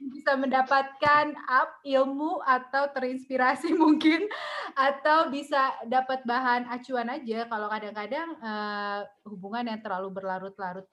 bisa 0.00 0.32
mendapatkan 0.34 1.32
up 1.48 1.80
ilmu 1.84 2.40
atau 2.42 2.88
terinspirasi 2.92 3.72
mungkin 3.76 4.26
atau 4.74 5.28
bisa 5.28 5.76
dapat 5.86 6.24
bahan 6.24 6.66
acuan 6.72 7.08
aja 7.12 7.46
kalau 7.46 7.68
kadang-kadang 7.68 8.36
uh, 8.40 9.04
hubungan 9.28 9.68
yang 9.70 9.80
terlalu 9.80 10.08
berlarut-larut 10.12 10.88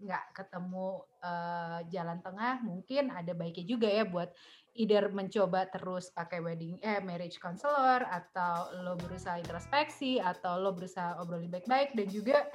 nggak 0.00 0.24
ketemu 0.34 1.04
uh, 1.22 1.80
jalan 1.92 2.18
tengah 2.24 2.58
mungkin 2.64 3.12
ada 3.12 3.32
baiknya 3.36 3.64
juga 3.66 3.88
ya 3.90 4.02
buat 4.06 4.32
either 4.72 5.12
mencoba 5.12 5.68
terus 5.68 6.08
pakai 6.10 6.40
wedding 6.40 6.80
eh 6.80 6.98
marriage 7.04 7.36
counselor 7.36 8.02
atau 8.08 8.72
lo 8.82 8.96
berusaha 8.96 9.36
introspeksi 9.36 10.16
atau 10.16 10.56
lo 10.56 10.72
berusaha 10.72 11.20
obrolin 11.20 11.52
baik-baik 11.52 11.92
dan 11.92 12.08
juga 12.08 12.48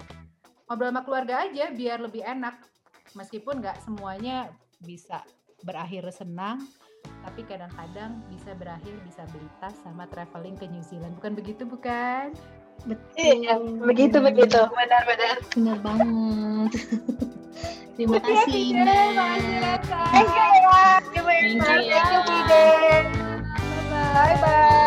ngobrol 0.68 0.92
sama 0.92 1.02
keluarga 1.06 1.48
aja 1.48 1.72
biar 1.72 2.04
lebih 2.04 2.26
enak. 2.26 2.60
Meskipun 3.16 3.64
nggak 3.64 3.80
semuanya 3.86 4.52
bisa 4.84 5.24
berakhir 5.64 6.10
senang 6.12 6.62
tapi 7.24 7.44
kadang-kadang 7.44 8.20
bisa 8.32 8.52
berakhir 8.56 8.94
bisa 9.04 9.24
belitas 9.32 9.74
sama 9.84 10.08
traveling 10.12 10.56
ke 10.60 10.68
New 10.68 10.84
Zealand. 10.84 11.16
Bukan 11.16 11.34
begitu 11.36 11.64
bukan 11.64 12.36
Iya, 12.86 13.34
iya. 13.34 13.54
Betul. 13.58 13.82
Iya, 13.82 13.84
begitu 13.84 14.18
begitu. 14.22 14.60
Benar 14.70 15.02
benar. 15.10 15.36
Benar 15.56 15.78
banget. 15.82 16.72
Terima 17.98 18.20
kasih. 18.22 18.64
Terima 18.78 18.86
kasih. 19.18 19.58
Thank 20.14 20.30
you. 20.30 20.48
Thank 21.10 21.88
you. 21.90 22.22
Thank 22.46 23.10
you. 23.10 23.28
Bye 24.14 24.38
bye. 24.42 24.86